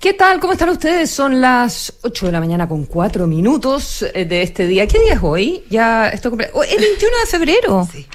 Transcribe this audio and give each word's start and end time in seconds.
¿Qué 0.00 0.14
tal? 0.14 0.40
¿Cómo 0.40 0.54
están 0.54 0.70
ustedes? 0.70 1.10
Son 1.10 1.42
las 1.42 1.92
8 2.00 2.24
de 2.24 2.32
la 2.32 2.40
mañana 2.40 2.66
con 2.66 2.86
4 2.86 3.26
minutos 3.26 4.02
eh, 4.14 4.24
de 4.24 4.40
este 4.40 4.66
día. 4.66 4.86
¿Qué 4.86 4.98
día 4.98 5.12
es 5.12 5.20
hoy? 5.22 5.62
Ya 5.68 6.08
estoy 6.08 6.30
cumple... 6.30 6.48
oh, 6.54 6.64
el 6.64 6.78
21 6.78 7.18
de 7.18 7.26
febrero. 7.26 7.88
Sí. 7.92 8.06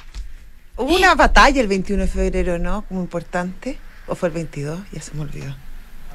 Hubo 0.77 0.95
una 0.95 1.13
batalla 1.13 1.61
el 1.61 1.67
21 1.67 2.01
de 2.01 2.07
febrero, 2.07 2.57
¿no? 2.57 2.85
Como 2.87 3.01
importante. 3.01 3.77
¿O 4.07 4.15
fue 4.15 4.29
el 4.29 4.33
22? 4.33 4.79
Ya 4.93 4.99
se 4.99 5.13
me 5.13 5.21
olvidó. 5.21 5.55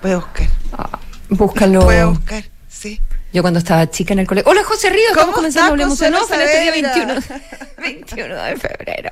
Voy 0.02 0.10
a 0.10 0.16
buscar. 0.16 0.48
Ah, 0.72 0.98
búscalo. 1.28 1.82
Voy 1.82 1.94
a 1.94 2.06
buscar, 2.06 2.42
sí. 2.68 3.00
Yo 3.32 3.42
cuando 3.42 3.60
estaba 3.60 3.88
chica 3.88 4.12
en 4.12 4.18
el 4.18 4.26
colegio. 4.26 4.50
Hola 4.50 4.64
José 4.64 4.90
Ríos, 4.90 5.10
¿Cómo 5.10 5.20
estamos 5.20 5.36
comenzando 5.36 5.70
Hablemos 5.70 6.02
en 6.02 6.14
este 6.14 6.36
día 6.36 6.82
Saavedra? 6.82 7.20
21, 7.78 8.26
21 8.26 8.34
de 8.34 8.56
febrero. 8.56 9.10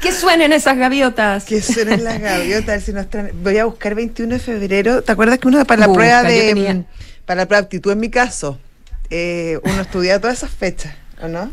Que 0.00 0.12
suenen 0.12 0.52
esas 0.52 0.76
gaviotas. 0.76 1.44
Que 1.44 1.60
suenen 1.62 2.04
las 2.04 2.20
gaviotas. 2.20 2.82
si 2.84 2.92
nos 2.92 3.06
Voy 3.42 3.58
a 3.58 3.64
buscar 3.64 3.94
21 3.94 4.34
de 4.34 4.40
febrero. 4.40 5.02
¿Te 5.02 5.12
acuerdas 5.12 5.38
que 5.38 5.48
uno 5.48 5.64
para 5.64 5.80
la 5.80 5.86
Busca, 5.86 5.98
prueba 6.00 6.22
de. 6.22 6.48
tenía- 6.48 6.84
Para 7.26 7.42
la 7.42 7.46
prueba 7.46 7.62
de 7.62 7.66
aptitud, 7.66 7.92
en 7.92 8.00
mi 8.00 8.10
caso, 8.10 8.58
eh, 9.10 9.58
uno 9.64 9.82
estudia 9.82 10.20
todas 10.20 10.38
esas 10.38 10.50
fechas, 10.50 10.94
¿o 11.22 11.28
no? 11.28 11.50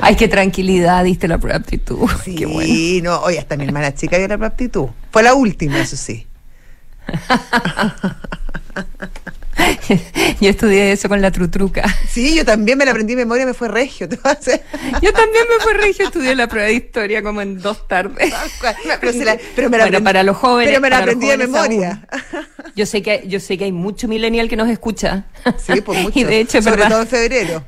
Ay, 0.00 0.16
qué 0.16 0.28
tranquilidad 0.28 1.04
diste 1.04 1.28
la 1.28 1.38
prueba 1.38 1.58
de 1.58 1.62
aptitud. 1.64 2.08
Sí, 2.24 2.34
Qué 2.34 2.46
bueno. 2.46 3.10
no. 3.10 3.20
Oye, 3.22 3.38
hasta 3.38 3.56
mi 3.56 3.64
hermana 3.64 3.94
chica 3.94 4.16
dio 4.18 4.26
la 4.28 4.36
prueba 4.36 4.50
de 4.50 4.54
aptitud. 4.54 4.88
Fue 5.10 5.22
la 5.22 5.34
última, 5.34 5.78
eso 5.80 5.96
sí. 5.96 6.26
Yo 10.40 10.50
estudié 10.50 10.92
eso 10.92 11.08
con 11.08 11.20
la 11.20 11.30
trutruca. 11.30 11.84
Sí, 12.08 12.34
yo 12.36 12.44
también 12.44 12.78
me 12.78 12.84
la 12.84 12.90
aprendí 12.92 13.14
de 13.14 13.22
memoria, 13.22 13.44
me 13.46 13.54
fue 13.54 13.68
regio. 13.68 14.08
Te 14.08 14.16
voy 14.16 14.32
a. 14.32 14.38
Yo 15.00 15.12
también 15.12 15.44
me 15.48 15.62
fui 15.64 15.72
regio, 15.74 16.06
estudié 16.06 16.34
la 16.34 16.48
prueba 16.48 16.68
de 16.68 16.74
historia 16.74 17.22
como 17.22 17.40
en 17.42 17.60
dos 17.60 17.86
tardes. 17.88 18.32
Pero, 19.00 19.12
se 19.12 19.24
la- 19.24 19.38
pero 19.56 19.68
me 19.70 19.78
la 19.78 19.84
Bueno, 19.84 19.98
aprendí- 19.98 20.04
para 20.04 20.22
los 20.22 20.36
jóvenes. 20.36 20.70
Pero 20.70 20.80
me 20.80 20.90
la 20.90 20.98
aprendí 20.98 21.26
de 21.28 21.36
memoria. 21.38 22.06
aún. 22.10 22.44
Yo 22.76 22.86
sé 22.86 23.02
que 23.02 23.22
yo 23.28 23.38
sé 23.38 23.56
que 23.56 23.64
hay 23.64 23.72
mucho 23.72 24.08
millennial 24.08 24.48
que 24.48 24.56
nos 24.56 24.68
escucha. 24.68 25.26
Sí, 25.64 25.80
pues 25.80 26.00
mucho. 26.02 26.18
Y 26.18 26.24
de 26.24 26.40
hecho, 26.40 26.60
Sobre 26.60 26.76
verdad. 26.76 26.88
todo 26.90 27.02
en 27.02 27.06
febrero. 27.08 27.64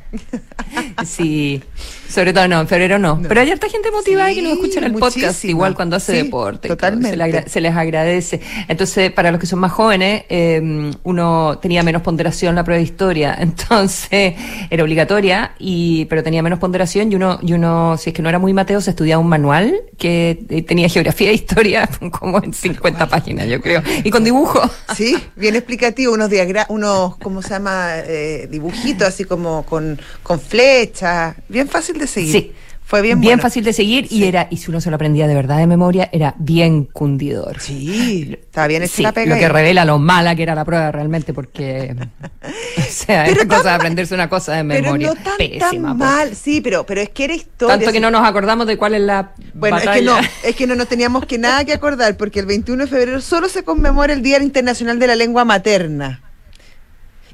Sí, 1.05 1.62
sobre 2.08 2.33
todo 2.33 2.48
no, 2.48 2.61
en 2.61 2.67
febrero 2.69 2.98
no. 2.98 3.17
No. 3.17 3.28
Pero 3.28 3.41
hay 3.41 3.51
harta 3.51 3.69
gente 3.69 3.91
motivada 3.92 4.33
que 4.34 4.42
nos 4.42 4.55
escucha 4.55 4.78
en 4.80 4.84
el 4.86 4.92
podcast, 4.95 5.45
igual 5.45 5.75
cuando 5.75 5.97
hace 5.97 6.12
Sí, 6.19 6.23
deporte. 6.25 6.69
totalmente. 6.69 7.11
Se, 7.11 7.17
le 7.17 7.25
agra- 7.25 7.48
se 7.48 7.61
les 7.61 7.77
agradece. 7.77 8.41
Entonces, 8.69 9.12
para 9.12 9.30
los 9.30 9.39
que 9.41 9.47
son 9.47 9.58
más 9.61 9.70
jóvenes, 9.73 10.25
eh, 10.28 10.91
uno 11.05 11.58
tenía 11.62 11.83
menos 11.84 12.03
ponderación 12.06 12.54
la 12.54 12.62
prueba 12.62 12.78
de 12.78 12.84
historia, 12.84 13.36
entonces 13.40 14.34
era 14.70 14.82
obligatoria, 14.84 15.52
y 15.58 16.04
pero 16.04 16.22
tenía 16.22 16.40
menos 16.40 16.60
ponderación 16.60 17.10
y 17.10 17.16
uno, 17.16 17.40
y 17.42 17.52
uno 17.52 17.96
si 17.98 18.10
es 18.10 18.14
que 18.14 18.22
no 18.22 18.28
era 18.28 18.38
muy 18.38 18.52
mateo, 18.52 18.80
se 18.80 18.90
estudiaba 18.90 19.20
un 19.20 19.28
manual 19.28 19.74
que 19.98 20.38
eh, 20.48 20.62
tenía 20.62 20.88
geografía 20.88 21.30
e 21.30 21.34
historia 21.34 21.88
como 22.18 22.42
en 22.42 22.54
50 22.54 23.08
páginas, 23.08 23.48
yo 23.48 23.60
creo, 23.60 23.82
y 24.04 24.10
con 24.10 24.24
dibujo. 24.24 24.62
Sí, 24.96 25.18
bien 25.34 25.56
explicativo, 25.56 26.14
unos 26.14 26.30
diagra 26.30 26.64
unos, 26.70 27.16
¿cómo 27.16 27.42
se 27.42 27.50
llama? 27.50 27.98
Eh, 27.98 28.48
dibujitos 28.50 29.08
así 29.08 29.24
como 29.24 29.64
con, 29.66 30.00
con 30.22 30.40
flechas. 30.40 31.34
Bien 31.48 31.68
fácil 31.68 31.98
de 31.98 32.06
seguir. 32.06 32.32
Sí. 32.32 32.52
Fue 32.89 33.03
bien 33.03 33.20
Bien 33.20 33.33
bueno. 33.33 33.42
fácil 33.42 33.65
de 33.65 33.73
seguir 33.73 34.06
y 34.11 34.23
era, 34.27 34.47
y 34.48 34.59
si 34.59 34.70
uno 34.70 34.81
se 34.81 34.91
lo 34.91 34.95
aprendía 34.95 35.27
de 35.27 35.34
verdad 35.34 35.59
de 35.59 35.67
memoria, 35.67 36.09
era 36.12 36.37
bien 36.39 36.84
cundidor. 36.84 37.59
Sí, 37.61 38.39
estaba 38.41 38.69
bien 38.69 38.84
hecha 38.84 38.95
Sí, 38.95 39.03
la 39.03 39.11
pega. 39.11 39.34
lo 39.34 39.41
que 39.41 39.48
revela 39.48 39.84
lo 39.84 39.98
mala 39.98 40.37
que 40.37 40.45
era 40.45 40.55
la 40.55 40.65
prueba 40.65 40.92
realmente, 40.92 41.34
porque 41.34 41.97
o 42.79 42.83
sea, 42.89 43.25
Pero 43.27 43.41
era 43.42 43.48
cosa 43.57 43.70
de 43.70 43.75
aprenderse 43.75 44.14
una 44.14 44.29
cosa 44.29 44.53
de 44.53 44.64
Pero 44.64 44.83
memoria. 44.84 45.09
no 45.09 45.14
tan, 45.17 45.37
Pésima, 45.37 45.59
tan 45.69 45.81
pues. 45.83 45.97
mal. 45.97 46.37
Sí, 46.37 46.61
pero, 46.61 46.87
pero 46.87 47.01
es 47.01 47.09
que 47.09 47.25
era 47.25 47.34
historia. 47.34 47.77
Tanto 47.77 47.91
que 47.91 47.98
no 47.98 48.12
nos 48.12 48.25
acordamos 48.25 48.69
de 48.69 48.77
cuál 48.77 48.95
es 48.95 49.01
la 49.03 49.33
Bueno, 49.53 49.79
batalla. 49.79 49.95
es 49.95 49.98
que 49.98 50.05
no, 50.05 50.19
es 50.51 50.55
que 50.57 50.67
no 50.69 50.75
nos 50.77 50.87
teníamos 50.87 51.27
que 51.27 51.39
nada 51.39 51.64
que 51.64 51.73
acordar, 51.73 52.17
porque 52.17 52.39
el 52.39 52.47
21 52.47 52.84
de 52.84 52.89
febrero 52.89 53.20
solo 53.20 53.48
se 53.48 53.64
conmemora 53.64 54.12
el 54.12 54.23
Día 54.23 54.41
Internacional 54.41 55.01
de 55.01 55.09
la 55.09 55.17
Lengua 55.17 55.45
Materna. 55.45 56.23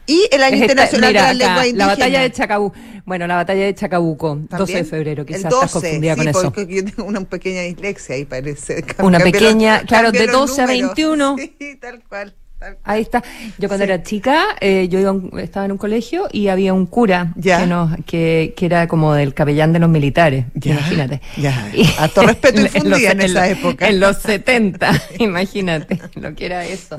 Y 0.06 0.28
el 0.32 0.42
Año 0.42 0.56
Es 0.56 0.60
esta- 0.62 0.72
Internacional 0.72 1.10
mira, 1.10 1.20
de 1.20 1.26
la 1.26 1.30
acá, 1.30 1.34
Lengua 1.34 1.62
la 1.62 1.66
Indígena. 1.68 1.86
batalla 1.86 2.20
de 2.22 2.32
Chacabuco. 2.32 2.76
Bueno, 3.04 3.26
la 3.26 3.34
batalla 3.36 3.64
de 3.64 3.74
Chacabuco, 3.74 4.28
12 4.36 4.42
de 4.42 4.48
¿También? 4.58 4.86
febrero, 4.86 5.20
El 5.22 5.26
quizás 5.26 5.44
estás 5.52 5.72
confundida 5.72 6.14
sí, 6.14 6.18
con 6.18 6.28
eso. 6.28 6.42
porque 6.52 6.74
yo 6.74 6.84
tengo 6.84 7.04
una 7.04 7.20
pequeña 7.22 7.62
dislexia 7.62 8.14
ahí 8.16 8.24
parece. 8.24 8.84
Una 8.98 9.18
Cambié 9.18 9.18
los- 9.18 9.42
pequeña, 9.42 9.82
claro, 9.84 10.12
de 10.12 10.26
los 10.26 10.32
12 10.32 10.62
a 10.62 10.66
números. 10.66 10.94
21. 10.96 11.36
Sí, 11.58 11.78
tal 11.80 12.02
cual. 12.08 12.34
Ahí 12.84 13.02
está. 13.02 13.22
Yo 13.58 13.68
cuando 13.68 13.84
Sí. 13.86 13.90
era 13.92 14.02
chica, 14.02 14.44
eh, 14.60 14.88
yo 14.88 14.98
iba 15.00 15.10
a 15.10 15.12
un- 15.12 15.38
estaba 15.38 15.66
en 15.66 15.72
un 15.72 15.78
colegio 15.78 16.28
y 16.32 16.48
había 16.48 16.72
un 16.74 16.86
cura 16.86 17.32
Ya. 17.36 17.60
que, 17.60 17.66
nos, 17.66 17.96
que, 18.06 18.54
que 18.56 18.66
era 18.66 18.86
como 18.88 19.14
del 19.14 19.34
capellán 19.34 19.72
de 19.72 19.78
los 19.78 19.88
militares. 19.90 20.46
Ya, 20.54 20.72
Imagínate. 20.74 21.20
ya. 21.36 21.70
Harto 21.98 22.22
respeto 22.22 22.60
infundía 22.60 23.10
en 23.12 23.18
los- 23.18 23.30
esa 23.30 23.40
los- 23.48 23.58
época. 23.58 23.88
En 23.88 24.00
los 24.00 24.16
70, 24.18 24.90
imagínate 25.18 26.00
lo 26.16 26.34
que 26.34 26.46
era 26.46 26.64
eso. 26.64 26.98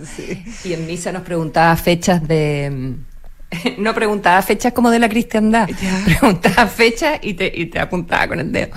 Y 0.63 0.73
en 0.73 0.85
misa 0.87 1.11
nos 1.11 1.23
preguntaba 1.23 1.75
fechas 1.75 2.27
de. 2.27 2.69
mm, 2.71 3.13
No 3.77 3.93
preguntaba 3.93 4.41
fechas 4.41 4.73
como 4.73 4.89
de 4.89 4.97
la 4.99 5.07
cristiandad, 5.07 5.67
Ya. 5.67 6.01
preguntaba 6.05 6.65
fechas 6.67 7.19
y 7.21 7.35
te, 7.35 7.51
y 7.53 7.67
te 7.67 7.79
apuntaba 7.79 8.27
con 8.27 8.39
el 8.39 8.51
dedo. 8.51 8.69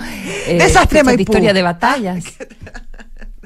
Eh, 0.47 0.57
Desastre 0.59 1.01
de 1.03 1.21
historia 1.21 1.51
de 1.53 1.61
batallas. 1.63 2.23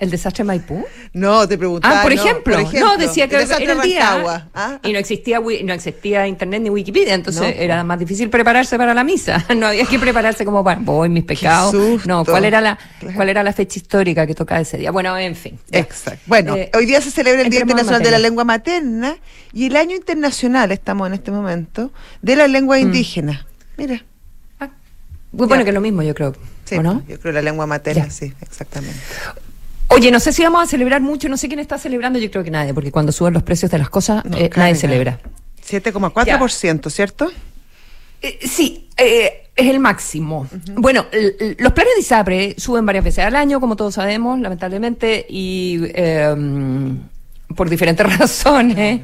¿El 0.01 0.09
desastre 0.09 0.43
Maipú? 0.43 0.83
No, 1.13 1.47
te 1.47 1.59
preguntaba. 1.59 1.99
Ah, 1.99 2.01
por, 2.01 2.15
no, 2.15 2.19
ejemplo, 2.21 2.57
no, 2.79 2.97
decía 2.97 3.27
que 3.27 3.35
el 3.35 3.41
era 3.51 3.73
el 3.73 3.81
día 3.81 4.47
¿ah? 4.55 4.79
y 4.81 4.93
no 4.93 4.97
existía 4.97 5.39
no 5.39 5.73
existía 5.73 6.25
internet 6.25 6.63
ni 6.63 6.71
Wikipedia, 6.71 7.13
entonces 7.13 7.41
No. 7.43 7.47
era 7.47 7.83
más 7.83 7.99
difícil 7.99 8.27
prepararse 8.31 8.77
para 8.79 8.95
la 8.95 9.03
misa. 9.03 9.45
No 9.55 9.67
había 9.67 9.85
que 9.85 9.99
prepararse 9.99 10.43
como 10.43 10.63
para 10.63 10.79
voy 10.81 11.07
mis 11.07 11.23
pecados. 11.23 11.75
No, 12.07 12.25
¿cuál 12.25 12.45
era 12.45 12.61
la 12.61 12.79
cuál 13.15 13.29
era 13.29 13.43
la 13.43 13.53
fecha 13.53 13.77
histórica 13.77 14.25
que 14.25 14.33
tocaba 14.33 14.59
ese 14.61 14.79
día? 14.79 14.89
Bueno, 14.89 15.15
en 15.15 15.35
fin. 15.35 15.59
ya. 15.69 15.77
Exacto. 15.81 16.19
Bueno, 16.25 16.55
Eh, 16.55 16.71
hoy 16.73 16.87
día 16.87 16.99
se 16.99 17.11
celebra 17.11 17.43
el 17.43 17.51
Día 17.51 17.59
Internacional 17.59 18.01
de 18.01 18.09
la. 18.09 18.17
Lengua 18.17 18.43
Materna 18.43 19.17
y 19.53 19.67
el 19.67 19.75
Año 19.75 19.95
Internacional, 19.95 20.71
estamos 20.71 21.05
en 21.07 21.13
este 21.13 21.29
momento, 21.29 21.91
de 22.23 22.35
la 22.35 22.47
lengua 22.47 22.77
Mm. 22.77 22.81
indígena. 22.81 23.45
Mira. 23.77 24.03
Ah, 24.59 24.69
bueno 25.31 25.55
Ya. 25.57 25.63
que 25.63 25.69
es 25.69 25.73
lo 25.75 25.81
mismo, 25.81 26.01
yo 26.01 26.15
creo. 26.15 26.35
Sí, 26.65 26.75
¿o 26.77 26.81
no? 26.83 27.03
yo 27.07 27.19
creo 27.19 27.33
la 27.33 27.41
lengua 27.43 27.67
materna, 27.67 28.05
Ya. 28.05 28.09
sí, 28.11 28.33
exactamente. 28.41 28.97
Oye, 29.93 30.09
no 30.09 30.21
sé 30.21 30.31
si 30.31 30.41
vamos 30.41 30.63
a 30.63 30.67
celebrar 30.67 31.01
mucho, 31.01 31.27
no 31.27 31.35
sé 31.35 31.49
quién 31.49 31.59
está 31.59 31.77
celebrando, 31.77 32.17
yo 32.17 32.31
creo 32.31 32.45
que 32.45 32.51
nadie, 32.51 32.73
porque 32.73 32.91
cuando 32.91 33.11
suben 33.11 33.33
los 33.33 33.43
precios 33.43 33.69
de 33.71 33.77
las 33.77 33.89
cosas, 33.89 34.23
No, 34.23 34.37
eh, 34.37 34.49
nadie 34.55 34.75
celebra. 34.75 35.19
7,4%, 35.67 36.89
¿cierto? 36.89 37.29
Eh, 38.21 38.39
sí, 38.41 38.87
eh, 38.95 39.49
es 39.53 39.67
el 39.67 39.79
máximo. 39.79 40.47
Bueno, 40.75 41.05
los 41.57 41.73
planes 41.73 41.95
de 41.95 42.01
ISAPRE 42.01 42.55
suben 42.57 42.85
varias 42.85 43.03
veces 43.03 43.25
al 43.25 43.35
año, 43.35 43.59
como 43.59 43.75
todos 43.75 43.95
sabemos, 43.95 44.39
lamentablemente, 44.39 45.25
y 45.27 45.81
eh, 45.93 46.33
por 47.55 47.69
diferentes 47.69 48.17
razones. 48.17 49.01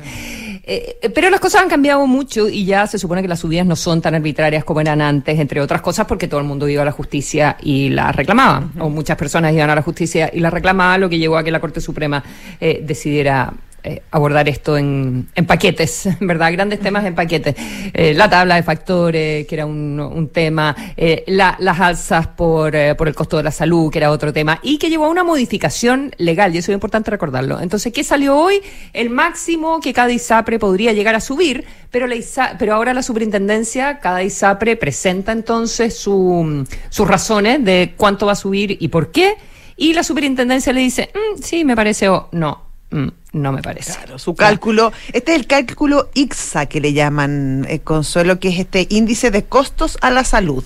Eh, 0.64 1.12
pero 1.14 1.30
las 1.30 1.40
cosas 1.40 1.62
han 1.62 1.70
cambiado 1.70 2.06
mucho 2.08 2.48
y 2.50 2.66
ya 2.66 2.88
se 2.88 3.00
supone 3.00 3.22
que 3.22 3.28
las 3.28 3.40
subidas 3.40 3.66
no 3.66 3.76
son 3.76 4.02
tan 4.02 4.16
arbitrarias 4.16 4.64
como 4.64 4.82
eran 4.82 5.02
antes, 5.02 5.40
entre 5.40 5.62
otras 5.62 5.82
cosas 5.82 6.06
porque 6.06 6.28
todo 6.28 6.40
el 6.40 6.46
mundo 6.46 6.68
iba 6.68 6.82
a 6.82 6.86
la 6.86 6.92
justicia 6.92 7.58
y 7.62 7.90
la 7.90 8.12
reclamaba, 8.12 8.70
o 8.80 8.90
muchas 8.90 9.18
personas 9.18 9.54
iban 9.54 9.70
a 9.70 9.76
la 9.76 9.82
justicia 9.82 10.30
y 10.34 10.40
la 10.40 10.50
reclamaba, 10.50 10.98
lo 10.98 11.10
que 11.10 11.18
llevó 11.18 11.38
a 11.38 11.44
que 11.44 11.52
la 11.52 11.60
Corte 11.60 11.82
Suprema 11.82 12.24
eh, 12.60 12.82
decidiera 12.84 13.54
eh, 13.84 14.02
abordar 14.12 14.50
esto 14.50 14.78
en, 14.78 15.30
en 15.36 15.46
paquetes, 15.46 16.10
¿verdad? 16.20 16.52
Grandes 16.52 16.80
temas 16.80 17.06
en 17.06 17.16
paquetes. 17.16 17.56
Eh, 17.94 18.14
la 18.14 18.30
tabla 18.30 18.56
de 18.56 18.64
factores, 18.64 19.48
que 19.48 19.56
era 19.56 19.66
un, 19.66 20.00
un 20.00 20.28
tema, 20.30 20.76
eh, 20.98 21.24
la- 21.28 21.56
las 21.60 21.80
alzas 21.80 22.28
por, 22.28 22.76
eh, 22.76 22.96
por 22.96 23.08
el 23.08 23.16
costo 23.16 23.38
de 23.38 23.44
la 23.44 23.52
salud, 23.52 23.92
que 23.92 24.00
era 24.00 24.12
otro 24.12 24.34
tema, 24.34 24.60
y 24.62 24.78
que 24.78 24.90
llevó 24.90 25.06
a 25.06 25.10
una 25.10 25.24
modificación 25.24 26.12
legal, 26.18 26.54
y 26.54 26.58
eso 26.58 26.72
es 26.72 26.76
importante 26.76 27.12
recordarlo. 27.12 27.60
Entonces, 27.62 27.94
¿qué 27.94 28.04
salió 28.04 28.36
hoy? 28.38 28.62
El 28.94 29.10
máximo 29.10 29.80
que 29.80 29.94
cada 29.94 30.12
ISAPRE 30.12 30.60
podría 30.60 30.94
llegar 30.94 31.16
a 31.16 31.22
subir, 31.22 31.66
pero, 31.92 32.08
la 32.08 32.16
ISA- 32.16 32.56
pero 32.60 32.74
ahora 32.74 32.94
la 32.94 33.02
superintendencia, 33.04 34.00
cada 34.00 34.24
ISAPRE 34.24 34.76
presenta 34.76 35.32
entonces 35.32 35.98
su, 35.98 36.68
sus 36.90 37.08
razones 37.08 37.64
de 37.64 37.94
cuánto 37.96 38.26
va 38.26 38.34
a 38.34 38.36
subir 38.36 38.78
y 38.80 38.88
por 38.90 39.12
qué, 39.12 39.36
y 39.78 39.94
la 39.94 40.04
superintendencia 40.04 40.74
le 40.74 40.82
dice, 40.82 41.12
"Mm, 41.14 41.42
sí, 41.42 41.64
me 41.64 41.76
parece, 41.76 42.10
o 42.10 42.30
no, 42.32 42.67
no 42.92 43.52
me 43.52 43.62
parece. 43.62 43.94
Claro, 43.94 44.18
su 44.20 44.36
cálculo. 44.36 44.92
Este 45.14 45.34
es 45.34 45.40
el 45.40 45.48
cálculo 45.48 46.10
IXA 46.14 46.66
que 46.68 46.80
le 46.82 46.94
llaman, 46.94 47.66
eh, 47.70 47.80
Consuelo, 47.80 48.40
que 48.40 48.50
es 48.50 48.60
este 48.60 48.88
índice 48.90 49.32
de 49.32 49.44
costos 49.44 49.98
a 50.02 50.10
la 50.10 50.24
salud. 50.24 50.64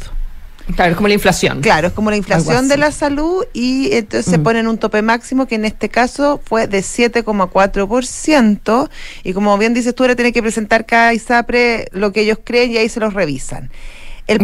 Claro, 0.75 0.91
es 0.91 0.95
como 0.95 1.07
la 1.07 1.15
inflación. 1.15 1.61
Claro, 1.61 1.87
es 1.87 1.93
como 1.93 2.11
la 2.11 2.17
inflación 2.17 2.67
de 2.67 2.77
la 2.77 2.91
salud 2.91 3.43
y 3.51 3.91
entonces 3.93 4.31
se 4.31 4.37
Mm. 4.37 4.43
ponen 4.43 4.67
un 4.67 4.77
tope 4.77 5.01
máximo 5.01 5.47
que 5.47 5.55
en 5.55 5.65
este 5.65 5.89
caso 5.89 6.39
fue 6.45 6.67
de 6.67 6.83
7,4% 6.83 8.89
y 9.23 9.33
como 9.33 9.57
bien 9.57 9.73
dices 9.73 9.93
tú, 9.95 10.03
ahora 10.03 10.15
tiene 10.15 10.31
que 10.31 10.41
presentar 10.41 10.85
cada 10.85 11.13
ISAPRE 11.13 11.89
lo 11.91 12.13
que 12.13 12.21
ellos 12.21 12.37
creen 12.43 12.71
y 12.71 12.77
ahí 12.77 12.89
se 12.89 12.99
los 12.99 13.13
revisan. 13.13 13.71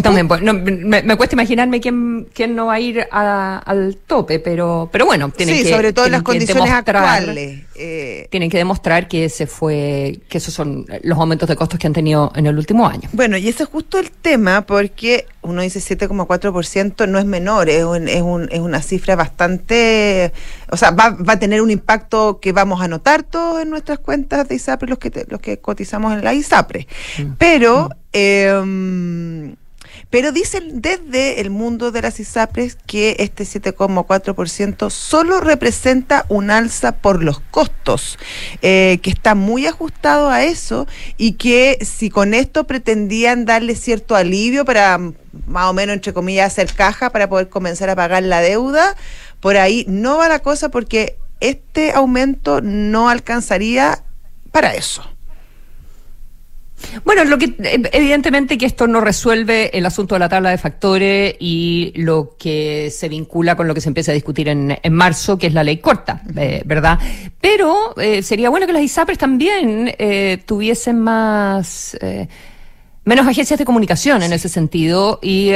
También, 0.01 0.27
pues, 0.27 0.41
me, 0.41 1.17
cuesta 1.17 1.35
imaginarme 1.35 1.79
quién, 1.79 2.27
quién 2.33 2.55
no 2.55 2.67
va 2.67 2.73
a 2.73 2.79
ir 2.79 3.07
al 3.11 3.97
tope, 4.05 4.39
pero, 4.39 4.89
pero 4.91 5.05
bueno, 5.05 5.29
tienen 5.29 5.55
sí, 5.55 5.69
sobre 5.69 5.93
todo 5.93 6.05
en 6.05 6.11
las 6.11 6.23
condiciones 6.23 6.69
actuales. 6.69 7.61
Eh, 7.75 8.27
tienen 8.29 8.49
que 8.49 8.57
demostrar 8.57 9.07
que 9.07 9.25
ese 9.25 9.47
fue, 9.47 10.19
que 10.27 10.39
esos 10.39 10.53
son 10.53 10.85
los 11.03 11.17
aumentos 11.17 11.47
de 11.47 11.55
costos 11.55 11.79
que 11.79 11.87
han 11.87 11.93
tenido 11.93 12.31
en 12.35 12.47
el 12.47 12.57
último 12.57 12.87
año. 12.87 13.07
Bueno, 13.13 13.37
y 13.37 13.47
ese 13.47 13.63
es 13.63 13.69
justo 13.69 13.99
el 13.99 14.11
tema, 14.11 14.65
porque 14.65 15.25
uno 15.47 15.61
dice 15.61 15.79
7,4% 15.79 17.07
no 17.07 17.19
es 17.19 17.25
menor, 17.25 17.69
es, 17.69 17.83
un, 17.83 18.07
es, 18.07 18.21
un, 18.21 18.49
es 18.51 18.59
una 18.59 18.81
cifra 18.81 19.15
bastante, 19.15 20.31
o 20.69 20.77
sea, 20.77 20.91
va, 20.91 21.11
va 21.11 21.33
a 21.33 21.39
tener 21.39 21.61
un 21.61 21.71
impacto 21.71 22.39
que 22.39 22.51
vamos 22.51 22.81
a 22.81 22.87
notar 22.87 23.23
todos 23.23 23.61
en 23.61 23.69
nuestras 23.69 23.99
cuentas 23.99 24.47
de 24.47 24.55
ISAPRE, 24.55 24.89
los 24.89 24.99
que, 24.99 25.25
los 25.29 25.39
que 25.39 25.59
cotizamos 25.59 26.13
en 26.13 26.23
la 26.23 26.33
ISAPRE. 26.33 26.87
Mm. 27.17 27.31
Pero... 27.37 27.89
Mm. 27.89 27.91
Eh, 28.13 29.55
pero 30.09 30.31
dicen 30.31 30.81
desde 30.81 31.41
el 31.41 31.49
mundo 31.49 31.91
de 31.91 32.01
las 32.01 32.19
ISAPRES 32.19 32.77
que 32.85 33.17
este 33.19 33.43
7,4% 33.43 34.89
solo 34.89 35.41
representa 35.41 36.25
un 36.29 36.49
alza 36.49 36.93
por 36.93 37.23
los 37.23 37.39
costos, 37.39 38.17
eh, 38.61 38.99
que 39.01 39.09
está 39.09 39.35
muy 39.35 39.65
ajustado 39.65 40.29
a 40.29 40.43
eso 40.43 40.87
y 41.17 41.33
que 41.33 41.77
si 41.81 42.09
con 42.09 42.33
esto 42.33 42.65
pretendían 42.65 43.45
darle 43.45 43.75
cierto 43.75 44.15
alivio 44.15 44.65
para 44.65 44.97
más 45.45 45.69
o 45.69 45.73
menos, 45.73 45.95
entre 45.95 46.13
comillas, 46.13 46.53
hacer 46.53 46.73
caja 46.73 47.09
para 47.09 47.29
poder 47.29 47.49
comenzar 47.49 47.89
a 47.89 47.95
pagar 47.95 48.23
la 48.23 48.41
deuda, 48.41 48.95
por 49.39 49.57
ahí 49.57 49.85
no 49.87 50.17
va 50.17 50.29
la 50.29 50.39
cosa 50.39 50.69
porque 50.69 51.17
este 51.39 51.91
aumento 51.91 52.61
no 52.61 53.09
alcanzaría 53.09 54.03
para 54.51 54.73
eso. 54.73 55.16
Bueno, 57.03 57.23
lo 57.25 57.37
que 57.37 57.55
evidentemente 57.91 58.57
que 58.57 58.65
esto 58.65 58.87
no 58.87 59.01
resuelve 59.01 59.75
el 59.77 59.85
asunto 59.85 60.15
de 60.15 60.19
la 60.19 60.29
tabla 60.29 60.51
de 60.51 60.57
factores 60.57 61.35
y 61.39 61.91
lo 61.95 62.35
que 62.37 62.89
se 62.91 63.09
vincula 63.09 63.55
con 63.55 63.67
lo 63.67 63.73
que 63.73 63.81
se 63.81 63.89
empieza 63.89 64.11
a 64.11 64.15
discutir 64.15 64.47
en, 64.49 64.77
en 64.81 64.93
marzo, 64.93 65.37
que 65.37 65.47
es 65.47 65.53
la 65.53 65.63
ley 65.63 65.77
corta, 65.77 66.21
eh, 66.35 66.61
¿verdad? 66.65 66.99
Pero 67.41 67.95
eh, 67.99 68.21
sería 68.21 68.49
bueno 68.49 68.67
que 68.67 68.73
las 68.73 68.83
ISAPRES 68.83 69.17
también 69.17 69.93
eh, 69.97 70.39
tuviesen 70.45 70.99
más 70.99 71.97
menos 73.07 73.25
agencias 73.25 73.57
de 73.57 73.63
comunicación 73.63 74.21
en 74.21 74.33
ese 74.33 74.49
sentido 74.49 75.19
y 75.21 75.53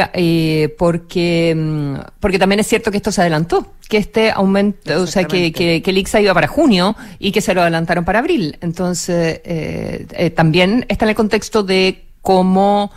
porque 0.78 1.54
mm, 1.54 1.96
porque 2.22 2.40
también 2.40 2.62
es 2.62 2.68
cierto 2.68 2.92
que 2.92 2.98
esto 2.98 3.12
se 3.12 3.20
adelantó 3.20 3.74
que 3.90 3.98
este 3.98 4.32
aumento 4.32 5.02
o 5.02 5.06
sea 5.06 5.26
que, 5.26 5.52
que, 5.52 5.84
el 5.86 5.98
IXA 5.98 6.22
iba 6.22 6.34
para 6.34 6.48
junio 6.48 6.96
y 7.20 7.34
que 7.34 7.42
se 7.42 7.54
lo 7.54 7.62
adelantaron 7.62 8.06
para 8.06 8.20
abril. 8.20 8.58
Entonces 8.62 9.42
eh, 9.44 10.08
eh, 10.12 10.30
también 10.30 10.86
está 10.88 11.04
en 11.04 11.10
el 11.10 11.16
contexto 11.16 11.62
de 11.62 12.06
cómo 12.22 12.90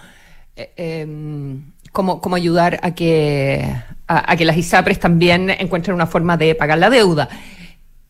eh, 0.54 0.70
em, 0.76 1.72
cómo, 1.90 2.20
cómo 2.20 2.36
ayudar 2.36 2.78
a 2.84 2.94
que 2.94 3.74
a 4.06 4.36
que 4.36 4.44
las 4.44 4.56
ISAPRES 4.56 5.00
también 5.00 5.50
encuentren 5.50 5.96
una 5.96 6.06
forma 6.06 6.36
de 6.36 6.54
pagar 6.54 6.78
la 6.78 6.90
deuda 6.90 7.28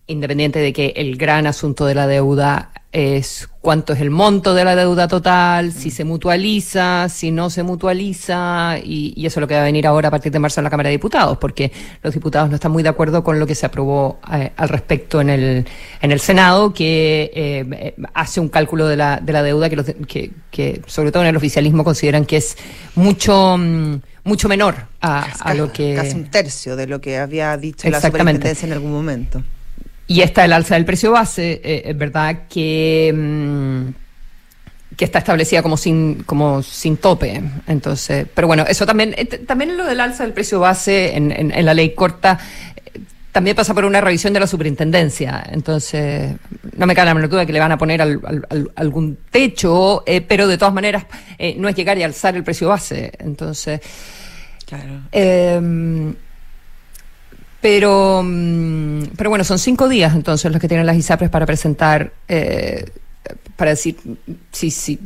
independiente 0.06 0.58
de 0.58 0.74
que 0.74 0.92
el 0.96 1.16
gran 1.16 1.46
asunto 1.46 1.86
de 1.86 1.94
la 1.94 2.06
deuda 2.06 2.70
es 2.94 3.48
cuánto 3.60 3.92
es 3.92 4.00
el 4.00 4.10
monto 4.10 4.54
de 4.54 4.64
la 4.64 4.76
deuda 4.76 5.08
total, 5.08 5.72
si 5.72 5.90
se 5.90 6.04
mutualiza, 6.04 7.08
si 7.08 7.32
no 7.32 7.50
se 7.50 7.64
mutualiza, 7.64 8.78
y, 8.82 9.12
eso 9.26 9.40
es 9.40 9.40
lo 9.40 9.48
que 9.48 9.54
va 9.54 9.62
a 9.62 9.64
venir 9.64 9.84
ahora 9.88 10.08
a 10.08 10.10
partir 10.12 10.30
de 10.30 10.38
marzo 10.38 10.60
en 10.60 10.64
la 10.64 10.70
Cámara 10.70 10.90
de 10.90 10.92
Diputados, 10.92 11.36
porque 11.38 11.72
los 12.02 12.14
diputados 12.14 12.48
no 12.48 12.54
están 12.54 12.70
muy 12.70 12.84
de 12.84 12.90
acuerdo 12.90 13.24
con 13.24 13.40
lo 13.40 13.48
que 13.48 13.56
se 13.56 13.66
aprobó 13.66 14.20
eh, 14.32 14.52
al 14.56 14.68
respecto 14.68 15.20
en 15.20 15.28
el, 15.28 15.66
en 16.00 16.12
el 16.12 16.20
Senado, 16.20 16.72
que 16.72 17.32
eh, 17.34 17.94
hace 18.14 18.38
un 18.38 18.48
cálculo 18.48 18.86
de 18.86 18.96
la, 18.96 19.18
de 19.20 19.32
la 19.32 19.42
deuda 19.42 19.68
que, 19.68 20.30
que, 20.52 20.82
sobre 20.86 21.10
todo 21.10 21.24
en 21.24 21.30
el 21.30 21.36
oficialismo, 21.36 21.82
consideran 21.82 22.24
que 22.24 22.36
es 22.36 22.56
mucho... 22.94 23.56
Mm, 23.58 23.96
mucho 24.26 24.48
menor 24.48 24.86
a, 25.02 25.52
lo 25.52 25.70
que... 25.70 25.94
Casi 25.94 26.16
un 26.16 26.30
tercio 26.30 26.76
de 26.76 26.86
lo 26.86 26.98
que 26.98 27.18
había 27.18 27.54
dicho 27.58 27.90
la 27.90 28.00
superintendencia 28.00 28.64
en 28.64 28.72
algún 28.72 28.90
momento. 28.90 29.42
Y 30.06 30.20
está 30.20 30.44
el 30.44 30.52
alza 30.52 30.74
del 30.74 30.84
precio 30.84 31.12
base, 31.12 31.60
eh, 31.64 31.82
es 31.86 31.96
verdad 31.96 32.42
que, 32.48 33.12
mm, 33.14 33.88
que 34.96 35.04
está 35.04 35.18
establecida 35.20 35.62
como 35.62 35.76
sin, 35.76 36.24
como 36.24 36.62
sin 36.62 36.98
tope. 36.98 37.42
Entonces, 37.66 38.26
pero 38.34 38.46
bueno, 38.46 38.64
eso 38.68 38.84
también, 38.84 39.14
eh, 39.16 39.24
también 39.24 39.76
lo 39.76 39.84
del 39.86 40.00
alza 40.00 40.24
del 40.24 40.34
precio 40.34 40.60
base 40.60 41.16
en, 41.16 41.32
en, 41.32 41.64
la 41.64 41.72
ley 41.72 41.94
corta 41.94 42.38
eh, 42.84 43.00
también 43.32 43.56
pasa 43.56 43.72
por 43.72 43.86
una 43.86 44.00
revisión 44.02 44.34
de 44.34 44.40
la 44.40 44.46
superintendencia. 44.46 45.42
Entonces, 45.50 46.36
no 46.76 46.86
me 46.86 46.94
cabe 46.94 47.06
la 47.06 47.14
menor 47.14 47.30
duda 47.30 47.46
que 47.46 47.52
le 47.54 47.60
van 47.60 47.72
a 47.72 47.78
poner 47.78 48.02
algún 48.76 49.18
techo, 49.30 50.04
pero 50.28 50.46
de 50.46 50.58
todas 50.58 50.74
maneras 50.74 51.06
no 51.56 51.68
es 51.68 51.74
llegar 51.74 51.98
y 51.98 52.04
alzar 52.04 52.36
el 52.36 52.44
precio 52.44 52.68
base. 52.68 53.10
Entonces, 53.18 53.80
claro. 54.66 55.00
Pero, 57.64 58.20
mm, 58.22 59.04
pero 59.16 59.30
bueno, 59.30 59.42
son 59.42 59.58
cinco 59.58 59.88
días 59.88 60.14
entonces 60.14 60.52
los 60.52 60.60
que 60.60 60.68
tienen 60.68 60.84
las 60.84 60.98
ISAPRES 60.98 61.30
para 61.30 61.46
presentar, 61.46 62.12
eh, 62.28 62.84
para 63.56 63.70
decir 63.70 63.96
si, 64.52 64.70
si, 64.70 65.00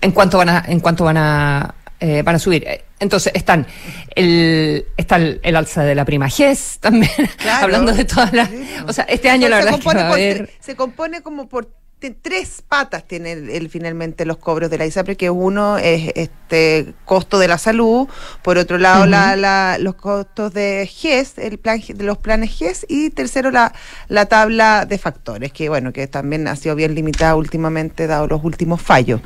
en 0.00 0.10
cuánto 0.10 0.38
van 0.38 0.48
a, 0.48 0.64
en 0.66 0.80
cuánto 0.80 1.04
van 1.04 1.18
a, 1.18 1.72
eh, 2.00 2.22
van 2.22 2.34
a 2.34 2.38
subir. 2.40 2.66
Entonces 2.98 3.32
están 3.36 3.64
el, 4.12 4.86
está 4.96 5.18
el, 5.18 5.54
alza 5.54 5.84
de 5.84 5.94
la 5.94 6.04
prima 6.04 6.28
GES 6.28 6.78
también, 6.80 7.12
hablando 7.62 7.92
de 7.92 8.04
todas 8.04 8.32
las, 8.32 8.50
o 8.88 8.92
sea, 8.92 9.04
este 9.04 9.30
año 9.30 9.48
la 9.48 9.58
verdad 9.58 9.78
es 9.78 10.16
que 10.16 10.52
se 10.58 10.74
compone 10.74 11.22
como 11.22 11.48
por 11.48 11.70
tres 12.10 12.62
patas 12.66 13.04
tiene 13.06 13.32
el, 13.32 13.68
finalmente 13.68 14.24
los 14.24 14.38
cobros 14.38 14.70
de 14.70 14.78
la 14.78 14.86
ISAPRE, 14.86 15.16
que 15.16 15.30
uno 15.30 15.78
es 15.78 16.12
este 16.14 16.94
costo 17.04 17.38
de 17.38 17.48
la 17.48 17.58
salud, 17.58 18.08
por 18.42 18.58
otro 18.58 18.78
lado 18.78 19.06
la, 19.06 19.76
los 19.78 19.94
costos 19.94 20.52
de 20.52 20.88
GES, 20.90 21.38
el 21.38 21.58
plan 21.58 21.80
de 21.86 22.04
los 22.04 22.18
planes 22.18 22.56
GES, 22.56 22.86
y 22.88 23.10
tercero 23.10 23.50
la, 23.50 23.72
la 24.08 24.26
tabla 24.26 24.86
de 24.86 24.98
factores, 24.98 25.52
que 25.52 25.68
bueno, 25.68 25.92
que 25.92 26.06
también 26.06 26.48
ha 26.48 26.56
sido 26.56 26.74
bien 26.74 26.94
limitada 26.94 27.36
últimamente, 27.36 28.06
dado 28.06 28.26
los 28.26 28.44
últimos 28.44 28.80
fallos. 28.80 29.20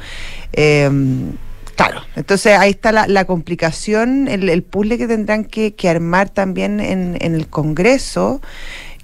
Em, 0.52 1.32
claro, 1.76 2.02
entonces 2.16 2.58
ahí 2.58 2.70
está 2.70 2.92
la, 2.92 3.24
complicación, 3.24 4.28
el, 4.28 4.48
el, 4.48 4.62
puzzle 4.62 4.98
que 4.98 5.06
tendrán 5.06 5.44
que, 5.44 5.74
que 5.74 5.88
armar 5.88 6.28
también 6.28 6.80
en, 6.80 7.16
en 7.20 7.34
el 7.34 7.48
Congreso 7.48 8.40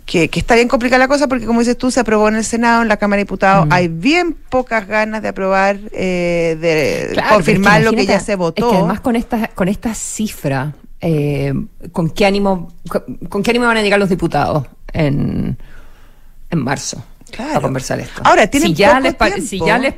que, 0.04 0.28
está 0.32 0.54
bien 0.54 0.68
complicada 0.68 0.98
la 0.98 1.08
cosa 1.08 1.28
porque, 1.28 1.46
como 1.46 1.60
dices 1.60 1.78
tú, 1.78 1.90
se 1.90 2.00
aprobó 2.00 2.28
en 2.28 2.36
el 2.36 2.44
Senado, 2.44 2.82
en 2.82 2.88
la 2.88 2.96
Cámara 2.96 3.18
de 3.18 3.24
Diputados. 3.24 3.66
Hay 3.70 3.88
bien 3.88 4.34
pocas 4.34 4.86
ganas 4.86 5.22
de 5.22 5.28
aprobar, 5.28 5.78
eh, 5.92 6.56
de 6.60 7.22
confirmar 7.30 7.82
lo 7.82 7.92
que 7.92 8.06
ya 8.06 8.20
se 8.20 8.36
votó. 8.36 8.66
Es 8.66 8.72
que 8.72 8.78
además, 8.78 9.00
con 9.00 9.16
esta, 9.16 9.48
con 9.48 9.68
esta 9.68 9.94
cifra, 9.94 10.74
eh, 11.00 11.54
¿con, 11.92 12.10
qué 12.10 12.26
ánimo, 12.26 12.72
con, 13.28 13.42
qué 13.42 13.50
ánimo 13.50 13.66
van 13.66 13.78
a 13.78 13.82
llegar 13.82 13.98
los 13.98 14.10
diputados 14.10 14.66
en, 14.92 15.56
en 16.50 16.58
marzo? 16.58 17.02
A 17.38 17.60
conversar 17.60 18.00
esto. 18.00 18.22
Ahora, 18.24 18.48
si 18.50 18.74
ya, 18.74 19.00
les 19.00 19.14
si 19.44 19.58
ya 19.58 19.78
les 19.78 19.94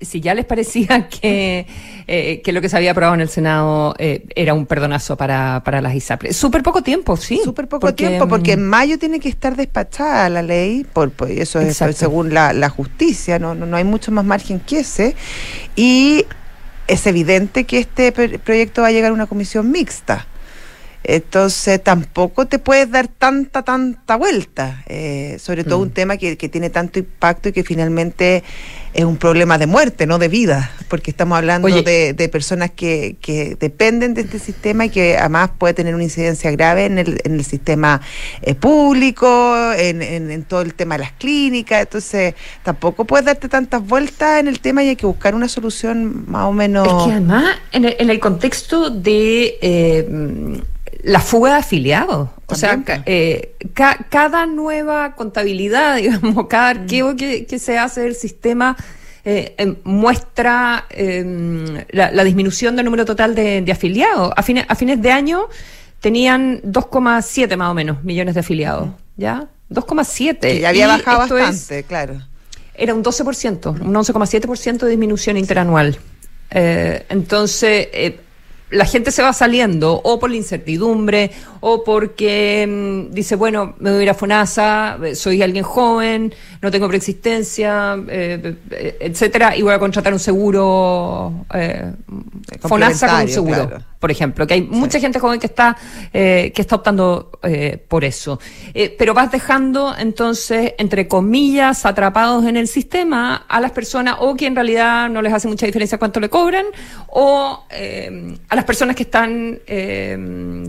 si 0.00 0.20
ya 0.20 0.34
les 0.34 0.44
parecía 0.44 1.08
que, 1.22 1.66
eh, 2.06 2.40
que 2.42 2.52
lo 2.52 2.60
que 2.60 2.68
se 2.68 2.76
había 2.76 2.92
aprobado 2.92 3.14
en 3.14 3.20
el 3.20 3.28
Senado 3.28 3.94
eh, 3.98 4.24
era 4.34 4.54
un 4.54 4.66
perdonazo 4.66 5.16
para, 5.16 5.62
para 5.64 5.80
las 5.80 5.94
ISAPRES. 5.94 6.36
Súper 6.36 6.62
poco 6.62 6.82
tiempo, 6.82 7.16
sí. 7.16 7.40
Súper 7.44 7.68
poco 7.68 7.94
tiempo, 7.94 8.28
porque 8.28 8.52
en 8.52 8.66
mm, 8.66 8.68
mayo 8.68 8.98
tiene 8.98 9.20
que 9.20 9.28
estar 9.28 9.56
despachada 9.56 10.28
la 10.28 10.42
ley, 10.42 10.84
por, 10.84 11.12
eso 11.28 11.60
es 11.60 11.76
según 11.76 12.34
la, 12.34 12.52
la 12.52 12.68
justicia, 12.68 13.38
no, 13.38 13.54
no, 13.54 13.66
no 13.66 13.76
hay 13.76 13.84
mucho 13.84 14.12
más 14.12 14.24
margen 14.24 14.60
que 14.60 14.80
ese. 14.80 15.14
Y 15.76 16.26
es 16.86 17.06
evidente 17.06 17.64
que 17.64 17.78
este 17.78 18.12
proyecto 18.12 18.82
va 18.82 18.88
a 18.88 18.92
llegar 18.92 19.10
a 19.10 19.14
una 19.14 19.26
comisión 19.26 19.70
mixta. 19.70 20.26
Entonces 21.04 21.82
tampoco 21.82 22.46
te 22.46 22.58
puedes 22.58 22.90
dar 22.90 23.08
tanta, 23.08 23.62
tanta 23.62 24.16
vuelta, 24.16 24.84
eh, 24.86 25.36
sobre 25.40 25.64
todo 25.64 25.78
un 25.80 25.88
mm. 25.88 25.92
tema 25.92 26.16
que, 26.16 26.36
que, 26.36 26.48
tiene 26.48 26.70
tanto 26.70 27.00
impacto 27.00 27.48
y 27.48 27.52
que 27.52 27.64
finalmente 27.64 28.44
es 28.94 29.04
un 29.04 29.16
problema 29.16 29.58
de 29.58 29.66
muerte, 29.66 30.06
no 30.06 30.18
de 30.18 30.28
vida, 30.28 30.70
porque 30.88 31.10
estamos 31.10 31.38
hablando 31.38 31.68
de, 31.68 32.12
de, 32.12 32.28
personas 32.28 32.70
que, 32.70 33.16
que, 33.20 33.56
dependen 33.58 34.14
de 34.14 34.20
este 34.20 34.38
sistema 34.38 34.84
y 34.84 34.90
que 34.90 35.16
además 35.16 35.50
puede 35.56 35.74
tener 35.74 35.94
una 35.94 36.04
incidencia 36.04 36.50
grave 36.50 36.84
en 36.84 36.98
el, 36.98 37.20
en 37.24 37.34
el 37.34 37.44
sistema 37.44 38.00
eh, 38.42 38.54
público, 38.54 39.72
en, 39.72 40.02
en, 40.02 40.44
todo 40.44 40.60
el 40.60 40.74
tema 40.74 40.96
de 40.96 41.04
las 41.04 41.12
clínicas, 41.12 41.80
entonces 41.80 42.34
tampoco 42.62 43.06
puedes 43.06 43.24
darte 43.26 43.48
tantas 43.48 43.84
vueltas 43.84 44.40
en 44.40 44.48
el 44.48 44.60
tema 44.60 44.84
y 44.84 44.90
hay 44.90 44.96
que 44.96 45.06
buscar 45.06 45.34
una 45.34 45.48
solución 45.48 46.30
más 46.30 46.44
o 46.44 46.52
menos... 46.52 46.86
Es 46.86 47.06
que 47.06 47.12
además, 47.12 47.56
en 47.72 47.86
el, 47.86 47.96
en 47.98 48.10
el 48.10 48.20
contexto 48.20 48.90
de... 48.90 49.58
Eh, 49.62 50.62
la 51.02 51.20
fuga 51.20 51.54
de 51.54 51.56
afiliados. 51.56 52.28
O 52.46 52.54
sea, 52.54 52.82
eh, 53.06 53.54
cada 53.74 54.46
nueva 54.46 55.14
contabilidad, 55.14 55.96
digamos, 55.98 56.46
cada 56.46 56.74
mm. 56.74 56.78
archivo 56.78 57.16
que, 57.16 57.58
se 57.58 57.78
hace 57.78 58.02
del 58.02 58.14
sistema 58.14 58.76
eh, 59.24 59.54
em, 59.58 59.76
muestra 59.84 60.86
em, 60.90 61.84
la, 61.90 62.24
disminución 62.24 62.76
del 62.76 62.84
número 62.84 63.04
total 63.04 63.34
de, 63.34 63.70
afiliados. 63.70 64.32
A 64.36 64.42
fines, 64.42 64.64
a 64.68 64.74
fines 64.74 65.00
de 65.02 65.10
año 65.10 65.48
tenían 66.00 66.60
2,7 66.62 67.56
más 67.56 67.70
o 67.70 67.74
menos 67.74 68.02
millones 68.04 68.34
de 68.34 68.40
afiliados. 68.40 68.90
¿Ya? 69.16 69.48
2,7. 69.70 70.60
Y 70.60 70.64
había 70.64 70.86
bajado 70.86 71.34
bastante, 71.34 71.84
claro. 71.84 72.20
Era 72.74 72.94
un 72.94 73.04
12%, 73.04 73.80
un 73.80 73.94
11,7% 73.94 74.78
de 74.78 74.88
disminución 74.88 75.36
interanual. 75.36 75.98
Eh, 76.50 77.04
entonces, 77.08 77.88
la 78.72 78.86
gente 78.86 79.10
se 79.10 79.22
va 79.22 79.32
saliendo 79.32 80.00
o 80.02 80.18
por 80.18 80.30
la 80.30 80.36
incertidumbre 80.36 81.30
o 81.60 81.84
porque 81.84 82.66
mm, 82.66 83.14
dice, 83.14 83.36
bueno, 83.36 83.74
me 83.78 83.90
voy 83.90 84.00
a 84.00 84.02
ir 84.02 84.10
a 84.10 84.14
FONASA, 84.14 84.98
eh, 85.04 85.14
soy 85.14 85.42
alguien 85.42 85.62
joven, 85.62 86.34
no 86.60 86.70
tengo 86.70 86.88
preexistencia, 86.88 87.96
eh, 88.08 88.56
eh, 88.70 88.96
etcétera, 89.00 89.56
y 89.56 89.62
voy 89.62 89.74
a 89.74 89.78
contratar 89.78 90.12
un 90.12 90.18
seguro, 90.18 91.44
FONASA 92.60 93.08
con 93.08 93.20
un 93.20 93.28
seguro, 93.28 93.70
por 94.02 94.10
ejemplo, 94.10 94.48
que 94.48 94.54
hay 94.54 94.62
mucha 94.62 94.98
gente 94.98 95.20
joven 95.20 95.38
que 95.38 95.46
está, 95.46 95.76
que 96.12 96.52
está 96.56 96.74
optando 96.74 97.30
por 97.86 98.02
eso. 98.02 98.40
pero 98.98 99.14
vas 99.14 99.30
dejando 99.30 99.94
entonces, 99.96 100.74
entre 100.76 101.06
comillas, 101.06 101.86
atrapados 101.86 102.44
en 102.46 102.56
el 102.56 102.66
sistema 102.66 103.44
a 103.48 103.60
las 103.60 103.70
personas 103.70 104.16
o 104.18 104.34
que 104.34 104.46
en 104.46 104.56
realidad 104.56 105.08
no 105.08 105.22
les 105.22 105.32
hace 105.32 105.46
mucha 105.46 105.66
diferencia 105.66 105.98
cuánto 105.98 106.18
le 106.18 106.28
cobran, 106.28 106.66
o 107.10 107.64
a 107.70 108.56
las 108.56 108.64
personas 108.64 108.96
que 108.96 109.04
están 109.04 109.60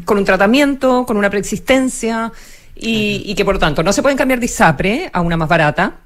con 0.05 0.17
un 0.19 0.25
tratamiento, 0.25 1.03
con 1.07 1.17
una 1.17 1.31
preexistencia, 1.31 2.31
y, 2.75 3.33
que 3.35 3.45
por 3.45 3.55
lo 3.55 3.59
tanto 3.59 3.81
no 3.81 3.91
se 3.93 4.03
pueden 4.03 4.17
cambiar 4.17 4.39
de 4.39 4.45
ISAPRE 4.45 5.09
a 5.11 5.21
una 5.21 5.37
más 5.37 5.49
barata, 5.49 5.97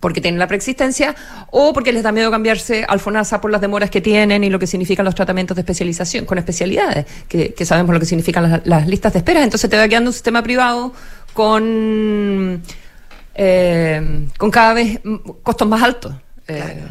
porque 0.00 0.20
tienen 0.20 0.38
la 0.38 0.46
preexistencia 0.46 1.14
o 1.50 1.72
porque 1.72 1.92
les 1.92 2.02
da 2.02 2.12
miedo 2.12 2.30
cambiarse 2.30 2.84
al 2.88 3.00
FONASA 3.00 3.40
por 3.40 3.50
las 3.50 3.60
demoras 3.60 3.90
que 3.90 4.00
tienen 4.00 4.44
y 4.44 4.50
lo 4.50 4.58
que 4.58 4.66
significan 4.66 5.04
los 5.04 5.14
tratamientos 5.14 5.54
de 5.56 5.62
especialización 5.62 6.24
con 6.24 6.38
especialidades, 6.38 7.06
que, 7.28 7.54
sabemos 7.64 7.92
lo 7.94 8.00
que 8.00 8.06
significan 8.06 8.62
las, 8.64 8.86
listas 8.86 9.12
de 9.12 9.18
espera. 9.20 9.42
Entonces 9.42 9.68
te 9.68 9.76
va 9.76 9.88
quedando 9.88 10.10
un 10.10 10.14
sistema 10.14 10.42
privado 10.42 10.92
con, 11.32 12.62
eh, 13.34 14.28
con 14.38 14.50
cada 14.50 14.74
vez 14.74 15.00
costos 15.42 15.68
más 15.68 15.82
altos. 15.82 16.14
Eh, 16.48 16.82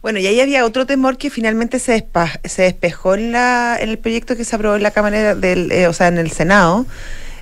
bueno, 0.00 0.20
y 0.20 0.26
ahí 0.26 0.40
había 0.40 0.64
otro 0.64 0.86
temor 0.86 1.18
que 1.18 1.28
finalmente 1.28 1.78
se, 1.78 2.06
se 2.44 2.62
despejó 2.62 3.14
en, 3.14 3.32
la, 3.32 3.76
en 3.80 3.88
el 3.90 3.98
proyecto 3.98 4.36
que 4.36 4.44
se 4.44 4.54
aprobó 4.54 4.76
en 4.76 4.82
la 4.82 4.92
Cámara, 4.92 5.34
del, 5.34 5.72
eh, 5.72 5.88
o 5.88 5.92
sea, 5.92 6.08
en 6.08 6.18
el 6.18 6.30
Senado, 6.30 6.86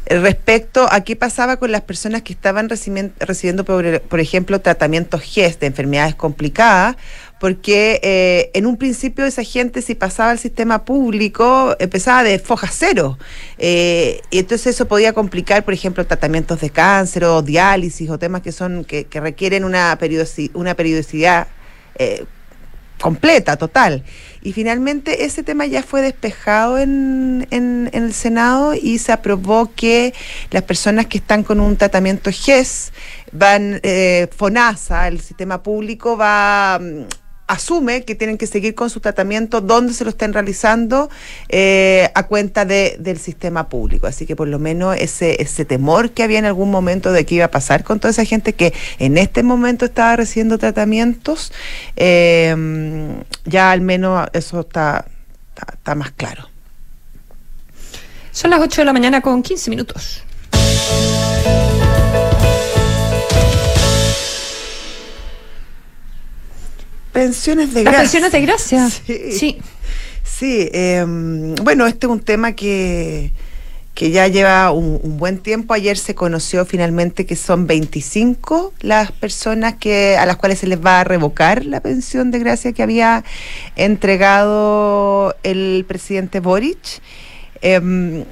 respecto 0.08 0.86
a 0.90 1.00
qué 1.02 1.16
pasaba 1.16 1.56
con 1.56 1.72
las 1.72 1.82
personas 1.82 2.22
que 2.22 2.32
estaban 2.32 2.68
recibiendo, 2.68 3.64
por, 3.64 4.20
ejemplo, 4.20 4.60
tratamientos 4.60 5.22
GES 5.22 5.58
de 5.58 5.66
enfermedades 5.66 6.14
complicadas, 6.14 6.96
porque 7.40 8.00
eh, 8.02 8.50
en 8.54 8.66
un 8.66 8.76
principio 8.76 9.26
esa 9.26 9.42
gente 9.42 9.82
si 9.82 9.94
pasaba 9.94 10.30
al 10.30 10.38
sistema 10.38 10.84
público 10.84 11.76
empezaba 11.78 12.22
de 12.22 12.38
foja 12.38 12.68
cero. 12.70 13.18
Eh, 13.58 14.20
y 14.30 14.38
entonces 14.38 14.75
eso 14.75 14.86
podía 14.86 15.12
complicar 15.12 15.64
por 15.64 15.75
ejemplo 15.75 16.06
tratamientos 16.06 16.60
de 16.60 16.70
cáncer 16.70 17.25
o 17.25 17.42
diálisis 17.42 18.08
o 18.08 18.18
temas 18.18 18.40
que 18.40 18.52
son 18.52 18.84
que, 18.84 19.06
requieren 19.12 19.64
una 19.64 19.96
periodicidad, 19.98 20.56
una 20.56 20.75
periodicidad 20.75 21.48
eh, 21.98 22.25
completa, 23.00 23.57
total. 23.57 24.05
Y 24.43 24.53
finalmente 24.53 25.25
ese 25.25 25.43
tema 25.43 25.67
ya 25.67 25.83
fue 25.83 26.03
despejado 26.03 26.79
en, 26.79 27.47
en, 27.50 27.91
el 27.93 28.15
Senado 28.15 28.75
y 28.75 28.99
se 28.99 29.12
aprobó 29.12 29.73
que 29.75 30.15
las 30.50 30.62
personas 30.62 31.07
que 31.07 31.19
están 31.19 31.43
con 31.43 31.59
un 31.61 31.76
tratamiento 31.76 32.31
GES 32.31 32.93
van, 33.33 33.81
eh, 33.83 34.29
FONASA, 34.37 35.09
el 35.09 35.21
sistema 35.21 35.62
público, 35.62 36.17
va 36.17 36.79
mm, 36.81 37.07
asume 37.47 38.05
que 38.05 38.15
tienen 38.15 38.38
que 38.38 38.47
seguir 38.47 38.75
con 38.75 38.91
su 38.91 39.00
tratamiento 39.00 39.61
donde 39.61 39.93
se 39.93 40.05
lo 40.05 40.11
estén 40.11 40.33
realizando 40.33 41.09
eh, 41.49 42.11
a 42.15 42.26
cuenta 42.26 42.65
de, 42.65 42.97
del 42.99 43.19
sistema 43.19 43.69
público. 43.69 44.07
Así 44.07 44.26
que 44.26 44.35
por 44.35 44.49
lo 44.49 44.59
menos 44.59 44.97
ese, 44.97 45.41
ese 45.41 45.65
temor 45.65 46.11
que 46.11 46.23
había 46.23 46.38
en 46.38 46.45
algún 46.45 46.71
momento 46.71 47.12
de 47.12 47.25
qué 47.25 47.37
iba 47.37 47.47
a 47.47 47.50
pasar 47.50 47.85
con 47.85 48.00
toda 48.00 48.11
esa 48.11 48.25
gente 48.25 48.53
que 48.55 48.75
en 48.99 49.19
este 49.19 49.43
momento 49.43 49.85
estaba 49.85 50.17
recibiendo 50.17 50.59
tratamientos, 50.59 51.53
eh, 51.97 52.55
ya 53.45 53.71
al 53.71 53.81
menos 53.81 54.29
eso 54.33 54.61
está, 54.61 55.07
está, 55.73 55.95
más 55.95 56.11
claro. 56.12 56.49
Son 58.33 58.50
las 58.50 58.61
8 58.61 58.83
de 58.83 58.85
la 58.85 58.93
mañana 58.93 59.21
con 59.21 59.43
15 59.43 59.71
minutos. 59.71 60.23
Pensiones 67.16 67.73
de 67.73 67.82
gracia. 67.82 68.00
pensiones 68.00 68.32
de 68.32 68.40
gracia. 68.42 68.90
Sí. 69.30 69.58
Sí, 70.23 70.68
em, 70.75 71.54
bueno, 71.54 71.87
este 71.87 72.06
es 72.06 72.12
un 72.12 72.20
tema 72.20 72.52
que, 72.52 73.32
que 73.94 74.11
ya 74.11 74.28
lleva 74.28 74.70
un, 74.70 75.16
buen 75.16 75.38
tiempo. 75.38 75.73
Ayer 75.73 75.96
se 75.96 76.14
conoció 76.14 76.66
finalmente 76.66 77.25
que 77.25 77.35
son 77.35 77.66
25 77.66 78.75
las 78.80 79.12
personas 79.12 79.76
que 79.76 80.18
a 80.18 80.26
las 80.26 80.37
cuales 80.37 80.58
se 80.58 80.66
les 80.66 80.85
va 80.85 81.00
a 81.00 81.04
revocar 81.04 81.64
la 81.64 81.80
pensión 81.80 82.30
de 82.30 82.38
gracia 82.38 82.73
que 82.73 82.82
había 82.82 83.25
entregado 83.76 85.35
el 85.42 85.87
presidente 85.88 86.40
Boric. 86.40 87.00
Em, 87.62 88.25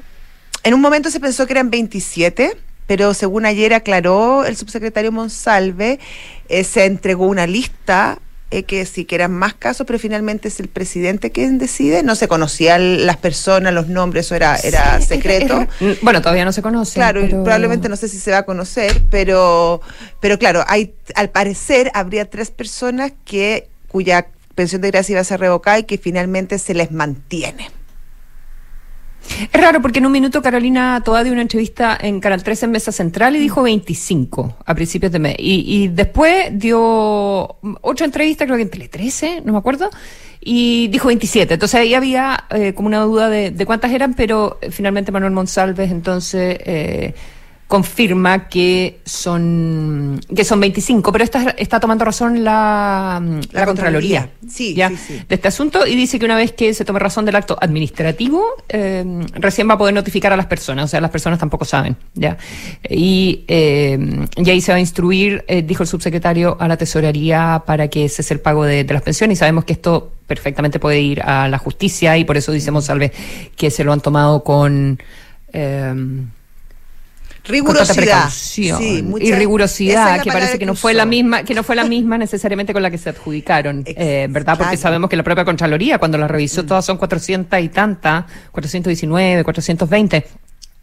en 0.62 0.74
un 0.74 0.80
momento 0.82 1.10
se 1.10 1.20
pensó 1.20 1.46
que 1.46 1.54
eran 1.54 1.70
27 1.70 2.58
pero 2.86 3.14
según 3.14 3.46
ayer 3.46 3.72
aclaró 3.72 4.44
el 4.44 4.56
subsecretario 4.56 5.10
Monsalve, 5.10 5.98
eh, 6.50 6.64
se 6.64 6.84
entregó 6.84 7.26
una 7.26 7.46
lista 7.46 8.18
eh, 8.54 8.62
que 8.62 8.86
sí, 8.86 9.04
que 9.04 9.16
eran 9.16 9.32
más 9.32 9.54
casos, 9.54 9.84
pero 9.84 9.98
finalmente 9.98 10.46
es 10.46 10.60
el 10.60 10.68
presidente 10.68 11.32
quien 11.32 11.58
decide. 11.58 12.04
No 12.04 12.14
se 12.14 12.28
conocían 12.28 13.04
las 13.04 13.16
personas, 13.16 13.74
los 13.74 13.88
nombres, 13.88 14.26
eso 14.26 14.36
era, 14.36 14.56
era 14.56 15.00
secreto. 15.00 15.66
bueno, 16.02 16.22
todavía 16.22 16.44
no 16.44 16.52
se 16.52 16.62
conoce. 16.62 16.94
Claro, 16.94 17.26
probablemente 17.28 17.88
no 17.88 17.96
sé 17.96 18.08
si 18.08 18.18
se 18.18 18.30
va 18.30 18.38
a 18.38 18.42
conocer, 18.44 19.02
pero, 19.10 19.80
pero 20.20 20.38
claro, 20.38 20.64
hay, 20.68 20.94
al 21.16 21.30
parecer 21.30 21.90
habría 21.94 22.30
tres 22.30 22.52
personas 22.52 23.12
que 23.24 23.68
cuya 23.88 24.28
pensión 24.54 24.82
de 24.82 24.92
gracia 24.92 25.14
iba 25.14 25.20
a 25.20 25.24
ser 25.24 25.40
revocada 25.40 25.80
y 25.80 25.82
que 25.82 25.98
finalmente 25.98 26.58
se 26.58 26.74
les 26.74 26.92
mantiene. 26.92 27.70
Es 29.52 29.60
raro 29.60 29.80
porque 29.82 29.98
en 29.98 30.06
un 30.06 30.12
minuto 30.12 30.42
Carolina 30.42 31.02
Toda 31.04 31.24
dio 31.24 31.32
una 31.32 31.42
entrevista 31.42 31.96
en 32.00 32.20
Canal 32.20 32.42
3 32.42 32.64
en 32.64 32.70
Mesa 32.70 32.92
Central 32.92 33.36
y 33.36 33.38
dijo 33.38 33.62
25 33.62 34.56
a 34.64 34.74
principios 34.74 35.12
de 35.12 35.18
mes. 35.18 35.36
Y, 35.38 35.88
después 35.88 36.48
dio 36.52 37.56
otra 37.80 38.06
entrevista, 38.06 38.44
creo 38.44 38.56
que 38.56 38.62
en 38.62 38.70
Tele 38.70 38.88
13, 38.88 39.42
no 39.44 39.52
me 39.52 39.58
acuerdo, 39.58 39.90
y 40.40 40.88
dijo 40.88 41.08
27. 41.08 41.54
Entonces 41.54 41.80
ahí 41.80 41.94
había 41.94 42.44
eh, 42.50 42.74
como 42.74 42.88
una 42.88 43.00
duda 43.00 43.28
de, 43.28 43.50
de, 43.50 43.66
cuántas 43.66 43.92
eran, 43.92 44.14
pero 44.14 44.58
eh, 44.60 44.70
finalmente 44.70 45.12
Manuel 45.12 45.32
Monsalves 45.32 45.90
entonces... 45.90 46.58
Eh, 46.64 47.14
confirma 47.74 48.48
que 48.48 49.00
son 49.04 50.20
que 50.32 50.44
son 50.44 50.60
25, 50.60 51.10
pero 51.10 51.24
está, 51.24 51.56
está 51.58 51.80
tomando 51.80 52.04
razón 52.04 52.44
la, 52.44 53.20
la, 53.50 53.66
Contraloría, 53.66 54.30
Sí, 54.48 54.74
¿ya? 54.74 54.90
de 54.90 55.34
este 55.34 55.48
asunto 55.48 55.84
y 55.84 55.96
dice 55.96 56.20
que 56.20 56.24
una 56.24 56.36
vez 56.36 56.52
que 56.52 56.72
se 56.72 56.84
tome 56.84 57.00
razón 57.00 57.24
del 57.24 57.34
acto 57.34 57.58
administrativo, 57.60 58.44
eh, 58.68 59.04
recién 59.32 59.68
va 59.68 59.74
a 59.74 59.78
poder 59.78 59.92
notificar 59.92 60.32
a 60.32 60.36
las 60.36 60.46
personas, 60.46 60.84
o 60.84 60.88
sea, 60.88 61.00
las 61.00 61.10
personas 61.10 61.40
tampoco 61.40 61.64
saben. 61.64 61.96
¿ya? 62.14 62.38
Y, 62.88 63.42
eh, 63.48 64.24
y 64.36 64.50
ahí 64.50 64.60
se 64.60 64.70
va 64.70 64.76
a 64.76 64.80
instruir, 64.80 65.44
eh, 65.48 65.62
dijo 65.62 65.82
el 65.82 65.88
subsecretario, 65.88 66.56
a 66.60 66.68
la 66.68 66.76
tesorería 66.76 67.64
para 67.66 67.88
que 67.88 68.08
cese 68.08 68.34
el 68.34 68.40
pago 68.40 68.64
de, 68.64 68.84
las 68.84 69.02
pensiones 69.02 69.36
y 69.36 69.40
sabemos 69.40 69.64
que 69.64 69.72
esto 69.72 70.12
perfectamente 70.28 70.78
puede 70.78 71.00
ir 71.00 71.22
a 71.22 71.48
la 71.48 71.58
justicia 71.58 72.16
y 72.18 72.24
por 72.24 72.36
eso 72.36 72.52
decimos, 72.52 72.84
Salve, 72.84 73.10
que 73.56 73.72
se 73.72 73.82
lo 73.82 73.92
han 73.92 74.00
tomado 74.00 74.44
con... 74.44 75.00
Eh, 77.44 77.52
rigurosidad 77.52 78.30
sí, 78.30 78.72
y 79.20 79.32
rigurosidad 79.32 80.22
que 80.22 80.32
parece 80.32 80.58
que 80.58 80.64
no 80.64 80.74
fue 80.74 80.94
la 80.94 81.04
misma 81.04 81.44
que 81.44 81.54
no 81.54 81.62
fue 81.62 81.76
la 81.76 81.84
misma 81.84 82.16
necesariamente 82.16 82.72
con 82.72 82.82
la 82.82 82.90
que 82.90 82.96
se 82.96 83.10
adjudicaaron 83.10 83.84
eh, 83.86 84.26
verdad 84.30 84.56
porque 84.56 84.78
sabemos 84.78 85.10
que 85.10 85.16
la 85.16 85.22
propia 85.22 85.44
contraloría 85.44 85.98
cuando 85.98 86.16
la 86.16 86.26
revisó 86.26 86.62
mm. 86.62 86.66
todas 86.66 86.86
son 86.86 86.96
400 86.96 87.60
y 87.60 87.68
tantas 87.68 88.24
419 88.50 89.44
420 89.44 90.26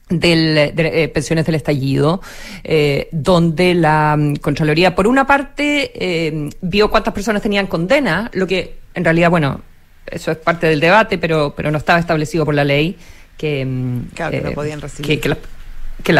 del, 0.09 0.75
de, 0.75 1.03
eh, 1.03 1.07
pensiones 1.07 1.45
del 1.45 1.55
estallido, 1.55 2.21
eh, 2.65 3.07
donde 3.13 3.73
la 3.73 4.17
mm, 4.17 4.35
Contraloría, 4.35 4.93
por 4.93 5.07
una 5.07 5.25
parte, 5.25 6.51
vio 6.59 6.91
cuántas 6.91 7.13
personas 7.13 7.41
tenían 7.41 7.67
condena, 7.67 8.29
lo 8.33 8.45
que 8.45 8.75
en 8.93 9.05
realidad, 9.05 9.29
bueno, 9.29 9.61
eso 10.05 10.31
es 10.31 10.37
parte 10.37 10.67
del 10.67 10.81
debate, 10.81 11.17
pero, 11.17 11.53
pero 11.55 11.71
no 11.71 11.77
estaba 11.77 11.97
establecido 11.97 12.43
por 12.43 12.55
la 12.55 12.65
ley, 12.65 12.97
que, 13.37 13.63
mm, 13.63 14.07
claro, 14.13 14.31
que 14.31 14.41
no 14.41 14.51
podían 14.51 14.81
recibir. 14.81 15.07
que, 15.07 15.19
que 15.21 15.29
las 15.29 15.37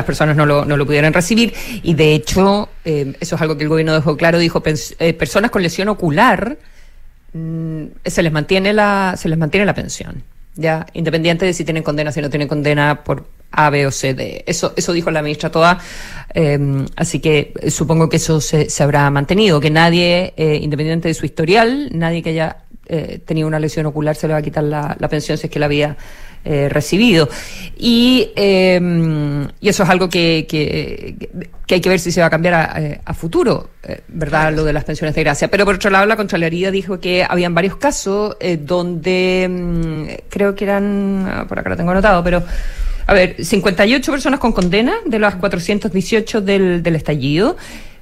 personas 0.06 0.36
no 0.36 0.46
lo, 0.46 0.66
no 0.66 0.78
lo 0.78 0.86
pudieran 0.86 1.14
recibir. 1.14 1.54
Y 1.84 1.94
de 1.94 2.14
hecho, 2.14 2.70
eh, 2.86 3.14
eso 3.20 3.36
es 3.36 3.42
algo 3.42 3.58
que 3.58 3.64
el 3.64 3.70
gobierno 3.70 3.94
dejó 3.94 4.18
claro, 4.18 4.40
dijo, 4.40 4.62
eh, 4.66 5.14
personas 5.14 5.52
con 5.52 5.62
lesión 5.62 5.90
ocular 5.90 6.58
mm, 7.34 7.84
se 8.06 8.24
les 8.24 8.32
mantiene 8.32 8.74
la, 8.74 9.16
se 9.18 9.30
les 9.30 9.38
mantiene 9.38 9.66
la 9.66 9.74
pensión. 9.74 10.24
Ya, 10.56 10.86
independiente 10.94 11.46
de 11.46 11.54
si 11.54 11.64
tienen 11.64 11.84
condena, 11.84 12.12
si 12.12 12.22
no 12.22 12.30
tienen 12.30 12.48
condena 12.48 13.04
por 13.04 13.26
A, 13.52 13.70
B 13.70 13.88
o 13.88 13.92
C, 13.92 14.14
D. 14.14 14.44
Eso, 14.46 14.74
eso 14.76 14.92
dijo 14.92 15.10
la 15.10 15.22
ministra 15.22 15.50
toda. 15.50 15.80
Em, 16.34 16.86
así 16.96 17.20
que 17.20 17.54
supongo 17.70 18.10
que 18.10 18.18
eso 18.18 18.42
se, 18.42 18.70
se 18.70 18.84
habrá 18.84 19.10
mantenido, 19.10 19.60
que 19.60 19.70
nadie, 19.70 20.34
eh, 20.36 20.60
independiente 20.62 21.08
de 21.08 21.14
su 21.14 21.26
historial, 21.26 21.90
nadie 21.94 22.22
que 22.22 22.32
haya 22.32 22.58
tenido 23.26 23.48
una 23.48 23.58
lesión 23.58 23.86
ocular 23.86 24.18
se 24.18 24.28
le 24.28 24.34
va 24.34 24.40
a 24.40 24.42
quitar 24.42 24.66
la, 24.66 24.98
la 25.00 25.08
pensión 25.08 25.38
si 25.38 25.48
es 25.48 25.52
que 25.52 25.60
la 25.60 25.68
había 25.68 25.96
eh, 26.44 26.70
recibido. 26.70 27.30
Y, 27.78 28.32
em, 28.36 29.48
y 29.60 29.70
eso 29.70 29.84
es 29.84 29.90
algo 29.90 30.10
que, 30.10 30.46
que, 30.50 31.16
que, 31.68 31.76
hay 31.76 31.82
que 31.82 31.90
ver 31.90 32.00
si 32.00 32.12
se 32.12 32.22
va 32.22 32.28
a 32.28 32.30
cambiar 32.30 32.54
a, 32.54 32.82
eh, 32.82 33.02
a 33.06 33.14
futuro, 33.14 33.70
eh, 33.84 34.02
¿verdad? 34.08 34.54
Lo 34.54 34.64
de 34.64 34.74
las 34.74 34.84
pensiones 34.84 35.14
de 35.16 35.24
gracia. 35.24 35.50
Pero 35.50 35.66
por 35.66 35.76
otro 35.76 35.90
lado, 35.90 36.06
la 36.06 36.16
Contraloría 36.16 36.72
dijo 36.72 37.00
que 37.00 37.26
habían 37.28 37.54
varios 37.54 37.76
casos 37.76 38.38
donde 38.60 39.48
mm, 39.50 40.30
creo 40.30 40.56
que 40.56 40.64
eran, 40.64 41.28
ah, 41.30 41.46
por 41.48 41.60
acá 41.60 41.70
lo 41.70 41.78
tengo 41.78 41.92
anotado, 41.92 42.24
pero 42.24 42.44
a 43.08 43.14
ver, 43.14 43.44
58 43.44 44.12
personas 44.12 44.40
con 44.40 44.52
condena 44.52 44.96
de 45.06 45.20
las 45.20 45.36
418 45.36 46.42
del, 46.42 46.82
del 46.82 46.96
estallido 46.96 47.58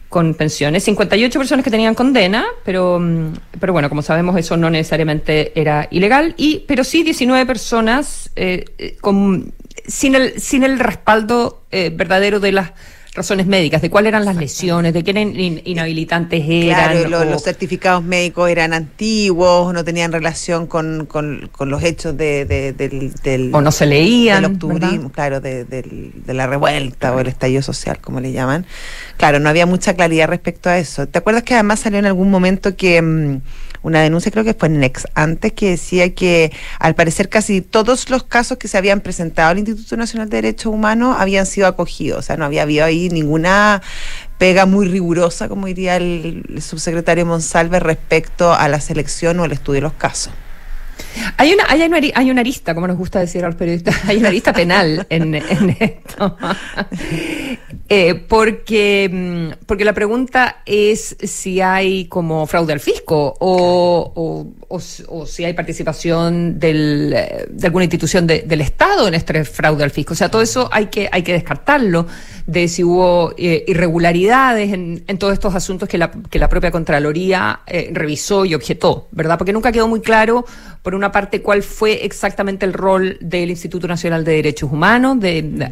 con 0.09 0.33
pensiones, 0.33 0.83
58 0.83 1.39
personas 1.39 1.63
que 1.63 1.69
tenían 1.69 1.93
condena, 1.93 2.47
pero, 2.65 2.99
mm, 2.99 3.33
pero 3.59 3.73
bueno, 3.73 3.89
como 3.89 4.01
sabemos 4.01 4.35
eso 4.37 4.57
no 4.57 4.69
necesariamente 4.69 5.57
era 5.59 5.87
ilegal, 5.91 6.33
y 6.35 6.65
pero 6.67 6.83
sí 6.83 7.03
19 7.03 7.45
personas 7.45 8.31
eh, 8.35 8.65
eh, 8.79 8.97
con, 8.99 9.53
sin, 9.87 10.15
el, 10.15 10.39
sin 10.41 10.63
el 10.63 10.79
respaldo 10.79 11.61
eh, 11.71 11.91
verdadero 11.93 12.39
de 12.39 12.51
las 12.51 12.71
razones 13.13 13.47
médicas, 13.47 13.81
de 13.81 13.89
cuáles 13.89 14.09
eran 14.09 14.25
las 14.25 14.35
lesiones, 14.35 14.93
de 14.93 15.03
qué 15.03 15.11
inhabilitantes 15.65 16.43
eran. 16.47 17.03
Claro, 17.05 17.25
los 17.25 17.43
certificados 17.43 18.03
médicos 18.03 18.49
eran 18.49 18.73
antiguos, 18.73 19.73
no 19.73 19.83
tenían 19.83 20.11
relación 20.11 20.67
con, 20.67 21.07
con, 21.07 21.49
los 21.59 21.83
hechos 21.83 22.15
de, 22.15 22.45
del, 23.23 23.51
O 23.53 23.61
no 23.61 23.71
se 23.71 23.85
leían. 23.85 24.43
Del 24.43 24.51
octubrismo, 24.53 25.11
claro, 25.11 25.41
de, 25.41 25.65
de, 25.65 26.33
la 26.33 26.47
revuelta 26.47 27.13
o 27.13 27.19
el 27.19 27.27
estallido 27.27 27.61
social, 27.61 27.99
como 27.99 28.19
le 28.19 28.31
llaman. 28.31 28.65
Claro, 29.17 29.39
no 29.39 29.49
había 29.49 29.65
mucha 29.65 29.95
claridad 29.95 30.27
respecto 30.27 30.69
a 30.69 30.77
eso. 30.77 31.07
¿Te 31.07 31.17
acuerdas 31.17 31.43
que 31.43 31.55
además 31.55 31.79
salió 31.79 31.99
en 31.99 32.05
algún 32.05 32.29
momento 32.29 32.75
que... 32.75 33.01
Mm, 33.01 33.41
una 33.81 34.01
denuncia, 34.01 34.31
creo 34.31 34.43
que 34.43 34.53
fue 34.53 34.67
en 34.67 34.79
Nex 34.79 35.07
antes, 35.13 35.53
que 35.53 35.69
decía 35.69 36.13
que 36.13 36.51
al 36.79 36.95
parecer 36.95 37.29
casi 37.29 37.61
todos 37.61 38.09
los 38.09 38.23
casos 38.23 38.57
que 38.57 38.67
se 38.67 38.77
habían 38.77 39.01
presentado 39.01 39.49
al 39.49 39.59
Instituto 39.59 39.95
Nacional 39.95 40.29
de 40.29 40.37
Derechos 40.37 40.73
Humanos 40.73 41.15
habían 41.17 41.45
sido 41.45 41.67
acogidos. 41.67 42.19
O 42.19 42.21
sea, 42.21 42.37
no 42.37 42.45
había 42.45 42.63
habido 42.63 42.85
ahí 42.85 42.98
ninguna 43.07 43.81
pega 44.37 44.65
muy 44.65 44.87
rigurosa, 44.87 45.47
como 45.47 45.67
diría 45.67 45.95
el, 45.95 46.43
subsecretario 46.61 47.25
Monsalve, 47.25 47.79
respecto 47.79 48.53
a 48.53 48.67
la 48.67 48.81
selección 48.81 49.39
o 49.39 49.45
el 49.45 49.53
estudio 49.53 49.77
de 49.77 49.81
los 49.81 49.93
casos. 49.93 50.33
Hay 51.37 51.53
una, 51.53 51.63
hay, 51.67 51.81
una, 51.83 51.97
hay 52.15 52.31
una 52.31 52.41
arista, 52.41 52.73
como 52.75 52.87
nos 52.87 52.97
gusta 52.97 53.19
decir 53.19 53.43
a 53.43 53.47
los 53.47 53.55
periodistas, 53.55 53.95
hay 54.07 54.17
una 54.17 54.29
arista 54.29 54.53
penal 54.53 55.05
en, 55.09 55.35
esto. 55.35 56.37
Eh, 57.91 58.13
porque, 58.13 59.09
mm, 59.11 59.65
porque 59.65 59.83
la 59.83 59.93
pregunta 59.93 60.57
es 60.63 61.17
si 61.19 61.59
hay 61.59 62.05
como 62.05 62.45
fraude 62.45 62.73
al 62.73 62.79
fisco 62.79 63.33
o, 63.39 64.53
o, 64.67 65.25
si 65.25 65.43
hay 65.43 65.53
participación 65.53 66.59
del, 66.59 67.11
eh, 67.15 67.47
de 67.49 67.65
alguna 67.65 67.85
institución 67.85 68.27
del 68.27 68.61
Estado 68.61 69.07
en 69.07 69.15
este 69.15 69.43
fraude 69.43 69.83
al 69.83 69.89
fisco. 69.89 70.13
O 70.13 70.15
sea, 70.15 70.29
todo 70.29 70.43
eso 70.43 70.69
hay 70.71 70.85
que, 70.87 71.09
hay 71.11 71.23
que 71.23 71.33
descartarlo 71.33 72.05
de 72.45 72.67
si 72.67 72.83
hubo 72.83 73.33
eh, 73.39 73.65
irregularidades 73.67 74.71
en, 74.71 75.17
todos 75.17 75.33
estos 75.33 75.55
asuntos 75.55 75.89
que 75.89 75.97
la, 75.97 76.11
que 76.11 76.37
la 76.37 76.47
propia 76.47 76.69
Contraloría 76.69 77.61
revisó 77.91 78.45
y 78.45 78.53
objetó, 78.53 79.07
¿verdad? 79.11 79.39
Porque 79.39 79.51
nunca 79.51 79.71
quedó 79.71 79.87
muy 79.87 80.01
claro 80.01 80.45
por 80.89 80.95
una 80.95 81.11
parte, 81.11 81.43
cuál 81.43 81.61
fue 81.61 82.03
exactamente 82.03 82.65
el 82.65 82.73
rol 82.73 83.19
del 83.21 83.51
Instituto 83.51 83.87
Nacional 83.87 84.25
de 84.25 84.31
Derechos 84.31 84.71
Humanos, 84.71 85.19
de 85.19 85.69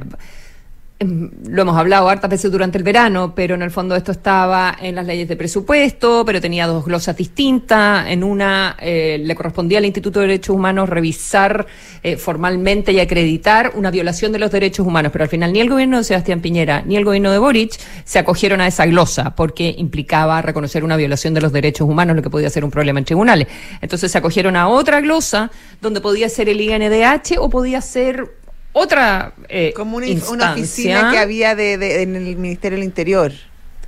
lo 0.99 1.61
hemos 1.61 1.77
hablado 1.77 2.09
hartas 2.09 2.29
veces 2.29 2.51
durante 2.51 2.79
el 2.79 2.83
verano, 2.83 3.33
pero 3.35 3.53
en 3.53 3.61
el 3.61 3.69
fondo 3.69 3.95
esto 3.95 4.11
estaba 4.11 4.75
en 4.81 4.95
las 4.95 5.05
leyes 5.05 5.27
de 5.27 5.35
presupuesto, 5.35 6.23
pero 6.25 6.41
tenía 6.41 6.65
dos 6.65 6.85
glosas 6.85 7.15
distintas. 7.15 8.07
En 8.07 8.23
una 8.23 8.75
eh, 8.79 9.19
le 9.23 9.35
correspondía 9.35 9.77
al 9.77 9.85
Instituto 9.85 10.19
de 10.19 10.27
Derechos 10.27 10.55
Humanos 10.55 10.89
revisar 10.89 11.67
eh, 12.01 12.17
formalmente 12.17 12.93
y 12.93 12.99
acreditar 12.99 13.73
una 13.75 13.91
violación 13.91 14.31
de 14.31 14.39
los 14.39 14.51
derechos 14.51 14.87
humanos, 14.87 15.11
pero 15.11 15.23
al 15.23 15.29
final 15.29 15.53
ni 15.53 15.59
el 15.59 15.69
gobierno 15.69 15.97
de 15.97 16.03
Sebastián 16.03 16.41
Piñera 16.41 16.81
ni 16.81 16.97
el 16.97 17.05
gobierno 17.05 17.31
de 17.31 17.37
Boric 17.37 17.79
se 18.03 18.17
acogieron 18.17 18.59
a 18.61 18.67
esa 18.67 18.87
glosa 18.87 19.35
porque 19.35 19.75
implicaba 19.77 20.41
reconocer 20.41 20.83
una 20.83 20.97
violación 20.97 21.35
de 21.35 21.41
los 21.41 21.51
derechos 21.51 21.87
humanos, 21.87 22.15
lo 22.15 22.23
que 22.23 22.31
podía 22.31 22.49
ser 22.49 22.65
un 22.65 22.71
problema 22.71 22.97
en 22.97 23.05
tribunales. 23.05 23.47
Entonces 23.81 24.11
se 24.11 24.17
acogieron 24.17 24.55
a 24.55 24.67
otra 24.67 24.99
glosa 25.01 25.51
donde 25.79 26.01
podía 26.01 26.27
ser 26.27 26.49
el 26.49 26.59
INDH 26.59 27.37
o 27.37 27.49
podía 27.49 27.81
ser 27.81 28.46
otra 28.73 29.33
eh, 29.49 29.73
como 29.75 29.97
una, 29.97 30.51
oficina 30.51 31.11
que 31.11 31.17
había 31.17 31.55
de, 31.55 32.03
en 32.03 32.15
el 32.15 32.37
Ministerio 32.37 32.77
del 32.77 32.85
Interior. 32.85 33.31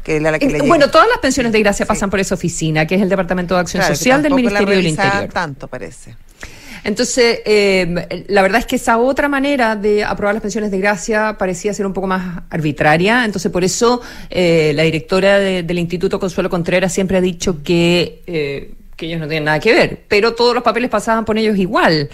Que 0.03 0.19
la, 0.19 0.39
que 0.39 0.61
bueno, 0.61 0.89
todas 0.89 1.07
las 1.07 1.19
pensiones 1.19 1.51
de 1.51 1.59
gracia 1.59 1.85
pasan 1.85 2.09
por 2.09 2.19
esa 2.19 2.35
oficina, 2.35 2.87
que 2.87 2.95
es 2.95 3.01
el 3.01 3.09
Departamento 3.09 3.55
de 3.55 3.61
Acción 3.61 3.83
Social 3.83 4.23
del 4.23 4.33
Ministerio 4.33 4.75
del 4.75 4.87
Interior. 4.87 5.27
Tanto 5.31 5.67
parece. 5.67 6.15
Entonces, 6.83 7.41
eh, 7.45 8.25
la 8.27 8.41
verdad 8.41 8.59
es 8.59 8.65
que 8.65 8.77
esa 8.77 8.97
otra 8.97 9.27
manera 9.27 9.75
de 9.75 10.03
aprobar 10.03 10.33
las 10.33 10.41
pensiones 10.41 10.71
de 10.71 10.79
gracia 10.79 11.35
parecía 11.37 11.73
ser 11.73 11.85
un 11.85 11.93
poco 11.93 12.07
más 12.07 12.43
arbitraria. 12.49 13.25
Entonces, 13.25 13.51
por 13.51 13.63
eso 13.63 14.01
eh, 14.29 14.71
la 14.75 14.83
directora 14.83 15.39
del 15.39 15.79
Instituto 15.79 16.19
Consuelo 16.19 16.49
Contreras 16.49 16.93
siempre 16.93 17.17
ha 17.17 17.21
dicho 17.21 17.61
que, 17.63 18.23
eh, 18.27 18.73
que 18.95 19.07
ellos 19.07 19.19
no 19.19 19.27
tienen 19.27 19.45
nada 19.45 19.59
que 19.59 19.73
ver, 19.73 20.03
pero 20.07 20.33
todos 20.33 20.53
los 20.53 20.63
papeles 20.63 20.89
pasaban 20.89 21.25
por 21.25 21.37
ellos 21.37 21.57
igual. 21.57 22.09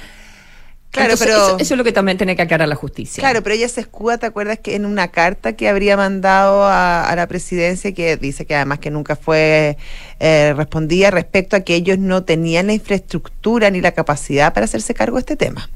Claro, 0.96 1.16
pero 1.20 1.58
eso, 1.58 1.74
es 1.74 1.78
lo 1.78 1.84
que 1.84 1.92
también 1.92 2.18
tiene 2.18 2.36
que 2.36 2.42
aclarar 2.42 2.68
la 2.68 2.76
justicia. 2.76 3.22
Claro, 3.22 3.44
pero 3.44 3.56
ella 3.56 3.68
se 3.68 3.82
escuda, 3.82 4.18
¿te 4.18 4.26
acuerdas 4.26 4.60
que 4.60 4.76
en 4.76 4.86
una 4.86 5.10
carta 5.10 5.54
que 5.54 5.68
habría 5.68 5.98
mandado 5.98 6.66
a, 6.66 7.14
la 7.16 7.28
presidencia 7.28 7.94
que 7.94 8.16
dice 8.16 8.46
que 8.46 8.56
además 8.56 8.80
que 8.80 8.92
nunca 8.92 9.16
fue 9.16 9.78
eh, 10.20 10.54
respondía 10.56 11.12
respecto 11.12 11.58
a 11.58 11.60
que 11.62 11.76
ellos 11.76 11.98
no 11.98 12.24
tenían 12.24 12.68
la 12.68 12.74
infraestructura 12.74 13.70
ni 13.70 13.82
la 13.82 13.92
capacidad 13.92 14.54
para 14.54 14.66
hacerse 14.66 14.94
cargo 14.94 15.18
de 15.18 15.22
este 15.22 15.36
tema? 15.36 15.70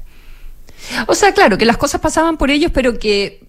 O 1.06 1.14
sea, 1.14 1.32
claro, 1.32 1.58
que 1.58 1.66
las 1.66 1.76
cosas 1.76 2.00
pasaban 2.00 2.38
por 2.38 2.50
ellos, 2.50 2.70
pero 2.72 2.98
que 2.98 3.42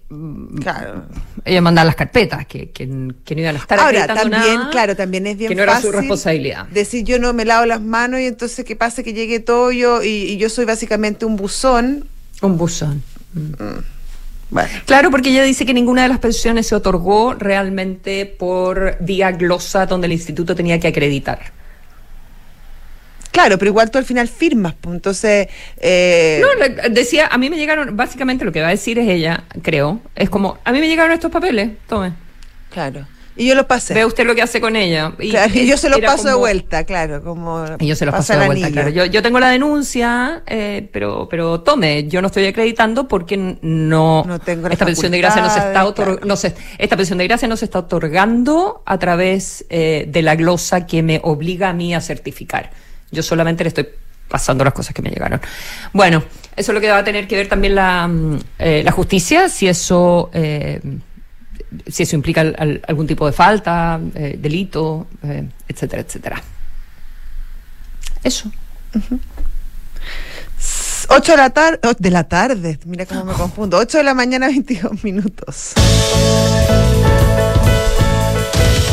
claro. 0.60 1.04
ellos 1.44 1.62
mandaban 1.62 1.86
las 1.86 1.96
carpetas, 1.96 2.46
que, 2.46 2.70
que, 2.70 2.86
no 2.86 3.14
iban 3.28 3.56
a 3.56 3.58
estar 3.58 3.78
Ahora, 3.78 4.06
también, 4.06 4.60
claro, 4.70 4.96
también 4.96 5.26
es 5.26 5.36
bien 5.36 5.48
que 5.48 5.54
no 5.54 5.62
era 5.62 5.80
su 5.80 5.92
responsabilidad. 5.92 6.66
Decir 6.68 7.04
yo 7.04 7.18
no 7.18 7.32
me 7.32 7.44
lavo 7.44 7.66
las 7.66 7.80
manos 7.80 8.20
y 8.20 8.26
entonces 8.26 8.64
qué 8.64 8.76
pasa 8.76 9.02
que 9.02 9.12
llegue 9.12 9.40
todo 9.40 9.72
yo 9.72 10.02
y, 10.02 10.36
yo 10.36 10.48
soy 10.48 10.64
básicamente 10.64 11.24
un 11.24 11.36
buzón. 11.36 12.06
Un 12.40 12.56
buzón. 12.56 13.02
Mm. 13.34 13.52
Bueno. 14.50 14.68
Claro, 14.84 15.10
porque 15.10 15.30
ella 15.30 15.44
dice 15.44 15.64
que 15.64 15.72
ninguna 15.72 16.02
de 16.02 16.08
las 16.08 16.18
pensiones 16.18 16.66
se 16.66 16.74
otorgó 16.74 17.34
realmente 17.34 18.26
por 18.26 18.98
vía 19.00 19.32
glosa 19.32 19.86
donde 19.86 20.06
el 20.06 20.12
instituto 20.12 20.54
tenía 20.54 20.78
que 20.78 20.88
acreditar. 20.88 21.52
Claro, 23.32 23.58
pero 23.58 23.70
igual 23.70 23.90
tú 23.90 23.98
al 23.98 24.04
final 24.04 24.28
firmas, 24.28 24.74
pues, 24.80 24.94
entonces... 24.94 25.48
Eh... 25.78 26.40
No, 26.40 26.90
decía, 26.90 27.28
a 27.28 27.38
mí 27.38 27.48
me 27.50 27.56
llegaron, 27.56 27.96
básicamente 27.96 28.44
lo 28.44 28.52
que 28.52 28.60
va 28.60 28.68
a 28.68 28.70
decir 28.70 28.98
es 28.98 29.08
ella, 29.08 29.44
creo, 29.62 30.00
es 30.14 30.28
como, 30.28 30.58
a 30.62 30.70
mí 30.70 30.80
me 30.80 30.86
llegaron 30.86 31.12
estos 31.12 31.30
papeles, 31.30 31.70
tome. 31.88 32.12
Claro. 32.70 33.06
Y 33.34 33.46
yo 33.46 33.54
los 33.54 33.64
pasé. 33.64 33.94
Ve 33.94 34.04
usted 34.04 34.26
lo 34.26 34.34
que 34.34 34.42
hace 34.42 34.60
con 34.60 34.76
ella. 34.76 35.14
Y, 35.18 35.32
yo 35.66 35.78
se 35.78 35.88
los 35.88 36.00
paso 36.00 36.28
de 36.28 36.34
vuelta, 36.34 36.84
claro, 36.84 37.22
como... 37.22 37.64
Y 37.78 37.86
yo 37.86 37.96
se 37.96 38.04
los 38.04 38.14
paso 38.14 38.38
de 38.38 38.44
vuelta, 38.44 38.70
claro. 38.70 38.90
Yo, 38.90 39.06
yo 39.06 39.22
tengo 39.22 39.40
la 39.40 39.48
denuncia, 39.48 40.42
eh, 40.46 40.88
pero 40.92 41.28
pero 41.30 41.62
tome, 41.62 42.06
yo 42.08 42.20
no 42.20 42.26
estoy 42.26 42.44
acreditando 42.46 43.08
porque 43.08 43.38
no... 43.62 44.24
no 44.26 44.38
tengo 44.38 44.68
esta 44.68 44.84
pensión 44.84 45.12
de 45.12 45.18
gracia 45.18 45.40
no 45.40 45.48
se 45.48 45.58
está 45.58 45.82
no 46.26 46.34
esta 46.78 46.96
pensión 46.96 47.18
de 47.18 47.26
gracia 47.26 47.48
no 47.48 47.56
se 47.56 47.64
está 47.64 47.78
otorgando 47.78 48.82
a 48.84 48.98
través 48.98 49.64
eh, 49.70 50.04
de 50.08 50.22
la 50.22 50.36
glosa 50.36 50.86
que 50.86 51.02
me 51.02 51.20
obliga 51.24 51.70
a 51.70 51.72
mí 51.72 51.94
a 51.94 52.02
certificar. 52.02 52.70
Yo 53.12 53.22
solamente 53.22 53.62
le 53.62 53.68
estoy 53.68 53.88
pasando 54.28 54.64
las 54.64 54.72
cosas 54.72 54.94
que 54.94 55.02
me 55.02 55.10
llegaron. 55.10 55.40
Bueno, 55.92 56.24
eso 56.56 56.72
es 56.72 56.74
lo 56.74 56.80
que 56.80 56.90
va 56.90 56.98
a 56.98 57.04
tener 57.04 57.28
que 57.28 57.36
ver 57.36 57.48
también 57.48 57.74
la, 57.74 58.08
mm, 58.08 58.38
eh, 58.58 58.82
la 58.82 58.90
justicia, 58.90 59.48
si 59.48 59.68
eso, 59.68 60.30
eh, 60.32 60.80
si 61.86 62.02
eso 62.02 62.16
implica 62.16 62.40
algún 62.40 63.06
tipo 63.06 63.26
de 63.26 63.32
falta, 63.32 64.00
eh, 64.14 64.36
delito, 64.38 65.06
etcétera, 65.68 66.02
etcétera. 66.02 66.42
Eso. 68.24 68.50
8 71.08 71.32
de 71.32 71.36
la 71.36 71.50
tarde, 71.50 71.78
oh, 71.84 71.92
de 71.98 72.10
la 72.10 72.24
tarde, 72.24 72.78
mira 72.86 73.04
cómo 73.04 73.24
me 73.24 73.32
confundo, 73.34 73.76
8 73.76 73.98
de 73.98 74.04
la 74.04 74.14
mañana, 74.14 74.46
22 74.48 75.04
minutos. 75.04 75.74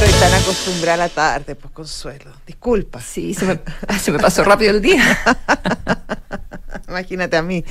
Estoy 0.02 0.18
tan 0.18 0.34
acostumbrada 0.34 0.94
a 0.94 1.08
la 1.08 1.10
tarde, 1.10 1.56
pues 1.56 1.74
Consuelo. 1.74 2.32
Disculpa. 2.48 3.02
Sí, 3.02 3.34
se 3.34 3.44
me, 3.44 3.60
se 4.02 4.14
me 4.14 4.20
pasó 4.20 4.46
rápido 4.46 4.72
el 4.72 4.82
día. 4.82 5.04
Imagínate 6.88 7.36
a 7.36 7.42
mí. 7.42 7.66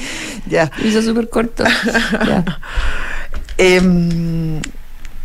Ya. 0.46 0.70
Hizo 0.84 1.00
súper 1.00 1.30
corto. 1.30 1.64
Em, 3.56 4.60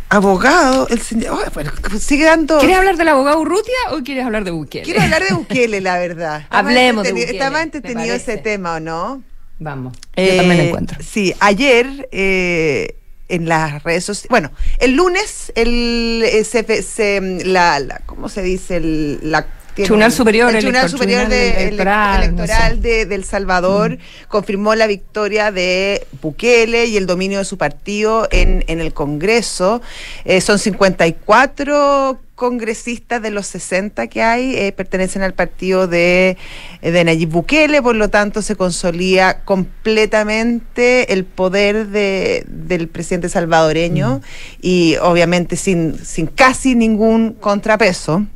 abogado, 0.08 0.88
el 0.88 1.02
señor. 1.02 1.52
bueno, 1.52 1.72
sigue 2.00 2.24
dando. 2.24 2.58
¿Quieres 2.58 2.78
hablar 2.78 2.96
del 2.96 3.08
abogado 3.08 3.38
Urrutia 3.38 3.74
o 3.92 4.02
quieres 4.02 4.24
hablar 4.24 4.44
de 4.44 4.52
Bukele? 4.52 4.84
Quiero 4.84 5.02
hablar 5.02 5.24
de 5.24 5.34
Bukele, 5.34 5.82
la 5.82 5.98
verdad. 5.98 6.46
Hablemos 6.50 7.04
de 7.04 7.12
Bukele. 7.12 7.32
Estaba 7.32 7.60
entretenido 7.62 8.14
ese 8.14 8.38
tema, 8.38 8.76
¿o 8.76 8.80
no? 8.80 9.22
Vamos. 9.58 9.94
Yo 10.16 10.36
también 10.36 10.56
lo 10.56 10.62
encuentro. 10.64 10.98
Sí, 11.02 11.34
ayer. 11.38 12.08
Eh, 12.12 12.96
en 13.28 13.48
las 13.48 13.82
redes 13.82 14.04
sociales. 14.04 14.30
Bueno, 14.30 14.50
el 14.78 14.94
lunes 14.94 15.52
el, 15.54 16.22
eh, 16.24 16.44
se, 16.44 16.82
se, 16.82 17.20
la, 17.44 18.00
¿cómo 18.06 18.28
se 18.28 18.42
dice? 18.42 18.76
El, 18.76 19.18
la 19.22 19.46
Tribunal 19.74 20.12
Superior, 20.12 20.50
el 20.50 20.58
Tribunal 20.58 20.88
Superior 20.88 21.28
de, 21.28 21.68
Electoral, 21.68 22.80
de, 22.80 23.02
El 23.02 23.24
Salvador 23.24 23.92
mm. 23.92 24.28
confirmó 24.28 24.74
la 24.74 24.86
victoria 24.86 25.50
de 25.50 26.06
Bukele 26.22 26.86
y 26.86 26.96
el 26.96 27.06
dominio 27.06 27.38
de 27.38 27.44
su 27.44 27.58
partido 27.58 28.28
en, 28.30 28.64
en 28.68 28.80
el 28.80 28.94
Congreso. 28.94 29.82
Eh, 30.24 30.40
son 30.40 30.58
54 30.58 32.20
congresistas 32.34 33.22
de 33.22 33.30
los 33.30 33.46
60 33.46 34.08
que 34.08 34.22
hay 34.22 34.56
eh, 34.56 34.72
pertenecen 34.72 35.22
al 35.22 35.34
partido 35.34 35.86
de, 35.86 36.36
de, 36.82 37.04
Nayib 37.04 37.30
Bukele, 37.30 37.80
por 37.80 37.94
lo 37.94 38.10
tanto 38.10 38.42
se 38.42 38.56
consolida 38.56 39.44
completamente 39.44 41.12
el 41.12 41.24
poder 41.24 41.88
de, 41.88 42.44
del 42.48 42.88
presidente 42.88 43.28
salvadoreño 43.28 44.16
mm. 44.16 44.20
y 44.62 44.96
obviamente 45.00 45.56
sin, 45.56 45.98
sin 46.04 46.26
casi 46.26 46.74
ningún 46.74 47.34
contrapeso. 47.34 48.26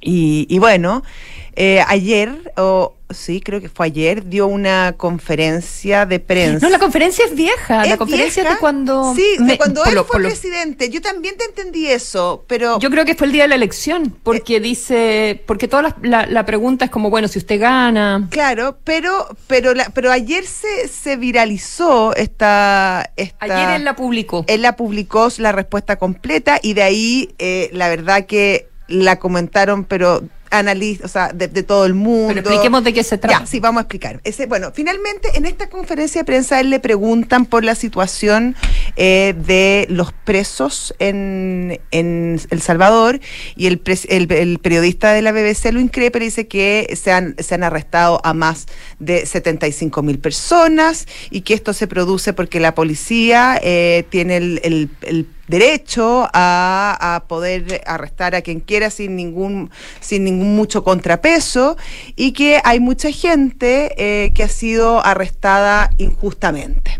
Y, 0.00 0.46
y 0.50 0.58
bueno, 0.58 1.04
eh, 1.54 1.84
ayer, 1.86 2.52
o 2.56 2.94
sí, 3.14 3.40
creo 3.40 3.60
que 3.60 3.68
fue 3.68 3.86
ayer, 3.86 4.28
dio 4.28 4.46
una 4.46 4.94
conferencia 4.96 6.06
de 6.06 6.20
prensa. 6.20 6.66
No, 6.66 6.70
la 6.70 6.78
conferencia 6.78 7.24
es 7.24 7.34
vieja, 7.34 7.84
la 7.86 7.96
conferencia 7.96 8.44
de 8.44 8.58
cuando... 8.58 9.14
Sí, 9.14 9.36
de 9.38 9.56
cuando 9.56 9.84
él 9.84 9.98
fue 10.06 10.20
presidente. 10.20 10.90
Yo 10.90 11.00
también 11.00 11.36
te 11.36 11.44
entendí 11.44 11.86
eso, 11.86 12.44
pero... 12.46 12.78
Yo 12.78 12.90
creo 12.90 13.04
que 13.04 13.14
fue 13.14 13.26
el 13.26 13.32
día 13.32 13.42
de 13.42 13.48
la 13.48 13.54
elección, 13.54 14.16
porque 14.22 14.56
eh, 14.56 14.60
dice, 14.60 15.42
porque 15.46 15.68
toda 15.68 15.94
la, 16.02 16.46
pregunta 16.46 16.86
es 16.86 16.90
como, 16.90 17.10
bueno, 17.10 17.28
si 17.28 17.38
usted 17.38 17.60
gana... 17.60 18.26
Claro, 18.30 18.78
pero 18.84 19.28
pero 19.46 19.74
la, 19.74 19.90
pero 19.90 20.10
ayer 20.10 20.44
se, 20.44 20.88
se 20.88 21.16
viralizó 21.16 22.14
esta, 22.16 23.12
esta... 23.16 23.44
Ayer 23.44 23.70
él 23.76 23.84
la 23.84 23.94
publicó. 23.96 24.44
Él 24.48 24.62
la 24.62 24.76
publicó 24.76 25.22
la 25.38 25.52
respuesta 25.52 25.96
completa 25.96 26.58
y 26.62 26.74
de 26.74 26.82
ahí 26.82 27.34
eh, 27.38 27.70
la 27.72 27.88
verdad 27.88 28.26
que 28.26 28.68
la 28.88 29.18
comentaron, 29.18 29.84
pero 29.84 30.22
analistas, 30.52 31.10
o 31.10 31.12
sea, 31.12 31.32
de, 31.32 31.48
todo 31.62 31.86
el 31.86 31.94
mundo. 31.94 32.28
Pero 32.28 32.40
expliquemos 32.40 32.84
de 32.84 32.92
qué 32.92 33.02
se 33.02 33.18
trata. 33.18 33.40
Ya, 33.40 33.46
sí, 33.46 33.58
vamos 33.58 33.80
a 33.80 33.82
explicar. 33.82 34.20
Ese, 34.24 34.46
bueno, 34.46 34.70
finalmente 34.74 35.28
en 35.34 35.46
esta 35.46 35.68
conferencia 35.68 36.20
de 36.20 36.24
prensa 36.24 36.60
él 36.60 36.70
le 36.70 36.78
preguntan 36.78 37.46
por 37.46 37.64
la 37.64 37.74
situación 37.74 38.54
eh, 38.96 39.34
de 39.46 39.86
los 39.88 40.12
presos 40.12 40.94
en, 40.98 41.80
en 41.90 42.40
El 42.50 42.60
Salvador 42.60 43.20
y 43.56 43.66
el, 43.66 43.82
el, 44.08 44.58
periodista 44.58 45.12
de 45.12 45.22
la 45.22 45.32
BBC 45.32 45.72
lo 45.72 45.80
increpa 45.80 46.18
y 46.18 46.22
dice 46.22 46.46
que 46.46 46.96
se 47.00 47.12
han, 47.12 47.34
se 47.38 47.54
han 47.54 47.64
arrestado 47.64 48.20
a 48.24 48.34
más 48.34 48.66
de 48.98 49.26
75 49.26 50.02
mil 50.02 50.18
personas 50.18 51.06
y 51.30 51.40
que 51.40 51.54
esto 51.54 51.72
se 51.72 51.86
produce 51.86 52.32
porque 52.32 52.60
la 52.60 52.74
policía 52.74 53.58
eh, 53.62 54.04
tiene 54.10 54.36
el, 54.36 54.90
el 55.02 55.26
derecho 55.52 56.30
a, 56.32 57.24
poder 57.28 57.82
arrestar 57.86 58.34
a 58.34 58.40
quien 58.40 58.60
quiera 58.60 58.88
sin 58.88 59.16
ningún, 59.16 59.70
sin 60.00 60.24
ningún 60.24 60.56
mucho 60.56 60.82
contrapeso 60.82 61.76
y 62.16 62.32
que 62.32 62.60
hay 62.64 62.80
mucha 62.80 63.12
gente 63.12 63.92
eh, 63.98 64.32
que 64.32 64.44
ha 64.44 64.48
sido 64.48 65.04
arrestada 65.04 65.90
injustamente. 65.98 66.98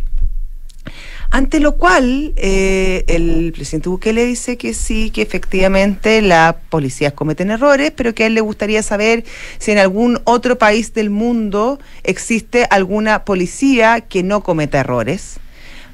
Ante 1.31 1.61
lo 1.61 1.77
cual, 1.77 2.35
eh, 2.37 3.05
el 3.07 3.53
presidente 3.55 3.89
Bukele 3.89 4.27
dice 4.27 4.59
que 4.59 4.75
sí, 4.75 5.09
que 5.09 5.23
efectivamente 5.23 6.21
las 6.21 6.57
policías 6.69 7.15
cometen 7.15 7.51
errores, 7.51 7.91
pero 7.97 8.15
que 8.15 8.25
a 8.25 8.27
él 8.27 8.35
le 8.35 8.43
gustaría 8.43 8.83
saber 8.83 9.25
si 9.57 9.71
en 9.71 9.79
algún 9.79 10.21
otro 10.25 10.59
país 10.59 10.93
del 10.93 11.09
mundo 11.09 11.81
existe 12.03 12.67
alguna 12.69 13.25
policía 13.25 14.03
que 14.03 14.23
no 14.23 14.43
cometa 14.43 14.81
errores 14.81 15.39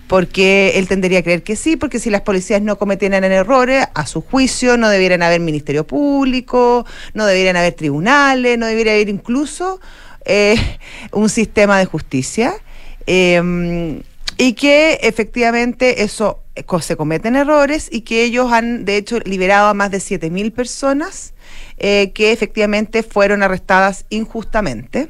porque 0.09 0.73
él 0.77 0.89
tendría 0.89 1.21
a 1.21 1.23
creer 1.23 1.43
que 1.43 1.55
sí, 1.55 1.77
porque 1.77 1.99
si 1.99 2.11
las 2.11 2.23
policías 2.23 2.63
no 2.63 2.79
cometieran 2.79 3.23
errores, 3.25 3.87
a 3.95 4.07
su 4.07 4.23
juicio 4.23 4.77
no 4.77 4.89
debieran 4.89 5.23
haber 5.23 5.41
ministerio 5.41 5.87
público, 5.87 6.87
no 7.15 7.27
debieran 7.27 7.57
haber 7.57 7.75
tribunales, 7.75 8.59
no 8.59 8.67
debería 8.67 8.95
haber 8.95 9.11
incluso 9.11 9.81
eh, 10.25 10.57
un 11.13 11.29
sistema 11.29 11.79
de 11.79 11.85
justicia. 11.85 12.55
Em, 13.07 14.03
y 14.39 14.53
que 14.53 15.01
efectivamente 15.03 16.03
eso 16.03 16.43
eh, 16.55 16.65
se 16.81 16.97
cometen 16.97 17.37
errores 17.37 17.89
y 17.91 18.03
que 18.03 18.23
ellos 18.23 18.53
han 18.53 18.85
de 18.85 18.97
hecho 18.97 19.19
liberado 19.21 19.69
a 19.69 19.75
más 19.75 19.91
de 19.91 19.99
7.000 19.99 20.53
personas 20.53 21.35
eh, 21.79 22.13
que 22.15 22.33
efectivamente 22.33 23.03
fueron 23.03 23.43
arrestadas 23.43 24.07
injustamente 24.11 25.09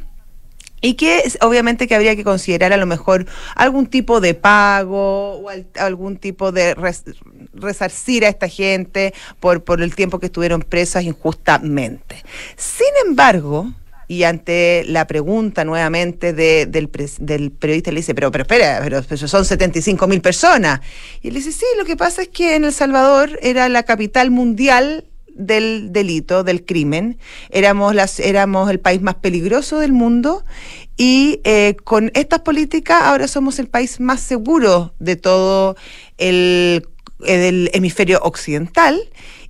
y 0.80 0.94
que 0.94 1.22
obviamente 1.40 1.86
que 1.86 1.94
habría 1.94 2.16
que 2.16 2.24
considerar 2.24 2.72
a 2.72 2.76
lo 2.76 2.86
mejor 2.86 3.26
algún 3.54 3.86
tipo 3.86 4.20
de 4.20 4.34
pago 4.34 5.40
o 5.40 5.50
algún 5.78 6.16
tipo 6.16 6.52
de 6.52 6.74
resarcir 7.52 8.24
a 8.24 8.28
esta 8.28 8.48
gente 8.48 9.14
por, 9.40 9.64
por 9.64 9.82
el 9.82 9.94
tiempo 9.94 10.18
que 10.18 10.26
estuvieron 10.26 10.62
presas 10.62 11.04
injustamente. 11.04 12.22
Sin 12.56 12.86
embargo, 13.06 13.72
y 14.08 14.22
ante 14.22 14.84
la 14.86 15.06
pregunta 15.06 15.64
nuevamente 15.64 16.32
del, 16.32 16.70
del, 16.70 17.50
periodista 17.50 17.92
le 17.92 18.00
dice, 18.00 18.14
pero, 18.14 18.30
pero 18.30 18.42
espera, 18.42 18.80
pero, 18.82 19.02
pero 19.06 19.28
son 19.28 19.44
75 19.44 20.06
mil 20.06 20.22
personas. 20.22 20.80
Y 21.20 21.28
él 21.28 21.34
dice, 21.34 21.52
sí, 21.52 21.66
lo 21.76 21.84
que 21.84 21.96
pasa 21.96 22.22
es 22.22 22.28
que 22.28 22.56
en 22.56 22.64
El 22.64 22.72
Salvador 22.72 23.38
era 23.42 23.68
la 23.68 23.82
capital 23.82 24.30
mundial 24.30 25.04
del 25.38 25.92
delito, 25.92 26.44
del 26.44 26.66
crimen. 26.66 27.18
Éramos, 27.48 27.94
las, 27.94 28.20
éramos 28.20 28.68
el 28.70 28.80
país 28.80 29.00
más 29.00 29.14
peligroso 29.14 29.78
del 29.78 29.92
mundo 29.92 30.44
y 30.98 31.40
eh, 31.44 31.76
con 31.84 32.10
estas 32.14 32.40
políticas 32.40 33.02
ahora 33.04 33.28
somos 33.28 33.60
el 33.60 33.68
país 33.68 34.00
más 34.00 34.20
seguro 34.20 34.94
de 34.98 35.14
todo 35.16 35.76
el, 36.18 36.84
hemisferio 37.20 38.20
occidental 38.22 39.00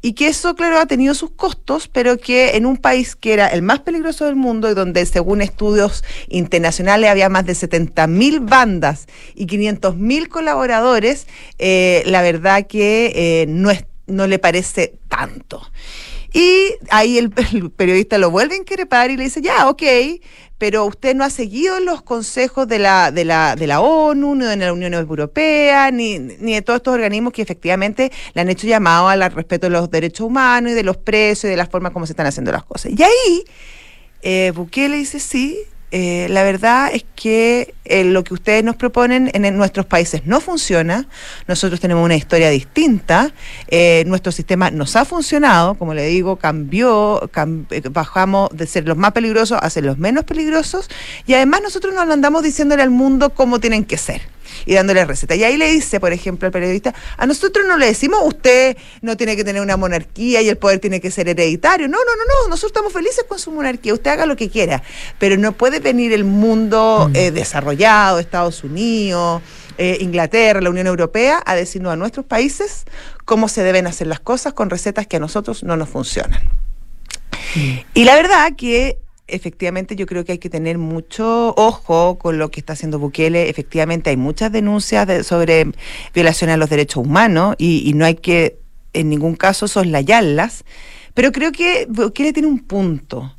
y 0.01 0.13
que 0.13 0.29
eso, 0.29 0.55
claro, 0.55 0.79
ha 0.79 0.87
tenido 0.87 1.13
sus 1.15 1.31
costos, 1.31 1.89
pero 1.89 2.19
que 2.19 2.57
en 2.57 2.67
un 2.67 2.77
país 2.77 3.17
que 3.17 3.33
era 3.33 3.49
el 3.49 3.63
más 3.63 3.81
peligroso 3.81 4.27
del 4.27 4.37
mundo 4.37 4.71
y 4.71 4.75
donde, 4.75 5.05
según 5.07 5.41
estudios 5.43 6.05
internacionales, 6.29 7.11
había 7.11 7.29
más 7.29 7.47
de 7.47 7.55
70.000 7.55 8.49
bandas 8.49 9.07
y 9.35 9.47
500.000 9.47 10.29
colaboradores, 10.29 11.27
eh, 11.59 12.03
la 12.07 12.23
verdad 12.23 12.67
que 12.67 13.13
eh, 13.15 13.47
no 13.49 13.71
es 13.71 13.88
no 14.09 14.27
le 14.27 14.39
parece 14.39 14.99
tanto. 15.09 15.63
Y 16.33 16.75
ahí 16.91 17.19
el, 17.19 17.31
periodista 17.31 18.19
lo 18.19 18.31
vuelve 18.31 18.55
a 18.55 18.59
increpar 18.59 19.11
y 19.11 19.17
le 19.17 19.25
dice, 19.25 19.41
ya, 19.41 19.69
ok, 19.69 19.83
pero 20.59 20.85
usted 20.87 21.15
no 21.15 21.25
ha 21.25 21.31
seguido 21.31 21.79
los 21.81 22.03
consejos 22.03 22.67
de 22.67 22.81
la, 22.81 23.13
de 23.13 23.25
la, 23.25 23.55
de 23.55 23.67
la 23.69 23.81
ONU, 23.81 24.35
ni 24.35 24.45
de 24.45 24.57
la 24.57 24.73
Unión 24.73 24.93
Europea, 24.93 25.91
ni, 25.93 26.19
ni 26.19 26.55
de 26.55 26.63
todos 26.63 26.79
estos 26.79 26.95
organismos 26.95 27.33
que 27.33 27.43
efectivamente 27.43 28.11
le 28.35 28.41
han 28.41 28.49
hecho 28.49 28.67
llamado 28.67 29.09
al 29.09 29.21
respeto 29.33 29.67
de 29.67 29.71
los 29.71 29.91
derechos 29.91 30.27
humanos 30.27 30.73
y 30.73 30.75
de 30.75 30.83
los 30.83 30.97
presos 30.97 31.45
y 31.45 31.49
de 31.49 31.57
la 31.57 31.67
forma 31.67 31.93
como 31.93 32.07
se 32.07 32.13
están 32.13 32.27
haciendo 32.27 32.51
las 32.51 32.65
cosas. 32.65 32.93
Y 32.93 33.03
ahí 33.03 33.45
eh, 34.23 34.53
Bukele 34.55 34.97
dice, 34.97 35.21
sí, 35.21 35.59
eh, 35.91 36.27
la 36.29 36.43
verdad 36.43 36.91
es 36.93 37.05
que 37.15 37.75
eh, 37.85 38.05
lo 38.05 38.23
que 38.23 38.35
ustedes 38.35 38.63
nos 38.63 38.77
proponen 38.77 39.31
en, 39.33 39.57
nuestros 39.57 39.87
países 39.87 40.27
no 40.27 40.41
funciona. 40.41 41.07
Nosotros 41.47 41.81
tenemos 41.81 42.05
una 42.05 42.17
historia 42.17 42.51
distinta. 42.51 43.33
Eh, 43.69 44.05
nuestro 44.07 44.31
sistema 44.31 44.71
nos 44.71 44.97
ha 44.97 45.05
funcionado, 45.05 45.75
como 45.75 45.95
le 45.95 46.07
digo, 46.07 46.37
cambió, 46.37 47.31
bajamos 47.91 48.51
de 48.53 48.67
ser 48.67 48.87
los 48.87 48.97
más 48.97 49.13
peligrosos 49.13 49.59
a 49.61 49.71
ser 49.71 49.85
los 49.85 49.99
menos 49.99 50.25
peligrosos. 50.25 50.91
Y 51.27 51.35
además 51.35 51.63
nosotros 51.63 51.95
nos 51.95 52.09
andamos 52.09 52.43
diciéndole 52.43 52.83
al 52.83 52.91
mundo 52.91 53.31
cómo 53.31 53.59
tienen 53.59 53.85
que 53.85 53.97
ser 53.97 54.38
y 54.67 54.75
dándole 54.75 55.05
receta. 55.05 55.35
Y 55.35 55.45
ahí 55.45 55.57
le 55.57 55.71
dice, 55.71 56.01
por 56.01 56.13
ejemplo, 56.13 56.47
al 56.47 56.53
periodista, 56.53 56.95
a 57.17 57.27
nosotros 57.27 57.67
no 57.67 57.77
le 57.77 57.87
decimos, 57.87 58.21
usted 58.25 58.77
no 59.03 59.17
tiene 59.17 59.37
que 59.37 59.45
tener 59.45 59.63
una 59.63 59.77
monarquía 59.77 60.43
y 60.43 60.49
el 60.49 60.57
poder 60.57 60.79
tiene 60.79 61.01
que 61.01 61.11
ser 61.11 61.29
hereditario. 61.29 61.89
No, 61.89 61.99
no, 61.99 62.17
no, 62.17 62.25
no, 62.25 62.49
nosotros 62.49 62.71
estamos 62.71 62.93
felices 62.93 63.25
con 63.29 63.39
su 63.39 63.51
monarquía, 63.53 63.95
usted 63.95 64.11
haga 64.11 64.27
lo 64.27 64.37
que 64.37 64.49
quiera, 64.51 64.83
pero 65.19 65.37
no 65.37 65.53
puede 65.53 65.81
venir 65.81 66.13
el 66.13 66.25
mundo 66.25 67.09
mm. 67.11 67.17
eh, 67.17 67.31
desarrollado, 67.31 68.19
Estados 68.19 68.65
Unidos. 68.65 69.43
Eh, 69.81 69.99
Inglaterra, 70.01 70.61
la 70.61 70.71
Unión 70.71 70.89
Europea, 70.89 71.41
a 71.47 71.55
decirnos 71.55 71.93
a 71.93 71.97
nuestros 71.97 72.27
países 72.27 72.85
cómo 73.25 73.47
se 73.47 73.63
deben 73.63 73.87
hacer 73.87 74.09
las 74.09 74.19
cosas 74.19 74.53
con 74.53 74.71
recetas 74.71 75.07
que 75.07 75.19
a 75.19 75.21
nosotros 75.21 75.63
no 75.63 75.77
nos 75.77 75.89
funcionan. 75.89 76.43
Mm. 77.55 77.79
Y 77.95 78.03
la 78.03 78.17
verdad 78.17 78.57
que 78.57 78.99
efectivamente 79.29 79.95
yo 79.95 80.07
creo 80.07 80.25
que 80.25 80.33
hay 80.33 80.39
que 80.39 80.51
tener 80.51 80.79
mucho 80.79 81.55
ojo 81.57 82.19
con 82.19 82.39
lo 82.39 82.51
que 82.51 82.61
está 82.61 82.73
haciendo 82.73 82.99
Bukele. 82.99 83.49
Efectivamente 83.49 84.11
hay 84.11 84.17
muchas 84.17 84.51
denuncias 84.51 85.27
sobre 85.27 85.67
violación 86.15 86.51
a 86.51 86.57
los 86.57 86.71
derechos 86.71 87.05
humanos 87.05 87.55
y, 87.59 87.93
no 87.95 88.05
hay 88.05 88.17
que 88.17 88.59
en 88.93 89.09
ningún 89.11 89.37
caso 89.37 89.69
soslayarlas. 89.69 90.65
Pero 91.15 91.33
creo 91.33 91.53
que 91.53 91.87
Bukele 91.89 92.33
tiene 92.33 92.49
un 92.49 92.61
punto. 92.61 93.35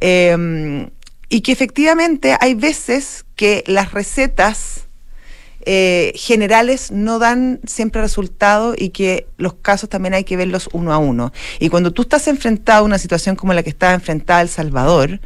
Em, 0.00 0.90
y 1.28 1.40
que 1.40 1.52
efectivamente 1.52 2.36
hay 2.40 2.54
veces 2.54 3.24
que 3.34 3.64
las 3.66 3.92
recetas 3.92 4.85
eh, 5.66 6.12
generales 6.14 6.92
no 6.92 7.18
dan 7.18 7.60
siempre 7.66 8.00
resultado 8.00 8.74
y 8.78 8.90
que 8.90 9.26
los 9.36 9.54
casos 9.54 9.88
también 9.88 10.14
hay 10.14 10.22
que 10.22 10.36
verlos 10.36 10.68
uno 10.72 10.92
a 10.92 10.98
uno. 10.98 11.32
Y 11.58 11.68
cuando 11.68 11.92
tú 11.92 12.02
estás 12.02 12.28
enfrentado 12.28 12.80
a 12.80 12.84
una 12.84 12.98
situación 12.98 13.34
como 13.34 13.52
la 13.52 13.64
que 13.64 13.70
está 13.70 13.92
enfrentada 13.92 14.42
El 14.42 14.48
Salvador, 14.48 15.20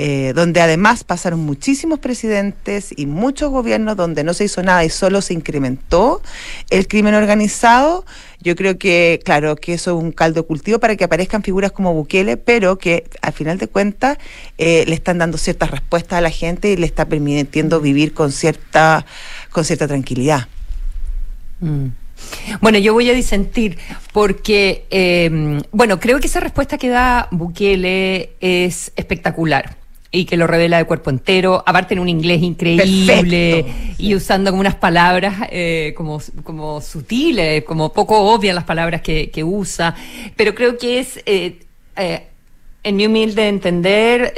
eh, 0.00 0.32
donde 0.32 0.60
además 0.60 1.02
pasaron 1.02 1.40
muchísimos 1.40 1.98
presidentes 1.98 2.94
y 2.96 3.06
muchos 3.06 3.50
gobiernos 3.50 3.96
donde 3.96 4.22
no 4.22 4.32
se 4.32 4.44
hizo 4.44 4.62
nada 4.62 4.84
y 4.84 4.90
solo 4.90 5.20
se 5.22 5.34
incrementó 5.34 6.22
el 6.70 6.86
crimen 6.86 7.14
organizado, 7.14 8.06
yo 8.40 8.54
creo 8.54 8.78
que, 8.78 9.18
claro, 9.24 9.56
que 9.56 9.74
eso 9.74 9.98
es 9.98 10.04
un 10.04 10.12
caldo 10.12 10.46
cultivo 10.46 10.78
para 10.78 10.94
que 10.94 11.02
aparezcan 11.02 11.42
figuras 11.42 11.72
como 11.72 11.94
Bukele, 11.94 12.36
pero 12.36 12.78
que 12.78 13.10
al 13.22 13.32
final 13.32 13.58
de 13.58 13.66
cuentas 13.66 14.18
eh, 14.56 14.84
le 14.86 14.94
están 14.94 15.18
dando 15.18 15.36
ciertas 15.36 15.72
respuestas 15.72 16.18
a 16.18 16.20
la 16.20 16.30
gente 16.30 16.70
y 16.70 16.76
le 16.76 16.86
está 16.86 17.06
permitiendo 17.06 17.80
vivir 17.80 18.14
con 18.14 18.30
cierta, 18.30 19.04
con 19.50 19.64
cierta 19.64 19.88
tranquilidad. 19.88 20.46
Mm. 21.58 21.86
Bueno, 22.60 22.78
yo 22.78 22.92
voy 22.92 23.10
a 23.10 23.14
disentir 23.14 23.78
porque, 24.12 24.86
eh, 24.90 25.60
bueno, 25.72 25.98
creo 25.98 26.20
que 26.20 26.28
esa 26.28 26.38
respuesta 26.38 26.78
que 26.78 26.88
da 26.88 27.26
Bukele 27.32 28.30
es 28.40 28.92
espectacular 28.94 29.77
y 30.10 30.24
que 30.24 30.36
lo 30.36 30.46
revela 30.46 30.78
de 30.78 30.84
cuerpo 30.84 31.10
entero, 31.10 31.62
aparte 31.66 31.94
en 31.94 32.00
un 32.00 32.08
inglés 32.08 32.42
increíble 32.42 33.66
y 33.98 34.14
usando 34.14 34.50
como 34.50 34.60
unas 34.60 34.76
palabras 34.76 35.48
eh, 35.50 35.92
como, 35.96 36.20
como 36.44 36.80
sutiles, 36.80 37.64
como 37.64 37.92
poco 37.92 38.18
obvias 38.32 38.54
las 38.54 38.64
palabras 38.64 39.02
que, 39.02 39.30
que 39.30 39.44
usa, 39.44 39.94
pero 40.36 40.54
creo 40.54 40.78
que 40.78 41.00
es, 41.00 41.22
eh, 41.26 41.58
eh, 41.96 42.26
en 42.84 42.96
mi 42.96 43.06
humilde 43.06 43.48
entender, 43.48 44.32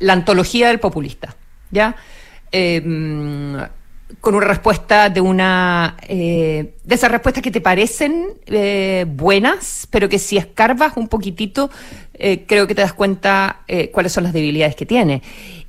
la 0.00 0.12
antología 0.12 0.68
del 0.68 0.80
populista, 0.80 1.34
¿ya? 1.70 1.96
Con 4.20 4.36
una 4.36 4.46
respuesta 4.46 5.10
de 5.10 5.20
una 5.20 5.96
eh, 6.08 6.74
de 6.84 6.94
esas 6.94 7.10
respuestas 7.10 7.42
que 7.42 7.50
te 7.50 7.60
parecen 7.60 8.28
eh, 8.46 9.04
buenas, 9.08 9.88
pero 9.90 10.08
que 10.08 10.20
si 10.20 10.36
escarbas 10.36 10.96
un 10.96 11.08
poquitito, 11.08 11.70
eh, 12.14 12.44
creo 12.46 12.68
que 12.68 12.74
te 12.76 12.82
das 12.82 12.92
cuenta 12.92 13.62
eh, 13.66 13.90
cuáles 13.90 14.12
son 14.12 14.22
las 14.22 14.32
debilidades 14.32 14.76
que 14.76 14.86
tiene. 14.86 15.22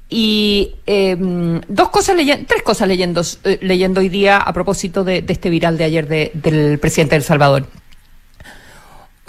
Y 0.07 0.75
eh, 0.85 1.17
dos 1.67 1.89
cosas 1.89 2.15
leyendo, 2.15 2.45
tres 2.47 2.61
cosas 2.61 2.87
leyendo, 2.87 3.21
eh, 3.43 3.57
leyendo 3.61 4.01
hoy 4.01 4.09
día 4.09 4.37
a 4.37 4.53
propósito 4.53 5.03
de, 5.03 5.23
de 5.23 5.33
este 5.33 5.49
viral 5.49 5.77
de 5.77 5.83
ayer 5.85 6.07
de- 6.07 6.31
del 6.35 6.77
presidente 6.77 7.11
de 7.15 7.17
El 7.17 7.23
Salvador. 7.23 7.65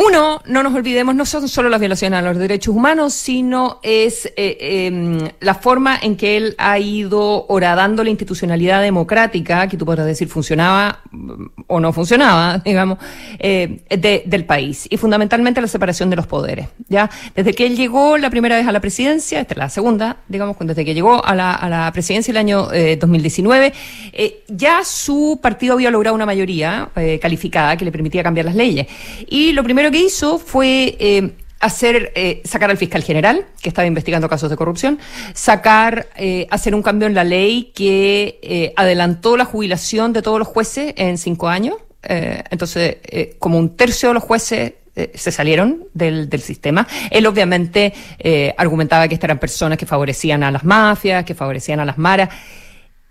Uno, 0.01 0.41
no 0.47 0.63
nos 0.63 0.73
olvidemos, 0.77 1.13
no 1.17 1.27
son 1.27 1.49
solo 1.49 1.69
las 1.69 1.81
violaciones 1.81 2.21
a 2.21 2.23
los 2.23 2.39
derechos 2.39 2.73
humanos, 2.73 3.15
sino 3.15 3.81
es 3.83 4.27
eh, 4.27 4.57
eh, 4.61 5.33
la 5.41 5.55
forma 5.57 5.99
en 6.01 6.17
que 6.17 6.37
él 6.37 6.55
ha 6.57 6.79
ido 6.79 7.47
horadando 7.49 8.05
la 8.05 8.11
institucionalidad 8.11 8.81
democrática, 8.81 9.67
que 9.67 9.77
tú 9.77 9.85
podrás 9.85 10.07
decir 10.07 10.29
funcionaba 10.29 11.01
mm, 11.11 11.45
o 11.67 11.81
no 11.81 11.93
funcionaba, 11.93 12.59
digamos, 12.65 12.99
eh, 13.41 13.81
de- 13.91 14.23
del 14.25 14.45
país. 14.45 14.87
Y 14.89 14.99
fundamentalmente 14.99 15.61
la 15.61 15.67
separación 15.67 16.11
de 16.11 16.15
los 16.17 16.29
poderes. 16.29 16.69
¿ya? 16.89 17.11
Desde 17.35 17.53
que 17.53 17.67
él 17.67 17.75
llegó 17.77 18.19
la 18.19 18.31
primera 18.31 18.55
vez 18.57 18.69
a 18.69 18.73
la 18.73 18.79
presidencia, 18.81 19.41
esta 19.41 19.55
es 19.55 19.59
la 19.59 19.69
segunda, 19.69 20.19
digamos, 20.29 20.57
desde 20.61 20.85
que 20.85 20.95
llegó 20.95 21.25
a 21.25 21.35
la, 21.35 21.53
a 21.55 21.69
la 21.69 21.91
presidencia 21.91 22.31
el 22.31 22.37
año 22.37 22.73
eh, 22.73 22.97
2019, 22.97 23.73
eh, 24.13 24.45
ya 24.47 24.85
su 24.85 25.41
partido 25.43 25.75
había 25.75 25.91
logrado 25.91 26.15
una 26.15 26.25
mayoría 26.27 26.89
calificada 27.21 27.77
que 27.77 27.85
le 27.85 27.91
permitía 27.91 28.23
cambiar 28.23 28.47
las 28.47 28.55
leyes. 28.55 28.87
Y 29.27 29.51
lo 29.51 29.65
primero 29.65 29.88
que 29.91 29.99
hizo 29.99 30.39
fue 30.39 30.97
eh, 30.99 31.33
hacer 31.61 32.13
eh, 32.15 32.43
sacar 32.45 32.71
al 32.71 32.77
fiscal 32.77 33.03
general 33.03 33.47
que 33.61 33.69
estaba 33.69 33.87
investigando 33.87 34.29
casos 34.29 34.51
de 34.51 34.57
corrupción, 34.57 34.99
sacar 35.35 36.09
eh, 36.17 36.47
hacer 36.51 36.75
un 36.75 36.83
cambio 36.83 37.09
en 37.09 37.15
la 37.15 37.25
ley 37.25 37.73
que 37.75 38.39
eh, 38.43 38.73
adelantó 38.77 39.37
la 39.37 39.45
jubilación 39.45 40.13
de 40.13 40.23
todos 40.23 40.39
los 40.39 40.49
jueces 40.49 40.95
en 40.97 41.19
cinco 41.19 41.49
años. 41.49 41.77
Entonces, 42.01 42.99
como 43.41 43.59
un 43.59 43.77
tercio 43.77 44.11
de 44.11 44.15
los 44.15 44.23
jueces 44.23 44.73
se 45.15 45.33
salieron 45.33 45.85
del, 45.95 46.29
del 46.29 46.41
sistema. 46.41 46.87
Él 47.11 47.27
obviamente 47.27 47.93
eh, 48.19 48.55
argumentaba 48.57 49.09
que 49.09 49.15
estas 49.15 49.29
eran 49.29 49.39
personas 49.39 49.79
que 49.79 49.85
favorecían 49.87 50.43
a 50.43 50.51
las 50.51 50.65
mafias, 50.65 51.25
que 51.25 51.35
favorecían 51.35 51.81
a 51.81 51.85
las 51.85 51.99
maras 51.99 52.31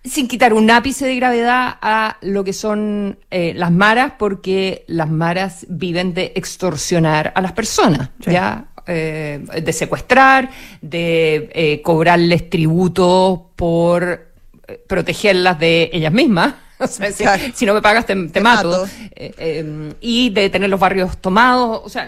sin 0.10 0.28
quitar 0.28 0.54
un 0.54 0.70
ápice 0.72 1.06
de 1.06 1.16
gravedad 1.16 1.78
a 1.82 2.18
lo 2.22 2.44
que 2.44 2.54
son 2.54 3.18
eh, 3.32 3.54
las 3.56 3.72
maras, 3.72 4.14
porque 4.18 4.84
las 4.88 5.10
maras 5.10 5.66
viven 5.70 6.14
de 6.14 6.34
extorsionar 6.36 7.32
a 7.36 7.42
las 7.42 7.52
personas, 7.54 8.10
Sí. 8.24 8.32
¿ya? 8.32 8.66
Eh, 8.90 9.44
de 9.64 9.74
secuestrar, 9.74 10.50
de 10.82 11.50
eh, 11.54 11.82
cobrarles 11.82 12.50
tributo 12.50 13.52
por 13.58 14.04
eh, 14.66 14.82
protegerlas 14.88 15.60
de 15.60 15.90
ellas 15.92 16.14
mismas. 16.14 16.54
O 16.80 16.88
sea, 16.88 17.12
si, 17.12 17.24
Claro. 17.24 17.44
si 17.56 17.66
no 17.66 17.74
me 17.74 17.82
pagas, 17.82 18.06
te, 18.06 18.16
te 18.16 18.28
Te 18.30 18.42
mato. 18.42 18.70
mato. 18.70 18.86
Eh, 19.16 19.34
eh, 19.38 19.94
y 20.02 20.30
de 20.30 20.50
tener 20.50 20.70
los 20.70 20.80
barrios 20.80 21.18
tomados. 21.20 21.82
O 21.84 21.90
sea, 21.90 22.08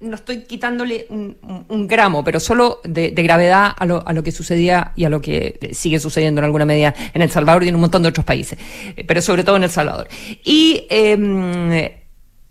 no 0.00 0.14
estoy 0.14 0.42
quitándole 0.44 1.06
un, 1.10 1.36
un- 1.42 1.64
un 1.68 1.86
gramo, 1.86 2.22
pero 2.24 2.38
solo 2.40 2.80
de, 2.84 3.10
de 3.12 3.22
gravedad 3.22 3.72
a 3.76 3.86
lo, 3.86 4.06
a 4.06 4.12
lo 4.12 4.22
que 4.22 4.32
sucedía 4.32 4.92
y 4.96 5.04
a 5.04 5.10
lo 5.10 5.20
que 5.20 5.58
sigue 5.72 5.98
sucediendo 6.00 6.40
en 6.40 6.44
alguna 6.46 6.64
medida 6.66 6.94
en 7.14 7.22
El 7.22 7.30
Salvador 7.30 7.64
y 7.64 7.68
en 7.68 7.74
un 7.74 7.82
montón 7.82 8.02
de 8.02 8.08
otros 8.10 8.24
países, 8.26 8.58
Eh, 8.96 9.04
pero 9.06 9.20
sobre 9.22 9.44
todo 9.44 9.56
en 9.56 9.64
El 9.64 9.70
Salvador. 9.70 10.08
Y, 10.44 10.86
eh, 10.90 12.02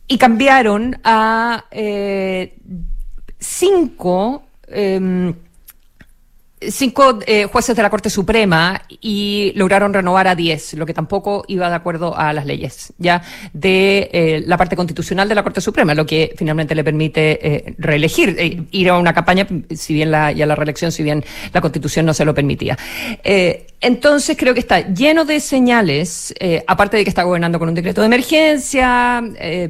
y 0.08 0.18
cambiaron 0.18 1.00
a 1.04 1.66
eh, 1.72 2.56
cinco. 3.40 4.44
Cinco 6.62 7.20
eh, 7.26 7.46
jueces 7.46 7.76
de 7.76 7.82
la 7.82 7.90
Corte 7.90 8.10
Suprema 8.10 8.82
y 9.02 9.54
lograron 9.56 9.94
renovar 9.94 10.28
a 10.28 10.36
diez, 10.36 10.74
lo 10.74 10.86
que 10.86 10.94
tampoco 10.94 11.46
iba 11.48 11.70
de 11.70 11.76
acuerdo 11.76 12.18
a 12.18 12.34
las 12.34 12.46
leyes 12.46 12.94
ya 12.98 13.22
de 13.54 14.10
eh, 14.12 14.44
la 14.46 14.58
parte 14.58 14.76
constitucional 14.76 15.30
de 15.30 15.36
la 15.36 15.44
Corte 15.44 15.62
Suprema, 15.62 15.94
lo 15.96 16.06
que 16.06 16.34
finalmente 16.38 16.76
le 16.76 16.84
permite 16.84 17.40
eh, 17.42 17.76
reelegir, 17.78 18.36
eh, 18.38 18.64
ir 18.72 18.90
a 18.90 18.98
una 18.98 19.14
campaña, 19.14 19.48
si 19.74 19.94
bien 19.94 20.12
la, 20.12 20.32
y 20.32 20.38
la 20.38 20.56
reelección, 20.56 20.92
si 20.92 21.04
bien 21.04 21.24
la 21.54 21.62
Constitución 21.62 22.06
no 22.06 22.14
se 22.14 22.26
lo 22.26 22.34
permitía. 22.34 22.78
Eh, 23.24 23.68
entonces 23.82 24.36
creo 24.38 24.54
que 24.54 24.60
está 24.60 24.94
lleno 24.94 25.24
de 25.24 25.40
señales, 25.40 26.34
eh, 26.40 26.64
aparte 26.68 26.98
de 26.98 27.04
que 27.04 27.10
está 27.10 27.24
gobernando 27.24 27.60
con 27.60 27.70
un 27.70 27.76
decreto 27.76 28.02
de 28.02 28.08
emergencia, 28.08 29.24
eh, 29.40 29.70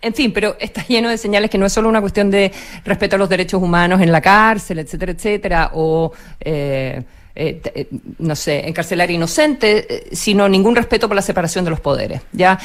en 0.00 0.14
fin, 0.14 0.32
pero 0.32 0.56
está 0.60 0.86
lleno 0.86 1.08
de 1.08 1.18
señales 1.18 1.50
que 1.50 1.58
no 1.58 1.66
es 1.66 1.72
solo 1.72 1.88
una 1.88 2.00
cuestión 2.00 2.30
de 2.30 2.52
respeto 2.84 3.16
a 3.16 3.18
los 3.18 3.28
derechos 3.28 3.60
humanos 3.60 4.00
en 4.00 4.12
la 4.12 4.20
cárcel, 4.20 4.78
etcétera, 4.78 5.12
etcétera, 5.12 5.70
o 5.74 6.12
eh, 6.40 7.02
eh, 7.34 7.88
no 8.18 8.36
sé, 8.36 8.68
encarcelar 8.68 9.10
inocentes, 9.10 9.86
sino 10.12 10.48
ningún 10.48 10.76
respeto 10.76 11.08
por 11.08 11.16
la 11.16 11.22
separación 11.22 11.64
de 11.64 11.70
los 11.70 11.80
poderes. 11.80 12.20
Ya 12.32 12.58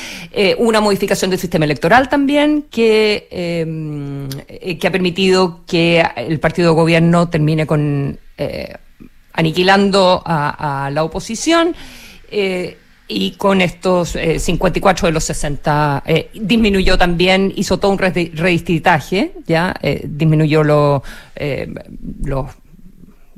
una 0.57 0.81
modificación 0.81 1.29
del 1.29 1.39
sistema 1.39 1.65
electoral 1.65 2.09
también 2.09 2.65
que 2.71 3.27
que 4.79 4.87
ha 4.87 4.91
permitido 4.91 5.61
que 5.67 6.03
el 6.15 6.39
partido 6.39 6.69
de 6.69 6.75
gobierno 6.75 7.29
termine 7.29 7.67
con 7.67 8.19
aniquilando 9.33 10.21
a, 10.25 10.85
a 10.85 10.89
la 10.91 11.03
oposición. 11.03 11.75
eh, 12.31 12.77
y 13.05 13.31
con 13.31 13.59
estos 13.61 14.15
eh, 14.15 14.39
54 14.39 15.07
de 15.07 15.11
los 15.11 15.25
60 15.25 16.03
eh, 16.05 16.29
disminuyó 16.33 16.97
también, 16.97 17.51
hizo 17.55 17.77
todo 17.77 17.91
un 17.91 17.99
redi- 17.99 18.31
redistritaje, 18.33 19.33
ya 19.45 19.75
eh, 19.81 20.01
disminuyó 20.05 20.63
lo, 20.63 21.03
eh, 21.35 21.67
los 22.23 22.47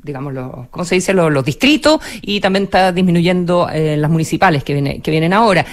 digamos, 0.02 0.32
los, 0.32 0.68
¿cómo 0.70 0.84
se 0.84 0.94
dice? 0.94 1.12
Los, 1.12 1.32
los 1.32 1.44
distritos 1.44 2.00
y 2.22 2.40
también 2.40 2.64
está 2.66 2.92
disminuyendo 2.92 3.68
eh, 3.68 3.96
las 3.96 4.08
municipales 4.08 4.62
que, 4.62 4.72
viene, 4.72 5.00
que 5.00 5.10
vienen 5.10 5.32
ahora. 5.32 5.66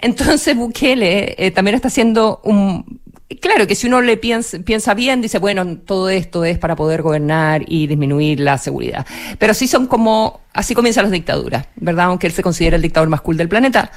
Entonces 0.00 0.54
Bukele 0.54 1.34
eh, 1.38 1.50
también 1.50 1.74
está 1.74 1.88
haciendo 1.88 2.40
un... 2.44 3.00
Claro 3.42 3.66
que 3.66 3.74
si 3.74 3.86
uno 3.86 4.00
le 4.00 4.16
piensa, 4.16 4.58
piensa 4.60 4.94
bien, 4.94 5.20
dice, 5.20 5.38
bueno, 5.38 5.76
todo 5.76 6.08
esto 6.08 6.46
es 6.46 6.58
para 6.58 6.74
poder 6.76 7.02
gobernar 7.02 7.62
y 7.66 7.86
disminuir 7.86 8.40
la 8.40 8.56
seguridad. 8.56 9.06
Pero 9.38 9.52
sí 9.52 9.68
son 9.68 9.86
como, 9.86 10.40
así 10.54 10.74
comienzan 10.74 11.04
las 11.04 11.12
dictaduras, 11.12 11.66
¿verdad? 11.76 12.06
Aunque 12.06 12.26
él 12.26 12.32
se 12.32 12.42
considera 12.42 12.76
el 12.76 12.82
dictador 12.82 13.10
más 13.10 13.20
cool 13.20 13.36
del 13.36 13.50
planeta, 13.50 13.90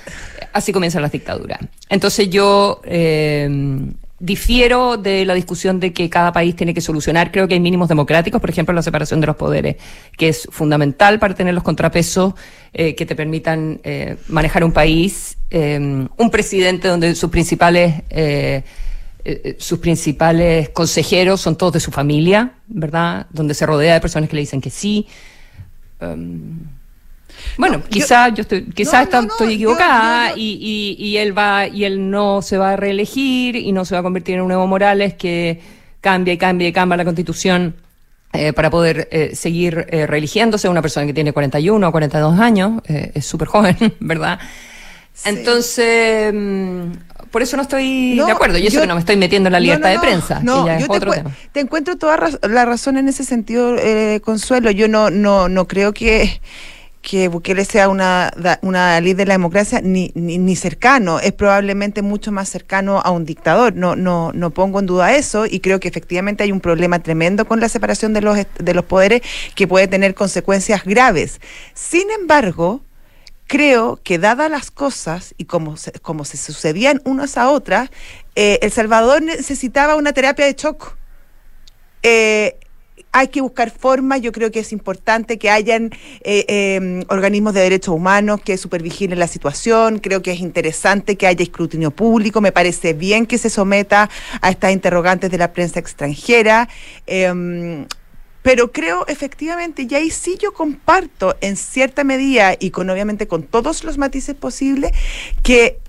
así 0.51 0.73
comienzan 0.73 1.01
las 1.01 1.13
dictaduras. 1.13 1.59
Entonces 1.87 2.29
yo 2.29 2.81
eh, 2.83 3.49
difiero 4.21 4.97
de 4.97 5.25
la 5.25 5.33
discusión 5.33 5.79
de 5.79 5.93
que 5.93 6.09
cada 6.09 6.31
país 6.31 6.55
tiene 6.55 6.73
que 6.73 6.81
solucionar. 6.81 7.31
Creo 7.31 7.47
que 7.47 7.55
hay 7.55 7.59
mínimos 7.59 7.89
democráticos, 7.89 8.39
por 8.39 8.49
ejemplo, 8.49 8.73
la 8.73 8.83
separación 8.83 9.19
de 9.21 9.27
los 9.27 9.35
poderes, 9.35 9.77
que 10.17 10.27
es 10.29 10.47
fundamental 10.51 11.19
para 11.19 11.33
tener 11.33 11.53
los 11.53 11.63
contrapesos 11.63 12.33
eh, 12.73 12.95
que 12.95 13.05
te 13.05 13.15
permitan 13.15 13.79
eh, 13.83 14.17
manejar 14.27 14.63
un 14.63 14.71
país. 14.71 15.37
eh, 15.49 15.77
un 16.17 16.29
presidente 16.29 16.87
donde 16.87 17.15
sus 17.15 17.29
principales 17.29 18.03
eh, 19.23 19.41
eh, 19.43 19.55
sus 19.59 19.79
principales 19.79 20.69
consejeros 20.69 21.41
son 21.41 21.55
todos 21.57 21.73
de 21.73 21.79
su 21.79 21.91
familia, 21.91 22.53
¿verdad? 22.67 23.27
Donde 23.31 23.53
se 23.53 23.65
rodea 23.65 23.93
de 23.95 24.01
personas 24.01 24.29
que 24.29 24.35
le 24.35 24.41
dicen 24.41 24.61
que 24.61 24.69
sí. 24.69 25.07
Um, 26.01 26.59
bueno, 27.57 27.77
No, 27.77 27.83
quizá 27.85 28.29
yo, 28.29 28.41
estoy, 28.41 28.65
quizá 28.65 28.97
No, 28.97 29.03
está- 29.03 29.21
no, 29.21 29.27
no, 29.27 29.33
estoy 29.33 29.53
equivocada 29.55 30.29
yo- 30.31 30.35
yo- 30.35 30.41
Y, 30.41 30.97
y, 30.99 31.05
y 31.07 31.17
él 31.17 31.37
va 31.37 31.67
y 31.67 31.85
él 31.85 32.09
no 32.09 32.41
se 32.41 32.57
va 32.57 32.71
a 32.73 32.75
reelegir 32.75 33.55
y 33.55 33.71
no 33.71 33.85
se 33.85 33.95
va 33.95 33.99
a 33.99 34.03
convertir 34.03 34.35
en 34.35 34.41
un 34.41 34.51
Evo 34.51 34.67
Morales 34.67 35.13
que 35.15 35.59
cambia 36.01 36.33
y 36.33 36.37
cambia 36.37 36.67
y 36.67 36.73
cambia 36.73 36.97
la 36.97 37.05
Constitución 37.05 37.75
eh, 38.33 38.53
para 38.53 38.69
poder 38.69 39.07
eh, 39.11 39.35
seguir 39.35 39.85
eh, 39.89 40.07
reeligiéndose 40.07 40.69
una 40.69 40.81
persona 40.81 41.05
que 41.05 41.13
tiene 41.13 41.33
41 41.33 41.87
o 41.87 41.91
42 41.91 42.39
años, 42.39 42.81
es 42.85 43.25
súper 43.25 43.47
joven, 43.49 43.75
¿verdad? 43.99 44.39
Sí. 45.13 45.29
Entonces, 45.29 46.33
mm, 46.33 46.91
por 47.31 47.41
eso 47.41 47.55
no 47.55 47.63
estoy 47.63 48.15
de 48.15 48.31
acuerdo. 48.31 48.57
Y 48.57 48.67
eso 48.67 48.81
que 48.81 48.87
no 48.87 48.95
me 48.95 48.99
estoy 48.99 49.17
metiendo 49.17 49.47
en 49.47 49.53
la 49.53 49.59
libertad 49.59 49.89
de 49.89 49.99
prensa. 49.99 50.41
No, 50.43 50.67
yo 50.77 50.87
te, 50.87 51.23
te, 51.51 51.59
encuentro 51.59 51.97
toda 51.97 52.17
la 52.43 52.65
razón 52.65 52.97
en 52.97 53.07
ese 53.07 53.23
sentido, 53.23 53.75
eh, 53.77 54.21
Consuelo. 54.23 54.71
Yo 54.71 54.87
no, 54.87 55.09
no, 55.09 55.49
no 55.49 55.67
creo 55.67 55.93
que 55.93 56.41
que 57.01 57.27
Bukele 57.27 57.65
sea 57.65 57.89
una, 57.89 58.31
una 58.61 59.01
líder 59.01 59.17
de 59.17 59.25
la 59.25 59.33
democracia 59.33 59.81
ni, 59.81 60.11
ni, 60.13 60.55
cercano, 60.55 61.19
es 61.19 61.31
probablemente 61.33 62.01
mucho 62.01 62.31
más 62.31 62.47
cercano 62.47 63.01
a 63.03 63.09
un 63.11 63.25
dictador. 63.25 63.75
No, 63.75 63.95
no, 63.95 64.31
no 64.33 64.51
pongo 64.51 64.79
en 64.79 64.85
duda 64.85 65.15
eso 65.15 65.45
y 65.45 65.59
creo 65.59 65.79
que 65.79 65.87
efectivamente 65.87 66.43
hay 66.43 66.51
un 66.51 66.61
problema 66.61 66.99
tremendo 66.99 67.45
con 67.45 67.59
la 67.59 67.69
separación 67.69 68.13
de 68.13 68.21
los, 68.21 68.37
de 68.37 68.73
los 68.73 68.85
poderes 68.85 69.21
que 69.55 69.67
puede 69.67 69.87
tener 69.87 70.13
consecuencias 70.13 70.83
graves. 70.83 71.41
Sin 71.73 72.09
embargo, 72.11 72.81
creo 73.51 73.99
que 74.01 74.17
dadas 74.17 74.49
las 74.49 74.71
cosas 74.71 75.35
y 75.37 75.43
como 75.43 75.75
se, 75.75 75.91
como 75.91 76.23
se 76.23 76.37
sucedían 76.37 77.01
unas 77.03 77.37
a 77.37 77.51
otras, 77.51 77.89
eh, 78.33 78.59
El 78.61 78.71
Salvador 78.71 79.21
necesitaba 79.21 79.97
una 79.97 80.13
terapia 80.13 80.45
de 80.45 80.55
choque. 80.55 80.85
Eh, 82.01 82.55
hay 83.11 83.27
que 83.27 83.41
buscar 83.41 83.69
formas, 83.69 84.21
yo 84.21 84.31
creo 84.31 84.51
que 84.51 84.59
es 84.59 84.71
importante 84.71 85.37
que 85.37 85.49
hayan 85.49 85.91
eh, 86.21 86.45
em, 86.47 87.03
organismos 87.09 87.53
de 87.53 87.59
derechos 87.59 87.93
humanos 87.93 88.39
que 88.39 88.55
supervigilen 88.57 89.19
la 89.19 89.27
situación, 89.27 89.99
creo 89.99 90.21
que 90.21 90.31
es 90.31 90.39
interesante 90.39 91.17
que 91.17 91.27
haya 91.27 91.43
escrutinio 91.43 91.91
público, 91.91 92.39
me 92.39 92.53
parece 92.53 92.93
bien 92.93 93.25
que 93.25 93.37
se 93.37 93.49
someta 93.49 94.09
a 94.39 94.49
estas 94.49 94.71
interrogantes 94.71 95.29
de 95.29 95.37
la 95.37 95.51
prensa 95.51 95.77
extranjera. 95.77 96.69
Pero 98.41 98.71
creo 98.71 99.05
efectivamente, 99.07 99.87
y 99.89 99.95
ahí 99.95 100.09
sí 100.09 100.37
yo 100.39 100.53
comparto 100.53 101.35
en 101.41 101.55
cierta 101.55 102.03
medida 102.03 102.55
y 102.59 102.71
con 102.71 102.89
obviamente 102.89 103.27
con 103.27 103.43
todos 103.43 103.83
los 103.83 103.97
matices 103.97 104.35
posibles, 104.35 104.91
que 105.43 105.79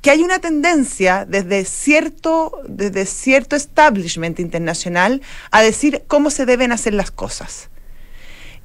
que 0.00 0.10
hay 0.10 0.22
una 0.22 0.38
tendencia 0.38 1.24
desde 1.28 1.64
cierto, 1.64 2.52
desde 2.68 3.04
cierto 3.06 3.56
establishment 3.56 4.38
internacional 4.38 5.22
a 5.50 5.62
decir 5.62 6.04
cómo 6.06 6.30
se 6.30 6.46
deben 6.46 6.72
hacer 6.72 6.94
las 6.94 7.10
cosas. 7.10 7.68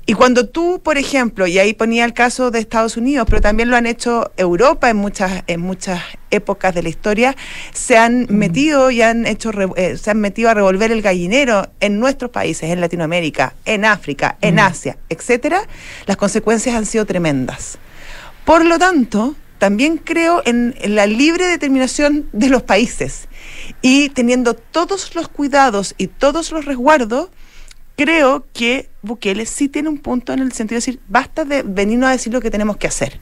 Y 0.05 0.13
cuando 0.13 0.47
tú, 0.47 0.81
por 0.83 0.97
ejemplo, 0.97 1.47
y 1.47 1.59
ahí 1.59 1.73
ponía 1.73 2.03
el 2.03 2.13
caso 2.13 2.51
de 2.51 2.59
Estados 2.59 2.97
Unidos, 2.97 3.25
pero 3.29 3.41
también 3.41 3.69
lo 3.69 3.77
han 3.77 3.85
hecho 3.85 4.31
Europa 4.35 4.89
en 4.89 4.97
muchas, 4.97 5.43
en 5.47 5.61
muchas 5.61 6.01
épocas 6.29 6.75
de 6.75 6.83
la 6.83 6.89
historia, 6.89 7.37
se 7.71 7.97
han 7.97 8.27
metido 8.29 8.91
y 8.91 9.01
han 9.01 9.25
hecho, 9.25 9.51
eh, 9.77 9.97
se 9.97 10.11
han 10.11 10.19
metido 10.19 10.49
a 10.49 10.55
revolver 10.55 10.91
el 10.91 11.01
gallinero 11.01 11.69
en 11.79 11.99
nuestros 11.99 12.31
países, 12.31 12.69
en 12.69 12.81
Latinoamérica, 12.81 13.53
en 13.63 13.85
África, 13.85 14.37
en 14.41 14.59
Asia, 14.59 14.97
etcétera, 15.07 15.61
las 16.05 16.17
consecuencias 16.17 16.75
han 16.75 16.85
sido 16.85 17.05
tremendas. 17.05 17.77
Por 18.43 18.65
lo 18.65 18.77
tanto, 18.77 19.35
también 19.63 19.95
creo 19.95 20.41
en, 20.43 20.75
la 20.83 21.05
libre 21.05 21.47
determinación 21.47 22.27
de 22.33 22.49
los 22.49 22.63
países. 22.63 23.29
Y 23.81 24.09
teniendo 24.09 24.55
todos 24.55 25.15
los 25.15 25.29
cuidados 25.29 25.95
y 25.97 26.07
todos 26.07 26.51
los 26.51 26.65
resguardos, 26.65 27.29
creo 27.95 28.45
que 28.53 28.89
Bukele 29.01 29.45
sí 29.45 29.69
tiene 29.69 29.89
un 29.89 29.99
punto 29.99 30.33
en 30.33 30.39
el 30.39 30.51
sentido 30.51 30.75
de 30.75 30.85
decir, 30.85 30.99
basta 31.07 31.45
de 31.45 31.63
venirnos 31.63 32.09
a 32.09 32.11
decir 32.11 32.33
lo 32.33 32.41
que 32.41 32.51
tenemos 32.51 32.77
que 32.77 32.87
hacer. 32.87 33.19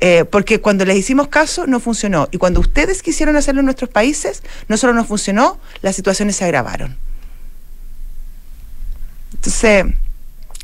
Eh, 0.00 0.24
porque 0.24 0.60
cuando 0.60 0.84
les 0.84 0.96
hicimos 0.96 1.28
caso 1.28 1.66
no 1.66 1.78
funcionó. 1.78 2.28
Y 2.32 2.38
cuando 2.38 2.58
ustedes 2.60 3.02
quisieron 3.02 3.36
hacerlo 3.36 3.60
en 3.60 3.66
nuestros 3.66 3.88
países, 3.88 4.42
no 4.66 4.76
solo 4.76 4.94
no 4.94 5.04
funcionó, 5.04 5.60
las 5.80 5.94
situaciones 5.94 6.36
se 6.36 6.44
agravaron. 6.44 6.96
Entonces, 9.34 9.84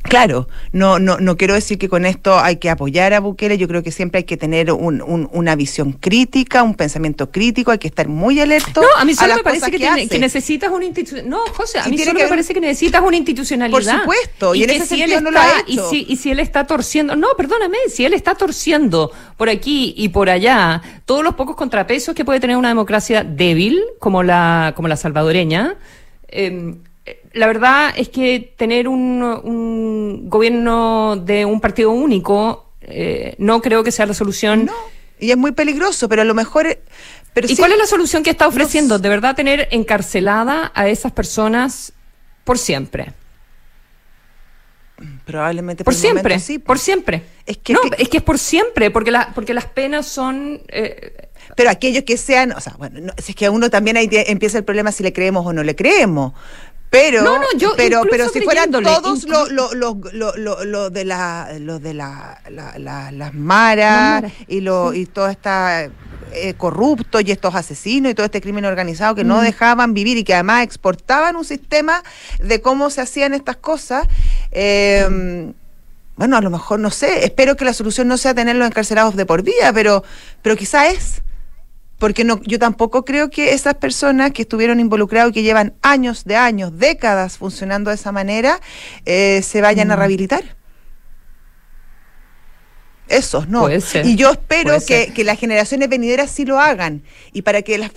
Claro, 0.02 0.48
no, 0.72 0.98
no, 0.98 1.18
no 1.18 1.36
quiero 1.36 1.54
decir 1.54 1.76
que 1.76 1.88
con 1.88 2.06
esto 2.06 2.38
hay 2.38 2.56
que 2.56 2.70
apoyar 2.70 3.12
a 3.12 3.20
Bukele, 3.20 3.58
yo 3.58 3.68
creo 3.68 3.82
que 3.82 3.92
siempre 3.92 4.18
hay 4.18 4.24
que 4.24 4.36
tener 4.36 4.72
un, 4.72 5.28
una 5.32 5.56
visión 5.56 5.92
crítica, 5.92 6.62
un 6.62 6.74
pensamiento 6.74 7.30
crítico, 7.30 7.72
hay 7.72 7.78
que 7.78 7.88
estar 7.88 8.08
muy 8.08 8.40
alerto. 8.40 8.80
No, 8.80 8.88
a 8.96 9.04
mí 9.04 9.14
solo 9.14 9.36
me 9.36 9.42
parece 9.42 9.70
que, 9.70 10.18
necesitas 10.18 10.70
una 10.70 10.84
institución. 10.86 11.28
No, 11.28 11.40
José, 11.54 11.80
a 11.80 11.88
mí 11.88 11.98
solo 11.98 12.20
me 12.20 12.28
parece 12.28 12.54
que 12.54 12.60
necesitas 12.60 13.02
una 13.02 13.16
institucionalidad. 13.16 13.76
Por 13.76 13.84
supuesto, 13.84 14.54
y, 14.54 14.64
en 14.64 14.70
ese 14.70 14.86
sentido 14.86 15.20
no 15.20 15.30
lo 15.30 15.40
ha 15.40 15.60
hecho. 15.60 15.64
Y 15.66 15.78
si, 15.90 16.06
y 16.08 16.16
si 16.16 16.30
él 16.30 16.40
está 16.40 16.66
torciendo, 16.66 17.14
no, 17.14 17.28
perdóname, 17.36 17.76
si 17.92 18.04
él 18.04 18.14
está 18.14 18.34
torciendo 18.34 19.12
por 19.36 19.48
aquí 19.48 19.94
y 19.96 20.08
por 20.08 20.30
allá 20.30 20.80
todos 21.04 21.22
los 21.22 21.34
pocos 21.34 21.56
contrapesos 21.56 22.14
que 22.14 22.24
puede 22.24 22.40
tener 22.40 22.56
una 22.56 22.68
democracia 22.68 23.24
débil 23.24 23.82
como 23.98 24.22
la, 24.22 24.72
como 24.74 24.88
la 24.88 24.96
salvadoreña, 24.96 25.76
eh, 26.28 26.76
la 27.32 27.46
verdad 27.46 27.92
es 27.96 28.08
que 28.08 28.54
tener 28.56 28.88
un, 28.88 30.28
gobierno 30.28 31.16
de 31.16 31.44
un 31.44 31.60
partido 31.60 31.90
único 31.90 32.72
eh, 32.80 33.34
no 33.38 33.60
creo 33.60 33.84
que 33.84 33.92
sea 33.92 34.06
la 34.06 34.14
solución. 34.14 34.66
No, 34.66 34.72
y 35.20 35.30
es 35.30 35.36
muy 35.36 35.52
peligroso, 35.52 36.08
pero 36.08 36.22
a 36.22 36.24
lo 36.24 36.34
mejor... 36.34 36.78
Pero 37.34 37.46
¿Y 37.48 37.56
cuál 37.56 37.72
es 37.72 37.78
la 37.78 37.86
solución 37.86 38.22
que 38.22 38.30
está 38.30 38.48
ofreciendo? 38.48 38.98
De 38.98 39.08
verdad 39.08 39.36
tener 39.36 39.68
encarcelada 39.70 40.72
a 40.74 40.88
esas 40.88 41.12
personas 41.12 41.92
por 42.44 42.58
siempre. 42.58 43.12
Probablemente 45.24 45.84
por, 45.84 45.94
siempre, 45.94 46.40
sí. 46.40 46.58
Por 46.58 46.78
siempre. 46.78 47.22
Es 47.46 47.58
que, 47.58 47.72
no, 47.72 47.80
es 47.96 48.08
que 48.08 48.16
es 48.16 48.22
por 48.22 48.38
siempre, 48.38 48.90
porque, 48.90 49.10
la, 49.10 49.32
porque 49.34 49.54
las 49.54 49.66
penas 49.66 50.06
son... 50.06 50.62
Eh, 50.68 51.28
pero 51.54 51.70
aquellos 51.70 52.04
que 52.04 52.16
sean, 52.16 52.52
o 52.52 52.60
sea, 52.60 52.74
bueno, 52.78 53.12
es 53.16 53.34
que 53.34 53.46
a 53.46 53.50
uno 53.50 53.70
también 53.70 53.96
ahí 53.96 54.08
empieza 54.10 54.58
el 54.58 54.64
problema 54.64 54.92
si 54.92 55.02
le 55.02 55.12
creemos 55.12 55.46
o 55.46 55.52
no 55.52 55.62
le 55.62 55.76
creemos. 55.76 56.32
Pero, 56.90 57.22
no, 57.22 57.40
yo 57.56 57.74
pero, 57.76 58.02
pero 58.10 58.28
si 58.30 58.40
fueran 58.40 58.70
todos 58.70 59.24
los 59.24 59.50
lo, 59.52 59.74
lo, 59.74 60.64
lo, 60.64 60.90
de 60.90 61.04
la, 61.04 61.50
lo 61.60 61.78
de 61.78 61.92
la, 61.92 62.40
las 62.48 63.34
maras 63.34 64.32
y 64.46 64.60
lo 64.60 64.94
y 64.94 65.04
todo 65.04 65.28
está 65.28 65.90
eh, 66.32 66.54
corrupto 66.56 67.20
y 67.20 67.30
estos 67.30 67.54
asesinos 67.54 68.12
y 68.12 68.14
todo 68.14 68.24
este 68.24 68.40
crimen 68.40 68.64
organizado 68.64 69.14
que 69.14 69.24
no 69.24 69.38
mm. 69.38 69.42
dejaban 69.42 69.92
vivir 69.92 70.16
y 70.16 70.24
que 70.24 70.34
además 70.34 70.62
exportaban 70.62 71.36
un 71.36 71.44
sistema 71.44 72.02
de 72.38 72.62
cómo 72.62 72.88
se 72.88 73.02
hacían 73.02 73.34
estas 73.34 73.56
cosas. 73.56 74.06
Eh, 74.50 75.52
bueno, 76.16 76.36
a 76.36 76.40
lo 76.40 76.50
mejor 76.50 76.80
no 76.80 76.90
sé, 76.90 77.24
espero 77.24 77.56
que 77.56 77.64
la 77.64 77.72
solución 77.72 78.08
no 78.08 78.16
sea 78.16 78.34
tenerlos 78.34 78.66
encarcelados 78.66 79.14
de 79.14 79.24
por 79.24 79.42
vida, 79.42 79.72
pero, 79.72 80.02
pero 80.42 80.56
quizá 80.56 80.88
es 80.88 81.22
porque 81.98 82.24
no, 82.24 82.40
yo 82.44 82.58
tampoco 82.58 83.04
creo 83.04 83.28
que 83.28 83.52
esas 83.52 83.74
personas 83.74 84.32
que 84.32 84.42
estuvieron 84.42 84.80
involucradas 84.80 85.30
y 85.30 85.32
que 85.32 85.42
llevan 85.42 85.74
años 85.82 86.24
de 86.24 86.36
años, 86.36 86.78
décadas 86.78 87.38
funcionando 87.38 87.90
de 87.90 87.96
esa 87.96 88.12
manera, 88.12 88.60
eh, 89.04 89.42
se 89.42 89.60
vayan 89.60 89.90
a 89.90 89.96
mm. 89.96 89.98
rehabilitar. 89.98 90.58
Esos, 93.08 93.48
no. 93.48 93.68
Y 93.70 94.16
yo 94.16 94.32
espero 94.32 94.76
que, 94.86 95.12
las 95.24 95.38
generaciones 95.38 95.88
venideras 95.88 96.30
sí 96.30 96.44
lo 96.44 96.60
hagan. 96.60 97.02
Y 97.32 97.40
para 97.40 97.62
que 97.62 97.78
las, 97.78 97.92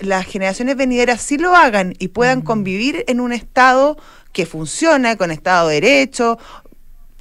las, 0.00 0.26
generaciones 0.26 0.76
venideras 0.76 1.22
sí 1.22 1.38
lo 1.38 1.54
hagan 1.54 1.94
y 1.98 2.08
puedan 2.08 2.40
mm. 2.40 2.42
convivir 2.42 3.04
en 3.06 3.20
un 3.20 3.32
Estado 3.32 3.96
que 4.32 4.46
funciona, 4.46 5.16
con 5.16 5.30
Estado 5.30 5.68
de 5.68 5.80
Derecho, 5.80 6.38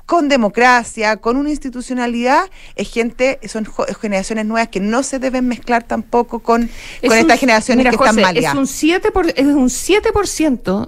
con 0.07 0.29
democracia, 0.29 1.17
con 1.17 1.35
una 1.35 1.49
institucionalidad, 1.49 2.49
es 2.75 2.89
gente, 2.89 3.39
son 3.45 3.67
generaciones 3.99 4.45
nuevas 4.45 4.69
que 4.69 4.79
no 4.79 5.03
se 5.03 5.19
deben 5.19 5.49
mezclar 5.49 5.83
tampoco 5.83 6.39
con, 6.39 6.69
con 7.05 7.17
estas 7.17 7.37
generaciones 7.37 7.87
que 7.87 7.95
están 7.95 8.15
mal 8.15 8.37
Es 8.37 8.53
un 8.53 8.63
7%, 8.63 9.11
por, 9.11 9.27
es 9.27 9.45
un 9.45 9.69
7 9.69 10.09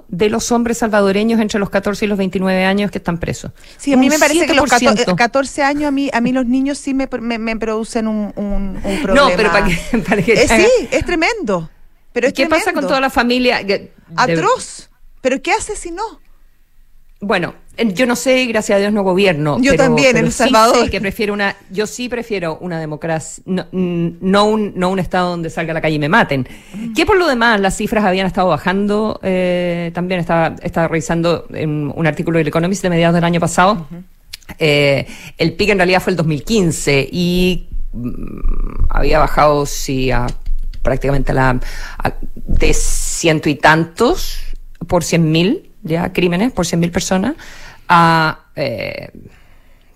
de 0.08 0.29
los 0.29 0.53
hombres 0.53 0.77
salvadoreños 0.77 1.41
entre 1.41 1.60
los 1.60 1.69
14 1.69 2.05
y 2.05 2.08
los 2.08 2.17
29 2.17 2.63
años 2.63 2.91
que 2.91 2.99
están 2.99 3.17
presos. 3.17 3.51
Sí, 3.77 3.91
a 3.91 3.97
mí 3.97 4.08
me 4.08 4.17
parece 4.17 4.45
que 4.45 4.53
los 4.53 4.69
14, 4.69 5.63
años, 5.63 5.89
a 5.89 5.91
mí, 5.91 6.10
a 6.13 6.21
mí 6.21 6.32
los 6.32 6.45
niños 6.45 6.77
sí 6.77 6.93
me, 6.93 7.10
me, 7.19 7.58
producen 7.58 8.08
un, 8.08 8.32
un, 8.38 9.01
problema. 9.03 9.29
No, 9.29 9.36
pero 9.36 9.51
para 9.51 9.65
que, 9.65 9.97
para 10.08 10.21
que 10.21 10.32
eh, 10.32 10.47
Sí, 10.47 10.88
es 10.91 11.05
tremendo. 11.05 11.69
Pero 12.13 12.32
¿Qué 12.34 12.47
pasa 12.47 12.71
con 12.71 12.88
toda 12.88 13.01
la 13.01 13.10
familia? 13.10 13.60
Atroz. 14.15 14.89
¿Pero 15.19 15.41
qué 15.41 15.51
hace 15.51 15.75
si 15.75 15.91
no? 15.91 16.21
Bueno, 17.21 17.53
yo 17.77 18.05
no 18.05 18.15
sé, 18.15 18.45
gracias 18.45 18.77
a 18.77 18.79
Dios 18.79 18.93
no 18.93 19.03
gobierno. 19.03 19.58
Yo 19.62 19.75
también, 19.75 20.15
en 20.15 20.25
El 20.25 20.32
Salvador. 20.32 20.89
que 20.89 21.01
prefiero 21.01 21.34
una, 21.34 21.55
yo 21.69 21.86
sí 21.86 22.08
prefiero 22.08 22.58
una 22.62 22.79
democracia, 22.79 23.43
no, 23.45 23.65
no, 23.71 24.45
un, 24.45 24.73
no 24.75 24.89
un 24.89 24.99
Estado 24.99 25.32
donde 25.32 25.49
salga 25.49 25.71
a 25.71 25.73
la 25.73 25.82
calle 25.82 25.95
y 25.95 25.99
me 25.99 26.08
maten. 26.08 26.47
Mm. 26.73 26.93
Que 26.93 27.05
por 27.05 27.17
lo 27.17 27.27
demás 27.27 27.60
las 27.60 27.75
cifras 27.75 28.05
habían 28.05 28.25
estado 28.25 28.47
bajando, 28.47 29.19
eh, 29.21 29.91
también 29.93 30.21
estaba, 30.21 30.55
estaba 30.62 30.88
revisando 30.88 31.45
en 31.53 31.91
un 31.93 32.08
artículo 32.08 32.38
del 32.38 32.47
Economist 32.47 32.84
de 32.84 32.89
mediados 32.89 33.15
del 33.15 33.25
año 33.25 33.41
pasado. 33.41 33.88
eh, 34.58 35.05
el 35.38 35.53
pico 35.53 35.73
en 35.73 35.77
realidad 35.77 36.01
fue 36.01 36.12
el 36.12 36.17
2015 36.17 37.10
y 37.12 37.67
mm, 37.91 38.86
había 38.91 39.19
bajado, 39.19 39.65
sí, 39.65 40.10
a 40.10 40.25
prácticamente 40.82 41.34
la, 41.34 41.60
de 42.34 42.73
ciento 42.73 43.49
y 43.49 43.55
tantos 43.55 44.39
por 44.88 45.03
cien 45.03 45.29
mil 45.29 45.68
ya 45.84 46.12
crímenes 46.12 46.52
por 46.52 46.65
100.000 46.65 46.92
personas 46.92 47.36
a 47.88 48.39
eh, 48.56 49.10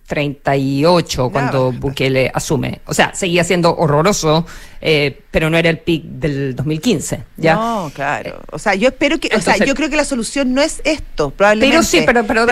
38 0.07 1.29
cuando 1.31 1.71
Bukele 1.71 2.29
asume. 2.33 2.81
O 2.85 2.93
sea, 2.93 3.15
seguía 3.15 3.43
siendo 3.43 3.75
horroroso, 3.75 4.45
eh, 4.81 5.21
pero 5.31 5.49
no 5.49 5.57
era 5.57 5.69
el 5.69 5.79
pic 5.79 6.03
del 6.03 6.55
2015. 6.55 7.23
¿ya? 7.37 7.55
No, 7.55 7.91
claro. 7.93 8.41
O 8.51 8.59
sea, 8.59 8.75
yo 8.75 8.89
espero 8.89 9.19
que, 9.19 9.29
o 9.35 9.41
sea, 9.41 9.57
yo 9.57 9.73
creo 9.73 9.89
que 9.89 9.95
la 9.95 10.05
solución 10.05 10.53
no 10.53 10.61
es 10.61 10.81
esto, 10.83 11.31
probablemente. 11.31 11.73
Pero 11.73 11.83
sí, 11.83 12.03
pero, 12.05 12.25
pero, 12.25 12.45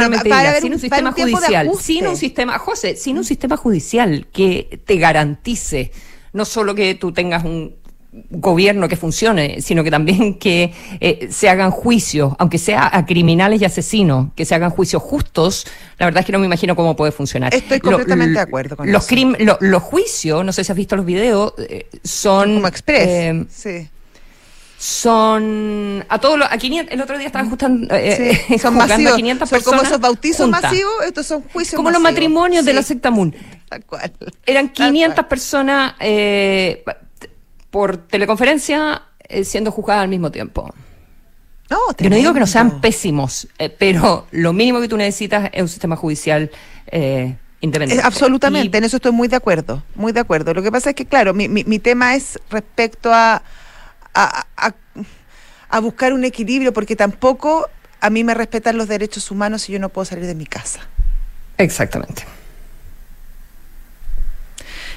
sin 0.59 0.73
un, 0.73 0.79
sistema 0.79 1.11
judicial, 1.11 1.71
sin 1.79 2.07
un 2.07 2.17
sistema, 2.17 2.57
José, 2.57 2.95
sin 2.95 3.17
un 3.17 3.25
sistema 3.25 3.57
judicial 3.57 4.27
que 4.31 4.81
te 4.85 4.97
garantice 4.97 5.91
no 6.33 6.45
solo 6.45 6.75
que 6.75 6.95
tú 6.95 7.11
tengas 7.11 7.43
un 7.43 7.75
gobierno 8.29 8.89
que 8.89 8.95
funcione, 8.95 9.61
sino 9.61 9.83
que 9.83 9.91
también 9.91 10.33
que 10.39 10.73
eh, 10.99 11.29
se 11.31 11.49
hagan 11.49 11.71
juicios, 11.71 12.33
aunque 12.39 12.57
sea 12.57 12.89
a 12.91 13.05
criminales 13.05 13.61
y 13.61 13.65
asesinos, 13.65 14.29
que 14.35 14.45
se 14.45 14.55
hagan 14.55 14.71
juicios 14.71 15.01
justos, 15.01 15.65
la 15.97 16.05
verdad 16.05 16.21
es 16.21 16.25
que 16.25 16.31
no 16.31 16.39
me 16.39 16.45
imagino 16.45 16.75
cómo 16.75 16.95
puede 16.95 17.11
funcionar. 17.11 17.53
Estoy 17.53 17.79
completamente 17.79 18.33
de 18.33 18.39
acuerdo 18.39 18.75
con 18.75 18.91
los 18.91 19.09
eso. 19.11 19.57
los 19.59 19.83
juicios, 19.83 20.43
no 20.43 20.51
sé 20.51 20.63
si 20.63 20.71
has 20.71 20.77
visto 20.77 20.95
los 20.95 21.05
videos, 21.05 21.53
eh, 21.57 21.87
son... 22.03 22.55
Como 22.55 22.67
express, 22.67 23.07
eh, 23.07 23.45
sí 23.49 23.89
son 24.81 26.03
a 26.09 26.17
todos 26.17 26.39
los 26.39 26.51
a 26.51 26.57
500 26.57 26.91
el 26.91 27.01
otro 27.01 27.15
día 27.15 27.27
estaban 27.27 27.49
juntando 27.49 27.93
eh, 27.93 28.41
sí, 28.47 28.57
son 28.59 28.73
masivos, 28.73 29.13
a 29.13 29.15
500 29.15 29.47
son 29.49 29.61
como 29.61 29.81
esos 29.83 29.99
bautizos 29.99 30.49
masivos 30.49 30.91
estos 31.05 31.27
son 31.27 31.43
juicios 31.53 31.75
como 31.75 31.91
los 31.91 32.01
matrimonios 32.01 32.65
de 32.65 32.73
la 32.73 32.81
secta 32.81 33.11
Moon 33.11 33.31
Tal 33.69 33.85
cual. 33.85 34.11
eran 34.43 34.69
500 34.69 35.25
personas 35.27 35.93
eh, 35.99 36.83
por 37.71 37.97
teleconferencia 37.97 39.03
eh, 39.27 39.43
siendo 39.45 39.71
juzgadas 39.71 40.03
al 40.03 40.09
mismo 40.09 40.29
tiempo. 40.29 40.73
No, 41.69 41.77
Yo 41.97 42.09
no 42.09 42.17
digo 42.17 42.33
que 42.33 42.41
no 42.41 42.47
sean 42.47 42.81
pésimos, 42.81 43.47
eh, 43.57 43.69
pero 43.69 44.27
lo 44.31 44.51
mínimo 44.51 44.81
que 44.81 44.89
tú 44.89 44.97
necesitas 44.97 45.49
es 45.53 45.61
un 45.61 45.69
sistema 45.69 45.95
judicial 45.95 46.51
eh, 46.87 47.37
independiente. 47.61 48.05
absolutamente, 48.05 48.77
en 48.77 48.83
eso 48.83 48.97
estoy 48.97 49.13
muy 49.13 49.29
de 49.29 49.37
acuerdo, 49.37 49.81
muy 49.95 50.11
de 50.11 50.19
acuerdo. 50.19 50.53
Lo 50.53 50.61
que 50.61 50.69
pasa 50.69 50.89
es 50.89 50.97
que, 50.97 51.05
claro, 51.05 51.33
mi, 51.33 51.47
mi, 51.47 51.79
tema 51.79 52.13
es 52.13 52.37
respecto 52.49 53.13
a, 53.13 53.41
a, 54.13 54.45
a, 55.69 55.79
buscar 55.79 56.11
un 56.11 56.25
equilibrio, 56.25 56.73
porque 56.73 56.97
tampoco 56.97 57.69
a 58.01 58.09
mí 58.09 58.25
me 58.25 58.33
respetan 58.33 58.77
los 58.77 58.89
derechos 58.89 59.31
humanos 59.31 59.61
si 59.61 59.71
yo 59.71 59.79
no 59.79 59.87
puedo 59.87 60.03
salir 60.03 60.25
de 60.25 60.35
mi 60.35 60.45
casa. 60.45 60.81
Exactamente. 61.57 62.23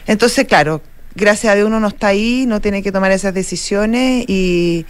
Entonces, 0.08 0.44
claro, 0.48 0.82
gracias 1.14 1.52
a 1.52 1.56
Dios 1.56 1.66
uno 1.66 1.80
no 1.80 1.88
está 1.88 2.08
ahí, 2.08 2.44
no 2.46 2.60
tiene 2.60 2.82
que 2.82 2.92
tomar 2.92 3.12
esas 3.12 3.34
decisiones 3.34 4.24
y, 4.28 4.86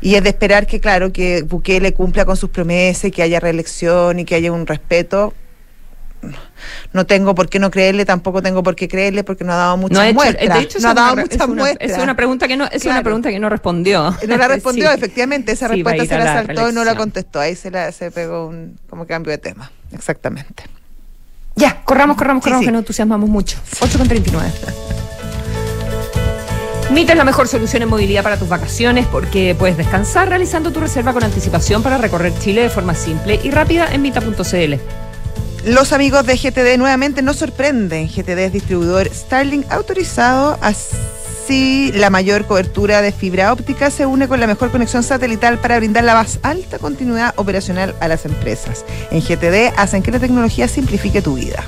y 0.00 0.14
es 0.14 0.22
de 0.22 0.30
esperar 0.30 0.66
que, 0.66 0.80
claro, 0.80 1.12
que 1.12 1.42
Bukele 1.42 1.92
cumpla 1.92 2.24
con 2.24 2.36
sus 2.36 2.50
promesas, 2.50 3.10
que 3.10 3.22
haya 3.22 3.40
reelección 3.40 4.18
y 4.18 4.24
que 4.24 4.34
haya 4.34 4.52
un 4.52 4.66
respeto. 4.66 5.34
No 6.92 7.06
tengo 7.06 7.34
por 7.34 7.48
qué 7.48 7.60
no 7.60 7.70
creerle, 7.70 8.04
tampoco 8.04 8.42
tengo 8.42 8.62
por 8.64 8.74
qué 8.74 8.88
creerle 8.88 9.22
porque 9.22 9.44
no 9.44 9.52
ha 9.52 9.56
dado 9.56 9.76
muchas 9.76 10.12
muestras. 10.12 10.82
no 10.82 10.88
ha 10.88 10.94
dado 10.94 11.16
muchas 11.16 11.48
muestras. 11.48 11.90
Es 11.92 11.98
una 11.98 12.16
pregunta 12.16 12.48
que 12.48 12.56
no, 12.56 12.66
es 12.66 12.84
una 12.84 13.02
pregunta 13.02 13.30
que 13.30 13.38
no 13.38 13.48
respondió. 13.48 14.16
No 14.26 14.36
la 14.36 14.48
respondió, 14.48 14.90
efectivamente, 14.90 15.52
esa 15.52 15.68
respuesta 15.68 16.04
se 16.06 16.18
la 16.18 16.44
saltó 16.44 16.70
y 16.70 16.72
no 16.72 16.84
la 16.84 16.96
contestó. 16.96 17.40
Ahí 17.40 17.54
se 17.54 17.70
la 17.70 17.92
se 17.92 18.10
pegó 18.10 18.46
un 18.46 18.78
como 18.88 19.06
cambio 19.06 19.30
de 19.30 19.38
tema. 19.38 19.70
Exactamente. 19.92 20.64
Ya, 21.54 21.82
corramos, 21.84 22.16
corramos, 22.16 22.42
corramos, 22.42 22.64
que 22.64 22.72
no 22.72 22.78
entusiasmamos 22.78 23.28
mucho. 23.28 23.58
8 23.80 23.98
con 23.98 24.08
39. 24.08 24.52
Mita 26.90 27.12
es 27.12 27.18
la 27.18 27.24
mejor 27.24 27.48
solución 27.48 27.82
en 27.82 27.90
movilidad 27.90 28.22
para 28.22 28.38
tus 28.38 28.48
vacaciones 28.48 29.06
porque 29.06 29.54
puedes 29.58 29.76
descansar 29.76 30.30
realizando 30.30 30.72
tu 30.72 30.80
reserva 30.80 31.12
con 31.12 31.22
anticipación 31.22 31.82
para 31.82 31.98
recorrer 31.98 32.32
Chile 32.38 32.62
de 32.62 32.70
forma 32.70 32.94
simple 32.94 33.38
y 33.42 33.50
rápida 33.50 33.92
en 33.92 34.00
mita.cl. 34.00 34.74
Los 35.66 35.92
amigos 35.92 36.24
de 36.24 36.36
GTD 36.36 36.78
nuevamente 36.78 37.20
nos 37.20 37.36
sorprenden. 37.36 38.08
GTD 38.08 38.38
es 38.38 38.52
distribuidor 38.54 39.10
Starlink 39.12 39.70
autorizado, 39.70 40.58
así 40.62 41.92
la 41.92 42.08
mayor 42.08 42.46
cobertura 42.46 43.02
de 43.02 43.12
fibra 43.12 43.52
óptica 43.52 43.90
se 43.90 44.06
une 44.06 44.26
con 44.26 44.40
la 44.40 44.46
mejor 44.46 44.70
conexión 44.70 45.02
satelital 45.02 45.58
para 45.58 45.76
brindar 45.78 46.04
la 46.04 46.14
más 46.14 46.38
alta 46.42 46.78
continuidad 46.78 47.34
operacional 47.36 47.94
a 48.00 48.08
las 48.08 48.24
empresas. 48.24 48.86
En 49.10 49.20
GTD 49.20 49.74
hacen 49.76 50.02
que 50.02 50.10
la 50.10 50.20
tecnología 50.20 50.68
simplifique 50.68 51.20
tu 51.20 51.34
vida. 51.34 51.64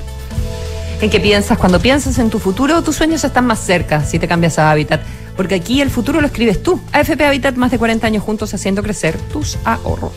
¿En 1.01 1.09
qué 1.09 1.19
piensas? 1.19 1.57
Cuando 1.57 1.79
piensas 1.79 2.19
en 2.19 2.29
tu 2.29 2.37
futuro, 2.37 2.83
tus 2.83 2.95
sueños 2.97 3.23
están 3.23 3.47
más 3.47 3.59
cerca 3.59 4.05
si 4.05 4.19
te 4.19 4.27
cambias 4.27 4.59
a 4.59 4.69
Habitat. 4.69 5.01
Porque 5.35 5.55
aquí 5.55 5.81
el 5.81 5.89
futuro 5.89 6.21
lo 6.21 6.27
escribes 6.27 6.61
tú. 6.61 6.79
AFP 6.91 7.25
Habitat, 7.25 7.55
más 7.55 7.71
de 7.71 7.79
40 7.79 8.05
años 8.05 8.23
juntos 8.23 8.53
haciendo 8.53 8.83
crecer 8.83 9.17
tus 9.33 9.57
ahorros. 9.65 10.13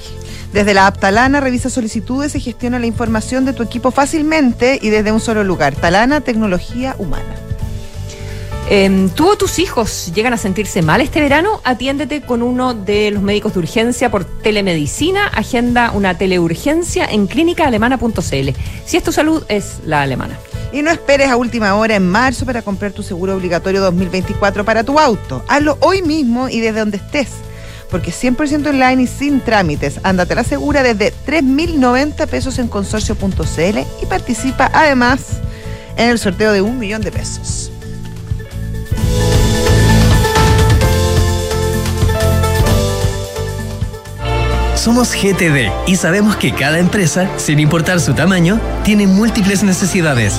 Desde 0.52 0.74
la 0.74 0.86
app 0.86 0.98
Talana 0.98 1.40
revisa 1.40 1.70
solicitudes 1.70 2.34
y 2.34 2.40
gestiona 2.40 2.78
la 2.78 2.84
información 2.84 3.46
de 3.46 3.54
tu 3.54 3.62
equipo 3.62 3.92
fácilmente 3.92 4.78
y 4.80 4.90
desde 4.90 5.10
un 5.10 5.20
solo 5.20 5.42
lugar. 5.42 5.74
Talana, 5.74 6.20
tecnología 6.20 6.96
humana. 6.98 7.34
Eh, 8.68 9.08
¿Tú 9.14 9.30
o 9.30 9.36
tus 9.38 9.58
hijos 9.58 10.12
llegan 10.14 10.34
a 10.34 10.38
sentirse 10.38 10.82
mal 10.82 11.00
este 11.00 11.20
verano? 11.22 11.62
Atiéndete 11.64 12.20
con 12.20 12.42
uno 12.42 12.74
de 12.74 13.10
los 13.10 13.22
médicos 13.22 13.54
de 13.54 13.60
urgencia 13.60 14.10
por 14.10 14.26
telemedicina. 14.26 15.28
Agenda 15.28 15.92
una 15.92 16.18
teleurgencia 16.18 17.06
en 17.06 17.26
clínicaalemana.cl. 17.26 18.50
Si 18.84 18.96
es 18.98 19.02
tu 19.02 19.12
salud, 19.12 19.44
es 19.48 19.78
la 19.86 20.02
alemana. 20.02 20.38
Y 20.74 20.82
no 20.82 20.90
esperes 20.90 21.30
a 21.30 21.36
última 21.36 21.76
hora 21.76 21.94
en 21.94 22.10
marzo 22.10 22.44
para 22.44 22.60
comprar 22.60 22.90
tu 22.90 23.04
seguro 23.04 23.36
obligatorio 23.36 23.80
2024 23.80 24.64
para 24.64 24.82
tu 24.82 24.98
auto. 24.98 25.44
Hazlo 25.46 25.78
hoy 25.78 26.02
mismo 26.02 26.48
y 26.48 26.58
desde 26.58 26.80
donde 26.80 26.96
estés. 26.96 27.28
Porque 27.92 28.10
100% 28.10 28.66
online 28.66 29.04
y 29.04 29.06
sin 29.06 29.40
trámites. 29.40 30.00
Ándate 30.02 30.34
la 30.34 30.42
segura 30.42 30.82
desde 30.82 31.12
3.090 31.28 32.26
pesos 32.26 32.58
en 32.58 32.66
consorcio.cl 32.66 33.78
y 34.02 34.06
participa 34.06 34.68
además 34.74 35.20
en 35.96 36.10
el 36.10 36.18
sorteo 36.18 36.50
de 36.50 36.60
un 36.60 36.76
millón 36.76 37.02
de 37.02 37.12
pesos. 37.12 37.70
Somos 44.74 45.14
GTD 45.14 45.70
y 45.86 45.96
sabemos 45.96 46.36
que 46.36 46.52
cada 46.52 46.78
empresa, 46.80 47.30
sin 47.38 47.60
importar 47.60 48.00
su 48.00 48.12
tamaño, 48.12 48.60
tiene 48.82 49.06
múltiples 49.06 49.62
necesidades. 49.62 50.38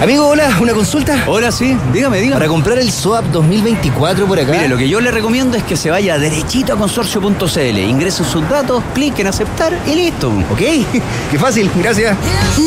Amigo, 0.00 0.26
hola, 0.28 0.54
¿una 0.60 0.74
consulta? 0.74 1.24
Hola, 1.26 1.50
sí, 1.50 1.74
dígame, 1.90 2.18
dígame. 2.18 2.36
Para 2.36 2.48
comprar 2.48 2.78
el 2.78 2.92
SWAP 2.92 3.24
2024 3.32 4.26
por 4.26 4.38
acá. 4.38 4.52
Mire, 4.52 4.68
lo 4.68 4.76
que 4.76 4.90
yo 4.90 5.00
le 5.00 5.10
recomiendo 5.10 5.56
es 5.56 5.64
que 5.64 5.74
se 5.74 5.90
vaya 5.90 6.18
derechito 6.18 6.74
a 6.74 6.76
consorcio.cl, 6.76 7.78
ingrese 7.78 8.22
sus 8.22 8.46
datos, 8.46 8.82
clic 8.92 9.18
en 9.20 9.28
aceptar 9.28 9.72
y 9.86 9.94
listo. 9.94 10.28
¿Ok? 10.52 10.58
Qué 11.30 11.38
fácil, 11.38 11.70
gracias. 11.76 12.14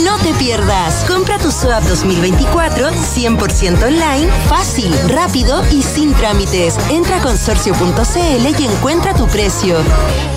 No 0.04 0.18
te 0.18 0.34
pierdas. 0.34 1.06
Compra 1.08 1.38
tu 1.38 1.52
SWAP 1.52 1.84
2024 1.84 2.90
100% 2.90 3.84
online, 3.84 4.28
fácil, 4.48 4.92
rápido 5.10 5.64
y 5.72 5.84
sin 5.84 6.14
trámites. 6.14 6.78
Entra 6.90 7.18
a 7.18 7.22
consorcio.cl 7.22 8.60
y 8.60 8.66
encuentra 8.66 9.14
tu 9.14 9.28
precio. 9.28 9.78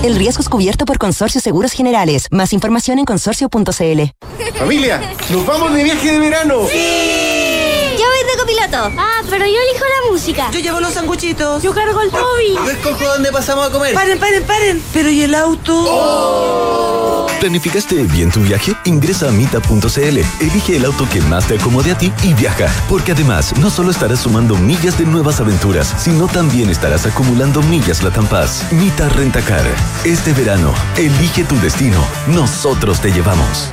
El 0.03 0.17
riesgo 0.17 0.43
es 0.43 0.49
cubierto 0.51 0.85
por 0.85 0.99
Consorcio 0.99 1.41
Seguros 1.41 1.73
Generales. 1.73 2.27
Más 2.31 2.53
información 2.53 2.99
en 2.99 3.07
consorcio.cl. 3.07 4.13
Familia, 4.59 5.15
nos 5.31 5.47
vamos 5.47 5.75
de 5.75 5.85
viaje 5.85 6.13
de 6.13 6.19
verano. 6.19 6.63
Yo 6.63 8.07
voy 8.09 8.19
de 8.27 8.39
copiloto. 8.39 8.93
Ah, 8.99 9.23
pero 9.29 9.45
yo 9.45 9.53
elijo 9.53 9.85
la 9.85 10.11
música. 10.11 10.51
Yo 10.51 10.61
llevo 10.61 10.81
los 10.81 10.95
sanguchitos. 10.95 11.63
Yo 11.63 11.75
cargo 11.75 12.01
el 12.01 12.11
Toby. 12.11 12.55
Yo 12.55 12.71
escojo 12.71 13.05
dónde 13.05 13.31
pasamos 13.31 13.69
a 13.69 13.71
comer. 13.71 13.95
Paren, 13.95 14.19
paren, 14.19 14.43
paren. 14.45 14.83
Pero 14.93 15.11
¿y 15.11 15.23
el 15.23 15.35
auto? 15.35 15.85
Oh. 15.89 17.27
¿Planificaste 17.41 18.05
bien 18.05 18.31
tu 18.31 18.41
viaje? 18.41 18.73
Ingresa 18.85 19.29
a 19.29 19.33
mita.cl, 19.33 20.19
elige 20.41 20.77
el 20.77 20.85
auto 20.85 21.09
que 21.13 21.21
más 21.23 21.49
te 21.49 21.57
acomode 21.59 21.91
a 21.91 21.99
ti 21.99 22.13
y 22.23 22.35
viaja. 22.35 22.69
Porque 22.89 23.13
además, 23.13 23.53
no 23.59 23.69
solo 23.69 23.91
estarás 23.91 24.21
sumando 24.21 24.55
millas 24.55 24.97
de 24.97 25.07
nuevas 25.07 25.41
aventuras, 25.41 25.93
sino 25.99 26.29
también 26.29 26.71
estarás 26.71 27.05
acumulando 27.05 27.61
millas 27.63 28.03
Latam 28.05 28.29
Paz. 28.29 28.65
Mita 28.71 29.09
Rentacar. 29.09 29.65
Este 30.05 30.33
verano, 30.33 30.73
elige 30.97 31.43
tu 31.43 31.59
destino. 31.61 31.99
Nosotros 32.29 33.01
te 33.01 33.11
llevamos. 33.11 33.73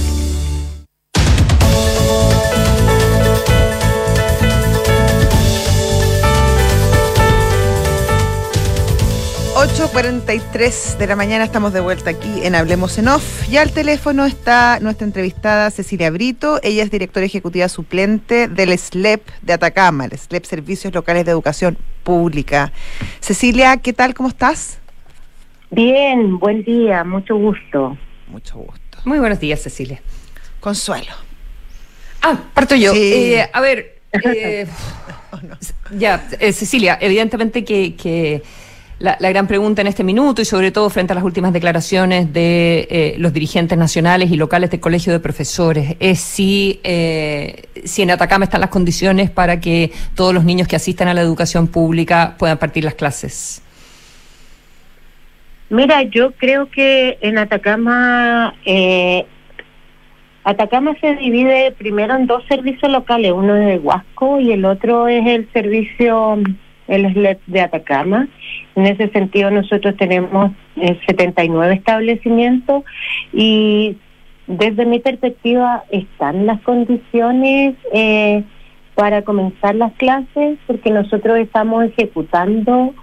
8.43 9.61 10.97
de 10.97 11.05
la 11.05 11.15
mañana 11.15 11.43
estamos 11.43 11.71
de 11.71 11.81
vuelta 11.81 12.09
aquí 12.09 12.41
en 12.41 12.55
Hablemos 12.55 12.97
en 12.97 13.07
Off. 13.07 13.47
Ya 13.47 13.61
al 13.61 13.71
teléfono 13.71 14.25
está 14.25 14.79
nuestra 14.79 15.05
entrevistada 15.05 15.69
Cecilia 15.69 16.09
Brito. 16.09 16.59
Ella 16.63 16.81
es 16.81 16.89
directora 16.89 17.27
ejecutiva 17.27 17.69
suplente 17.69 18.47
del 18.47 18.75
SLEP 18.75 19.21
de 19.43 19.53
Atacama, 19.53 20.05
el 20.05 20.17
SLEP 20.17 20.45
Servicios 20.45 20.91
Locales 20.95 21.25
de 21.25 21.31
Educación 21.31 21.77
Pública. 22.01 22.71
Cecilia, 23.19 23.77
¿qué 23.77 23.93
tal? 23.93 24.15
¿Cómo 24.15 24.29
estás? 24.29 24.79
Bien, 25.69 26.39
buen 26.39 26.63
día, 26.63 27.03
mucho 27.03 27.35
gusto. 27.35 27.95
Mucho 28.29 28.55
gusto. 28.55 28.97
Muy 29.05 29.19
buenos 29.19 29.39
días, 29.39 29.61
Cecilia. 29.61 30.01
Consuelo. 30.59 31.13
Ah, 32.23 32.35
parto 32.55 32.73
yo. 32.73 32.93
Eh, 32.95 33.47
a 33.53 33.61
ver, 33.61 34.01
eh, 34.23 34.65
ya, 35.95 36.27
eh, 36.39 36.51
Cecilia, 36.51 36.97
evidentemente 36.99 37.63
que 37.63 38.41
la, 39.01 39.29
gran 39.31 39.47
pregunta 39.47 39.81
en 39.81 39.87
este 39.87 40.03
minuto 40.03 40.41
y 40.41 40.45
sobre 40.45 40.71
todo 40.71 40.89
frente 40.89 41.13
a 41.13 41.15
las 41.15 41.23
últimas 41.23 41.53
declaraciones 41.53 42.31
de 42.31 42.87
eh, 42.89 43.15
los 43.17 43.33
dirigentes 43.33 43.77
nacionales 43.77 44.31
y 44.31 44.37
locales 44.37 44.69
del 44.69 44.79
Colegio 44.79 45.11
de 45.11 45.19
Profesores 45.19 45.95
es 45.99 46.19
si, 46.19 46.79
eh, 46.83 47.63
si 47.83 48.03
en 48.03 48.11
Atacama 48.11 48.45
están 48.45 48.61
las 48.61 48.69
condiciones 48.69 49.29
para 49.29 49.59
que 49.59 49.91
todos 50.15 50.33
los 50.33 50.43
niños 50.43 50.67
que 50.67 50.75
asistan 50.75 51.07
a 51.07 51.13
la 51.13 51.21
educación 51.21 51.67
pública 51.67 52.35
puedan 52.37 52.57
partir 52.57 52.83
las 52.83 52.93
clases. 52.93 53.63
Mira, 55.69 56.03
yo 56.03 56.33
creo 56.33 56.69
que 56.69 57.17
en 57.21 57.37
Atacama 57.37 58.53
eh, 58.65 59.25
Atacama 60.43 60.95
se 60.99 61.15
divide 61.15 61.71
primero 61.71 62.15
en 62.15 62.27
dos 62.27 62.43
servicios 62.47 62.91
locales, 62.91 63.31
uno 63.31 63.55
es 63.55 63.75
el 63.75 63.79
Huasco 63.79 64.39
y 64.39 64.51
el 64.51 64.65
otro 64.65 65.07
es 65.07 65.25
el 65.25 65.47
servicio 65.53 66.39
el 66.91 67.11
SLEP 67.13 67.39
de 67.47 67.61
Atacama. 67.61 68.27
En 68.75 68.85
ese 68.85 69.07
sentido, 69.09 69.49
nosotros 69.49 69.95
tenemos 69.97 70.51
79 71.07 71.73
eh, 71.73 71.77
establecimientos 71.77 72.83
y 73.33 73.97
desde 74.47 74.85
mi 74.85 74.99
perspectiva 74.99 75.83
están 75.89 76.45
las 76.45 76.61
condiciones 76.61 77.75
eh, 77.93 78.43
para 78.95 79.21
comenzar 79.21 79.75
las 79.75 79.93
clases 79.93 80.57
porque 80.67 80.91
nosotros 80.91 81.39
estamos 81.39 81.85
ejecutando 81.85 82.93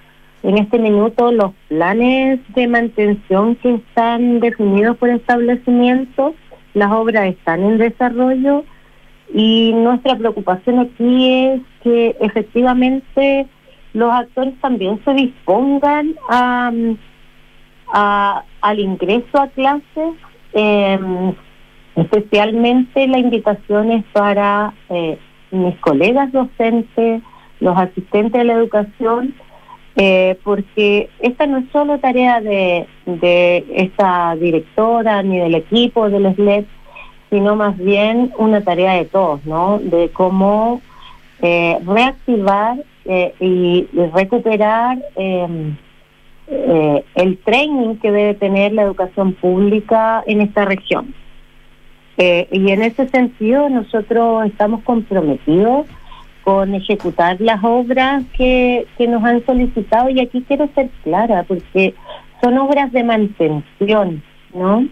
en 0.43 0.59
este 0.59 0.79
minuto 0.79 1.33
los 1.33 1.53
planes 1.69 2.41
de 2.55 2.69
mantención 2.69 3.57
que 3.57 3.75
están 3.75 4.41
definidos 4.41 4.99
por 4.99 5.09
establecimiento. 5.09 6.35
Las 6.75 6.93
obras 6.93 7.27
están 7.27 7.63
en 7.65 7.79
desarrollo 7.79 8.65
y 9.33 9.73
nuestra 9.75 10.17
preocupación 10.17 10.79
aquí 10.79 11.33
es 11.33 11.61
que 11.83 12.17
efectivamente 12.21 13.47
los 13.93 14.13
actores 14.13 14.55
también 14.61 15.01
se 15.05 15.15
dispongan 15.15 16.15
a, 16.29 16.71
al 18.61 18.79
ingreso 18.81 19.41
a 19.41 19.49
clases, 19.49 20.15
em, 20.53 21.35
especialmente 21.97 23.07
la 23.07 23.19
invitación 23.19 23.91
es 23.93 24.05
para 24.13 24.75
eh, 24.91 25.19
mis 25.51 25.77
colegas 25.79 26.31
docentes, 26.33 27.23
los 27.61 27.77
asistentes 27.77 28.33
de 28.33 28.45
la 28.45 28.55
educación, 28.55 29.35
eh, 29.97 30.39
porque 30.45 31.11
esta 31.19 31.47
no 31.47 31.59
es 31.59 31.65
solo 31.73 31.99
tarea 31.99 32.41
de, 32.41 32.87
de 33.07 33.67
esta 33.75 34.37
directora 34.37 35.23
ni 35.23 35.39
del 35.39 35.57
equipo 35.57 36.09
del 36.09 36.35
SLEP, 36.37 36.69
sino 37.31 37.57
más 37.57 37.77
bien 37.77 38.33
una 38.39 38.63
tarea 38.63 38.95
de 38.95 39.07
todos, 39.07 39.45
¿no? 39.45 39.79
De 39.81 40.11
cómo 40.11 40.81
eh, 41.43 41.79
reactivar 41.85 42.79
eh, 43.11 43.33
y, 43.41 43.89
recuperar 44.13 44.99
em, 45.17 45.75
eh, 46.47 47.03
el 47.15 47.39
training 47.39 47.97
que 47.97 48.13
debe 48.13 48.35
tener 48.35 48.75
la 48.75 48.83
educación 48.83 49.33
pública 49.33 50.23
en 50.27 50.43
esta 50.43 50.67
región. 50.67 51.15
Eh, 52.19 52.47
y 52.53 52.71
en 52.71 52.83
ese 52.83 53.09
sentido 53.09 53.71
nosotros 53.71 54.45
estamos 54.45 54.83
comprometidos 54.83 55.87
con 56.45 56.75
ejecutar 56.75 57.41
las 57.41 57.65
obras 57.65 58.25
que, 58.37 58.87
que 58.99 59.09
nos 59.09 59.25
han 59.25 59.43
solicitado 59.47 60.11
y 60.11 60.21
aquí 60.21 60.45
quiero 60.47 60.69
ser 60.75 60.91
clara 61.03 61.45
porque 61.45 61.95
son 62.43 62.59
obras 62.59 62.93
de 62.93 63.05
mantención, 63.05 64.23
¿no? 64.53 64.87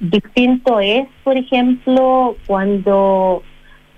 distinto 0.00 0.80
es, 0.80 1.06
por 1.22 1.36
ejemplo, 1.36 2.36
cuando 2.46 3.42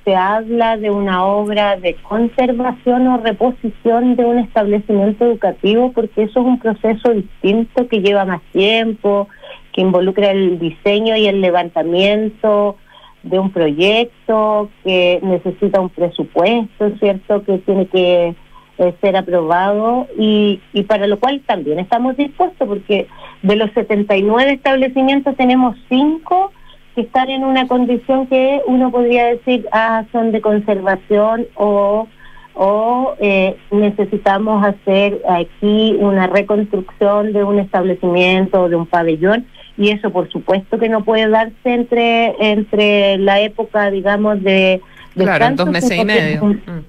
se 0.05 0.14
habla 0.16 0.76
de 0.76 0.90
una 0.90 1.24
obra 1.24 1.76
de 1.76 1.94
conservación 1.94 3.07
o 3.09 3.18
reposición 3.18 4.16
de 4.16 4.24
un 4.24 4.38
establecimiento 4.38 5.24
educativo 5.24 5.92
porque 5.92 6.24
eso 6.24 6.40
es 6.40 6.46
un 6.46 6.59
proceso 6.59 7.12
distinto 7.12 7.86
que 7.88 8.00
lleva 8.00 8.24
más 8.24 8.42
tiempo, 8.53 9.28
que 9.72 9.80
involucra 9.80 10.30
el 10.30 10.59
diseño 10.59 11.16
y 11.16 11.26
el 11.26 11.40
levantamiento 11.40 12.76
de 13.22 13.38
un 13.38 13.50
proyecto, 13.53 14.68
que 14.82 15.20
necesita 15.22 15.80
un 15.80 15.90
presupuesto, 15.90 16.90
¿cierto? 16.98 17.44
Que 17.44 17.59
tiene 17.59 17.86
que 17.86 18.34
eh, 18.78 18.94
ser 19.00 19.16
aprobado 19.16 20.09
y, 20.18 20.61
y 20.72 20.82
para 20.82 21.07
lo 21.07 21.20
cual 21.20 21.40
también 21.46 21.78
estamos 21.78 22.16
dispuestos 22.16 22.66
porque 22.66 23.07
de 23.42 23.57
los 23.57 23.70
79 23.72 24.53
establecimientos 24.53 25.36
tenemos 25.36 25.76
5 25.88 26.53
que 26.95 27.03
están 27.03 27.30
en 27.30 27.45
una 27.45 27.66
condición 27.66 28.26
que 28.26 28.61
uno 28.66 28.90
podría 28.90 29.26
decir, 29.26 29.66
ah, 29.72 30.05
son 30.12 30.32
de 30.32 30.40
conservación 30.40 31.47
o, 31.55 32.07
o 32.55 33.14
eh, 33.20 33.57
necesitamos 33.70 34.64
hacer 34.64 35.22
aquí 35.28 35.97
una 35.99 36.26
reconstrucción 36.26 37.32
de 37.32 37.45
un 37.45 37.59
establecimiento 37.59 38.62
o 38.62 38.68
de 38.68 38.76
un 38.76 38.86
pabellón 38.86 39.47
y 39.78 39.90
eso 39.90 40.11
por 40.11 40.30
supuesto 40.30 40.78
que 40.78 40.90
no 40.90 41.03
puede 41.03 41.28
darse 41.28 41.55
entre 41.64 42.34
entre 42.40 43.16
la 43.16 43.40
época 43.40 43.90
digamos 43.90 44.43
de, 44.43 44.82
de 45.14 45.24
claro, 45.24 45.55
dos 45.55 45.70
meses 45.70 45.97
y 45.97 46.05
medio. 46.05 46.45
mm. 46.45 46.84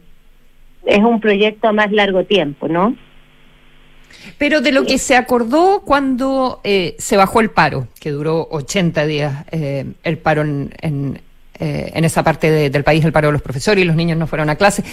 es 0.85 0.99
un 0.99 1.21
proyecto 1.21 1.69
a 1.69 1.71
más 1.71 1.91
largo 1.93 2.25
tiempo 2.25 2.67
no 2.67 2.95
pero 4.37 4.61
de 4.61 4.71
lo 4.71 4.85
que 4.85 4.97
se 4.97 5.15
acordó 5.15 5.81
cuando 5.85 6.61
eh, 6.63 6.95
se 6.99 7.17
bajó 7.17 7.41
el 7.41 7.49
paro, 7.49 7.87
que 7.99 8.11
duró 8.11 8.47
80 8.51 9.05
días 9.05 9.45
eh, 9.51 9.85
el 10.03 10.17
paro 10.17 10.41
en, 10.41 10.73
en, 10.81 11.21
eh, 11.59 11.91
esa 11.95 12.23
parte 12.23 12.69
del 12.69 12.83
país, 12.83 13.03
el 13.05 13.11
paro 13.11 13.27
de 13.27 13.33
los 13.33 13.41
profesores 13.41 13.83
y 13.83 13.87
los 13.87 13.95
niños 13.95 14.17
no 14.17 14.27
fueron 14.27 14.49
a 14.49 14.55
clase, 14.55 14.83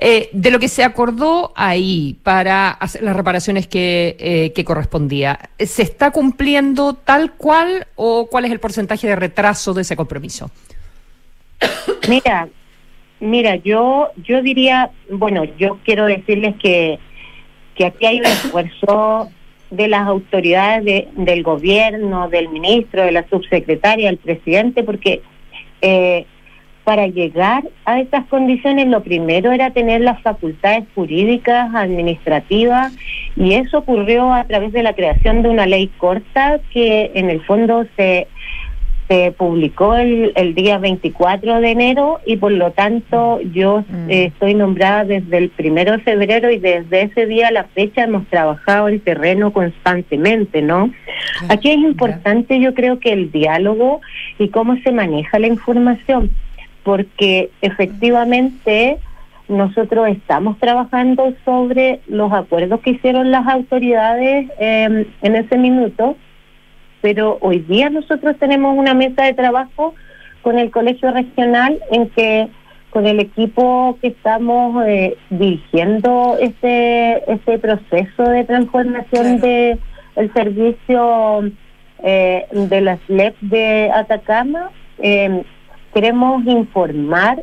de 0.00 0.50
lo 0.50 0.58
que 0.58 0.68
se 0.68 0.82
acordó 0.82 1.52
ahí 1.54 2.16
para 2.22 2.70
hacer 2.70 3.02
las 3.02 3.14
reparaciones 3.14 3.66
que, 3.66 4.52
que 4.54 4.64
correspondía, 4.64 5.38
¿se 5.58 5.82
está 5.82 6.10
cumpliendo 6.10 6.94
tal 6.94 7.32
cual 7.34 7.86
o 7.96 8.26
cuál 8.30 8.46
es 8.46 8.52
el 8.52 8.60
porcentaje 8.60 9.06
de 9.06 9.16
retraso 9.16 9.74
de 9.74 9.82
ese 9.82 9.96
compromiso? 9.96 10.50
Mira, 12.08 12.48
mira, 13.20 13.56
yo, 13.56 14.08
yo 14.16 14.42
diría, 14.42 14.90
bueno, 15.10 15.44
yo 15.58 15.78
quiero 15.84 16.06
decirles 16.06 16.56
que 16.56 16.98
que 17.78 17.86
aquí 17.86 18.06
hay 18.06 18.18
un 18.18 18.26
esfuerzo 18.26 19.30
de 19.70 19.86
las 19.86 20.06
autoridades 20.08 21.06
del 21.14 21.42
gobierno, 21.44 22.28
del 22.28 22.48
ministro, 22.48 23.04
de 23.04 23.12
la 23.12 23.26
subsecretaria, 23.28 24.08
del 24.08 24.16
presidente, 24.18 24.82
porque 24.82 25.22
eh, 25.80 26.26
para 26.82 27.06
llegar 27.06 27.62
a 27.84 28.00
estas 28.00 28.26
condiciones 28.26 28.88
lo 28.88 29.02
primero 29.04 29.52
era 29.52 29.70
tener 29.70 30.00
las 30.00 30.20
facultades 30.22 30.84
jurídicas, 30.96 31.72
administrativas, 31.72 32.96
y 33.36 33.54
eso 33.54 33.78
ocurrió 33.78 34.32
a 34.32 34.42
través 34.44 34.72
de 34.72 34.82
la 34.82 34.94
creación 34.94 35.42
de 35.42 35.50
una 35.50 35.66
ley 35.66 35.86
corta 35.98 36.58
que 36.72 37.12
en 37.14 37.30
el 37.30 37.44
fondo 37.44 37.86
se 37.96 38.26
se 39.08 39.32
publicó 39.32 39.96
el, 39.96 40.32
el 40.36 40.54
día 40.54 40.78
24 40.78 41.60
de 41.60 41.70
enero 41.70 42.20
y 42.26 42.36
por 42.36 42.52
lo 42.52 42.72
tanto 42.72 43.40
yo 43.40 43.84
mm. 43.88 44.10
eh, 44.10 44.24
estoy 44.26 44.54
nombrada 44.54 45.04
desde 45.04 45.38
el 45.38 45.48
primero 45.48 45.92
de 45.92 45.98
febrero 46.00 46.50
y 46.50 46.58
desde 46.58 47.02
ese 47.02 47.26
día 47.26 47.48
a 47.48 47.52
la 47.52 47.64
fecha 47.64 48.04
hemos 48.04 48.26
trabajado 48.28 48.88
el 48.88 49.00
terreno 49.00 49.52
constantemente, 49.52 50.60
¿no? 50.60 50.90
Aquí 51.48 51.70
es 51.70 51.78
importante 51.78 52.60
yo 52.60 52.74
creo 52.74 53.00
que 53.00 53.12
el 53.12 53.32
diálogo 53.32 54.02
y 54.38 54.50
cómo 54.50 54.76
se 54.82 54.92
maneja 54.92 55.38
la 55.38 55.46
información, 55.46 56.30
porque 56.82 57.50
efectivamente 57.62 58.98
nosotros 59.48 60.08
estamos 60.08 60.58
trabajando 60.58 61.32
sobre 61.46 62.00
los 62.06 62.30
acuerdos 62.32 62.80
que 62.80 62.90
hicieron 62.90 63.30
las 63.30 63.46
autoridades 63.46 64.50
eh, 64.60 65.06
en 65.22 65.36
ese 65.36 65.56
minuto, 65.56 66.16
pero 67.00 67.38
hoy 67.40 67.60
día 67.60 67.90
nosotros 67.90 68.36
tenemos 68.38 68.76
una 68.76 68.94
mesa 68.94 69.24
de 69.24 69.34
trabajo 69.34 69.94
con 70.42 70.58
el 70.58 70.70
colegio 70.70 71.10
regional 71.12 71.78
en 71.90 72.08
que 72.10 72.48
con 72.90 73.06
el 73.06 73.20
equipo 73.20 73.98
que 74.00 74.08
estamos 74.08 74.84
eh, 74.86 75.16
dirigiendo 75.30 76.36
este 76.40 77.32
este 77.32 77.58
proceso 77.58 78.22
de 78.22 78.44
transformación 78.44 79.40
de 79.40 79.78
el 80.16 80.32
servicio 80.32 81.50
eh, 82.02 82.46
de 82.50 82.80
las 82.80 82.98
LEP 83.08 83.36
de 83.40 83.90
Atacama. 83.94 84.70
Eh, 84.98 85.42
queremos 85.92 86.44
informar 86.46 87.42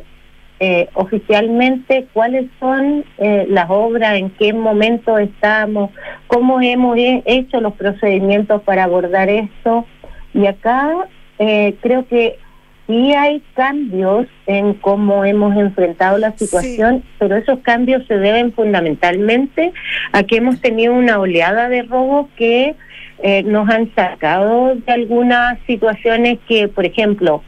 eh, 0.60 0.88
oficialmente 0.94 2.06
cuáles 2.12 2.46
son 2.60 3.04
eh, 3.18 3.46
las 3.48 3.66
obras, 3.68 4.14
en 4.18 4.30
qué 4.30 4.52
momento 4.52 5.18
estamos, 5.18 5.90
cómo 6.26 6.60
hemos 6.60 6.96
he- 6.96 7.22
hecho 7.26 7.60
los 7.60 7.74
procedimientos 7.74 8.62
para 8.62 8.84
abordar 8.84 9.28
esto. 9.28 9.84
Y 10.32 10.46
acá 10.46 10.90
eh, 11.38 11.74
creo 11.82 12.06
que 12.06 12.38
sí 12.86 13.12
hay 13.14 13.42
cambios 13.54 14.26
en 14.46 14.74
cómo 14.74 15.24
hemos 15.24 15.56
enfrentado 15.56 16.18
la 16.18 16.32
situación, 16.36 17.02
pero 17.18 17.36
esos 17.36 17.58
cambios 17.60 18.06
se 18.06 18.16
deben 18.16 18.52
fundamentalmente 18.52 19.72
a 20.12 20.22
que 20.22 20.36
hemos 20.36 20.60
tenido 20.60 20.94
una 20.94 21.18
oleada 21.18 21.68
de 21.68 21.82
robos 21.82 22.28
que 22.36 22.76
eh, 23.22 23.42
nos 23.42 23.68
han 23.68 23.92
sacado 23.94 24.74
de 24.76 24.92
algunas 24.92 25.58
situaciones 25.66 26.38
que, 26.46 26.68
por 26.68 26.84
ejemplo, 26.86 27.42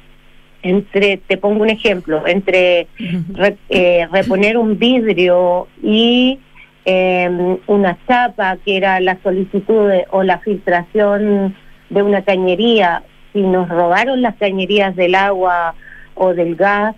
entre, 0.63 1.19
te 1.19 1.37
pongo 1.37 1.63
un 1.63 1.71
ejemplo, 1.71 2.27
entre 2.27 2.89
re- 3.33 3.57
eh, 3.69 4.07
reponer 4.11 4.57
un 4.57 4.79
vidrio 4.79 5.69
y 5.83 6.39
eh, 6.85 7.59
una 7.67 7.99
chapa 8.09 8.57
que 8.65 8.77
era 8.77 8.99
la 9.01 9.19
solicitud 9.23 9.89
de- 9.89 10.07
o 10.11 10.23
la 10.23 10.39
filtración 10.39 11.55
de 11.91 12.03
una 12.03 12.23
cañería, 12.23 13.03
si 13.33 13.41
nos 13.43 13.69
robaron 13.69 14.23
las 14.23 14.37
cañerías 14.37 14.97
del 14.97 15.15
agua 15.15 15.75
o 16.15 16.35
del 16.35 16.57
gas, 16.57 16.95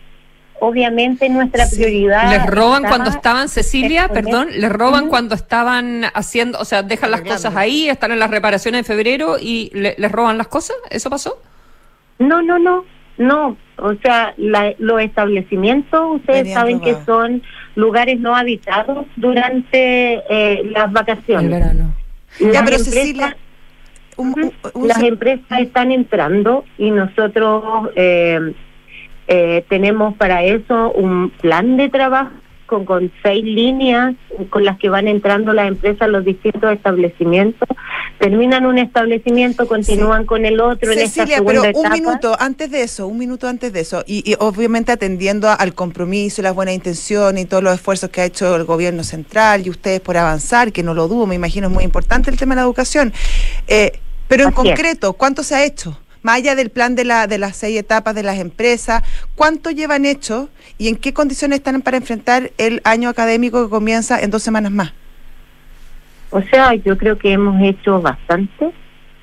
obviamente 0.61 1.29
nuestra 1.29 1.65
prioridad... 1.69 2.31
Les 2.31 2.47
roban 2.47 2.85
cuando 2.85 3.11
estaban, 3.11 3.49
Cecilia, 3.49 4.07
exponer- 4.07 4.13
perdón, 4.25 4.49
les 4.53 4.71
roban 4.71 5.09
cuando 5.09 5.35
estaban 5.35 6.03
haciendo, 6.15 6.59
o 6.59 6.65
sea, 6.65 6.83
dejan 6.83 7.11
las 7.11 7.23
cosas 7.23 7.57
ahí, 7.57 7.89
están 7.89 8.13
en 8.13 8.19
las 8.19 8.31
reparaciones 8.31 8.81
en 8.81 8.85
febrero 8.85 9.37
y 9.41 9.71
le- 9.75 9.95
les 9.99 10.13
roban 10.13 10.39
las 10.39 10.49
cosas. 10.49 10.77
¿Eso 10.91 11.09
pasó? 11.11 11.41
No, 12.19 12.43
no, 12.43 12.59
no, 12.59 12.85
no. 13.19 13.57
O 13.79 13.95
sea, 14.03 14.35
la- 14.37 14.75
los 14.79 15.01
establecimientos, 15.01 16.17
ustedes 16.17 16.53
saben 16.53 16.81
que 16.81 16.97
son 17.07 17.43
lugares 17.77 18.21
no 18.21 18.37
habitados 18.37 19.07
durante 19.17 20.21
eh, 20.29 20.63
las 20.71 20.93
vacaciones. 20.93 21.45
El 21.47 21.51
verano. 21.51 21.95
Las 22.41 22.53
Ya, 22.53 22.65
pero 22.65 22.77
empresas- 22.77 22.95
Cecilia, 22.95 23.37
un- 24.17 24.35
un- 24.39 24.53
un 24.75 24.89
las 24.89 24.99
se- 24.99 25.07
empresas 25.09 25.61
están 25.61 25.93
entrando 25.93 26.65
y 26.77 26.91
nosotros 26.91 27.89
eh, 27.97 28.53
eh, 29.29 29.65
tenemos 29.69 30.15
para 30.17 30.43
eso 30.45 30.93
un 30.93 31.31
plan 31.31 31.77
de 31.79 31.89
trabajo 31.89 32.31
con, 32.71 32.85
con 32.85 33.11
seis 33.23 33.45
líneas 33.45 34.15
con 34.49 34.65
las 34.65 34.79
que 34.79 34.89
van 34.89 35.09
entrando 35.09 35.53
las 35.53 35.67
empresas 35.67 36.03
a 36.03 36.07
los 36.07 36.25
distintos 36.25 36.73
establecimientos. 36.73 37.69
Terminan 38.21 38.65
un 38.65 38.79
establecimiento, 38.79 39.67
continúan 39.67 40.25
con 40.25 40.45
el 40.47 40.61
otro 40.61 40.93
en 40.93 40.99
esta 41.01 41.25
Cecilia, 41.25 41.43
pero 41.45 41.63
segunda 41.63 41.81
un 41.81 41.87
etapa. 41.87 41.95
minuto 41.97 42.37
antes 42.39 42.71
de 42.71 42.83
eso, 42.83 43.09
un 43.09 43.19
minuto 43.19 43.49
antes 43.49 43.73
de 43.73 43.81
eso, 43.81 44.05
y, 44.07 44.23
y 44.31 44.37
obviamente 44.39 44.93
atendiendo 44.93 45.49
a- 45.49 45.55
al 45.55 45.75
compromiso, 45.75 46.41
y 46.41 46.45
las 46.45 46.55
buenas 46.55 46.75
intenciones 46.75 47.43
y 47.43 47.47
todos 47.47 47.63
los 47.63 47.75
esfuerzos 47.75 48.09
que 48.11 48.21
ha 48.21 48.25
hecho 48.25 48.55
el 48.55 48.65
gobierno 48.65 49.03
central 49.03 49.67
y 49.67 49.71
ustedes 49.71 50.01
por 50.01 50.17
avanzar, 50.17 50.71
que 50.71 50.83
no 50.85 50.95
lo 50.95 51.09
dudo, 51.09 51.27
me 51.27 51.35
imagino 51.35 51.67
es 51.67 51.73
muy 51.75 51.83
importante 51.83 52.31
el 52.31 52.37
tema 52.39 52.55
de 52.55 52.61
la 52.61 52.67
educación. 52.67 53.13
Eh, 53.67 53.99
pero 54.29 54.45
en 54.45 54.49
Así 54.51 54.57
concreto, 54.57 55.13
¿cuánto 55.15 55.43
se 55.43 55.57
ha 55.57 55.65
hecho? 55.65 55.99
Más 56.23 56.37
allá 56.37 56.55
del 56.55 56.71
plan 56.71 56.95
de, 56.95 57.05
la, 57.05 57.27
de 57.27 57.39
las 57.39 57.57
seis 57.57 57.79
etapas 57.79 58.15
de 58.15 58.23
las 58.23 58.39
empresas, 58.39 59.03
¿cuánto 59.37 59.71
llevan 59.71 60.05
hecho 60.05 60.49
y 60.77 60.89
en 60.89 60.97
qué 60.97 61.15
condiciones 61.15 61.59
están 61.59 61.81
para 61.83 61.97
enfrentar 61.97 62.51
el 62.59 62.81
año 62.85 63.09
académico 63.09 63.63
que 63.65 63.71
comienza 63.71 64.21
en 64.21 64.31
dos 64.31 64.43
semanas 64.43 64.71
más? 64.73 64.93
O 66.31 66.43
sea, 66.43 66.75
yo 66.75 66.97
creo 66.99 67.19
que 67.19 67.33
hemos 67.33 67.61
hecho 67.63 68.01
bastante. 68.01 68.71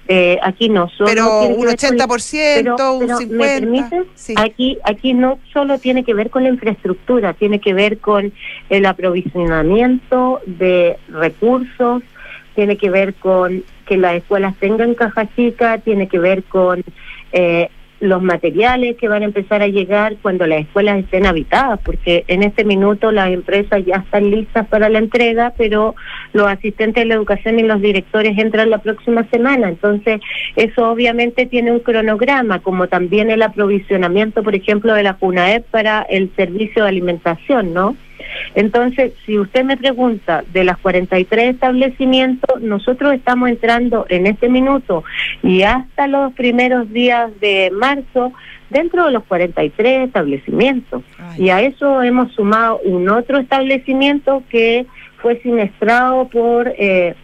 Eh, 0.10 0.39
aquí 0.41 0.70
no 0.70 0.88
solo 0.89 1.10
Pero 1.10 1.41
un 1.43 1.66
ver 1.66 1.76
con- 1.78 1.98
80%, 1.98 2.64
pero- 2.78 2.93
un 2.93 3.00
pero, 3.08 3.18
50%. 3.20 3.30
¿Me 3.38 3.45
permites? 3.60 4.04
Sí. 4.16 4.34
Aquí, 4.38 4.78
aquí 4.86 5.14
no 5.14 5.38
solo 5.52 5.80
tiene 5.80 6.04
que 6.06 6.14
ver 6.14 6.30
con 6.30 6.43
la 6.43 6.50
infraestructura, 6.50 7.34
tiene 7.34 7.60
que 7.60 7.74
ver 7.74 7.98
con 8.00 8.32
el 8.70 8.86
aprovisionamiento 8.86 10.39
de 10.45 10.98
recursos, 11.10 12.04
tiene 12.58 12.76
que 12.76 12.89
ver 12.89 13.14
con 13.14 13.64
que 13.86 13.97
las 13.97 14.16
escuelas 14.16 14.55
tengan 14.58 14.95
caja 14.95 15.30
chica, 15.36 15.78
tiene 15.78 16.08
que 16.08 16.18
ver 16.18 16.41
con 16.41 16.84
eh, 17.32 17.70
los 17.99 18.24
materiales 18.24 18.97
que 18.97 19.08
van 19.08 19.22
a 19.22 19.26
empezar 19.26 19.62
a 19.62 19.68
llegar 19.68 20.16
cuando 20.24 20.47
las 20.47 20.62
escuelas 20.62 20.97
estén 20.97 21.28
habitadas, 21.28 21.80
porque 21.86 22.26
en 22.28 22.41
este 22.41 22.66
minuto 22.66 23.12
las 23.12 23.30
empresas 23.30 23.86
ya 23.86 23.97
están 23.97 24.32
listas 24.32 24.66
para 24.70 24.89
la 24.89 24.97
entrega, 24.97 25.53
pero 25.55 25.93
los 26.34 26.47
asistentes 26.47 27.03
de 27.03 27.05
la 27.05 27.14
educación 27.14 27.60
y 27.60 27.64
los 27.64 27.80
directores 27.80 28.36
entran 28.39 28.72
la 28.72 28.80
próxima 28.80 29.24
semana. 29.30 29.70
Entonces, 29.70 30.20
eso 30.55 30.89
obviamente 30.89 31.45
tiene 31.45 31.72
un 31.72 31.82
cronograma, 31.82 32.58
como 32.58 32.88
también 32.88 33.30
el 33.30 33.43
aprovisionamiento, 33.43 34.41
por 34.41 34.55
ejemplo, 34.55 34.95
de 34.95 35.03
la 35.03 35.14
FUNAEP 35.14 35.64
para 35.70 36.01
el 36.10 36.32
servicio 36.36 36.82
de 36.82 36.89
alimentación, 36.89 37.72
¿no? 37.72 37.95
Entonces, 38.55 39.13
si 39.25 39.38
usted 39.38 39.63
me 39.63 39.78
pregunta 39.78 40.43
de 40.53 40.63
las 40.63 40.78
43 40.78 41.55
establecimientos, 41.55 42.61
nosotros 42.61 43.13
estamos 43.13 43.49
entrando 43.49 44.05
en 44.09 44.28
este 44.28 44.49
minuto 44.49 45.03
y 45.43 45.63
hasta 45.63 46.07
los 46.07 46.34
primeros 46.34 46.91
días 46.91 47.32
de 47.39 47.71
marzo 47.71 48.34
dentro 48.69 49.05
de 49.05 49.11
los 49.11 49.23
43 49.25 50.07
establecimientos. 50.07 51.03
Y 51.38 51.49
a 51.49 51.61
eso 51.61 52.01
hemos 52.03 52.32
sumado 52.34 52.80
un 52.84 53.09
otro 53.09 53.38
establecimiento 53.38 54.43
que 54.49 54.86
fue 55.21 55.39
siniestrado 55.41 56.28
por, 56.28 56.73
eh, 56.78 57.15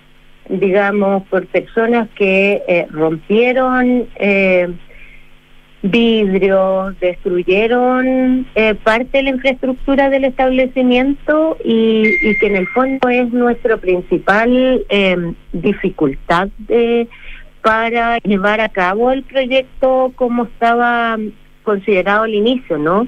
digamos, 0.50 1.24
por 1.24 1.46
personas 1.48 2.10
que 2.16 2.62
eh, 2.68 2.88
rompieron... 2.90 4.08
Eh, 4.16 4.70
vidrios, 5.84 6.98
destruyeron 7.02 8.48
eh, 8.56 8.74
parte 8.74 9.18
de 9.18 9.24
la 9.24 9.30
infraestructura 9.32 10.10
del 10.10 10.24
establecimiento 10.24 11.58
y, 11.64 12.06
y 12.22 12.38
que 12.40 12.48
en 12.48 12.56
el 12.56 12.68
fondo 12.70 13.10
es 13.10 13.32
nuestra 13.34 13.76
principal 13.78 14.86
eh, 14.88 15.34
dificultad 15.52 16.48
de, 16.58 17.10
para 17.62 18.18
llevar 18.20 18.62
a 18.62 18.70
cabo 18.70 19.12
el 19.12 19.24
proyecto 19.24 20.14
como 20.16 20.46
estaba 20.46 21.18
considerado 21.64 22.24
al 22.24 22.34
inicio, 22.34 22.78
¿no? 22.78 23.08